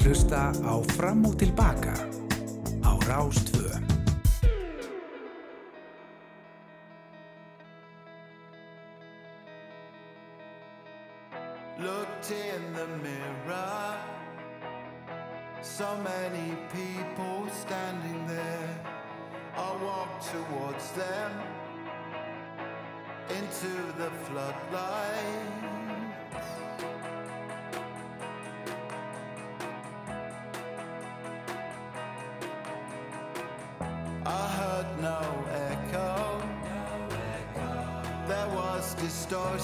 Að 0.00 0.06
hlusta 0.08 0.48
á 0.64 0.74
Fram 0.96 1.26
og 1.28 1.34
Tilbaka 1.36 1.89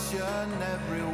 passion 0.07 0.53
everywhere. 0.63 1.06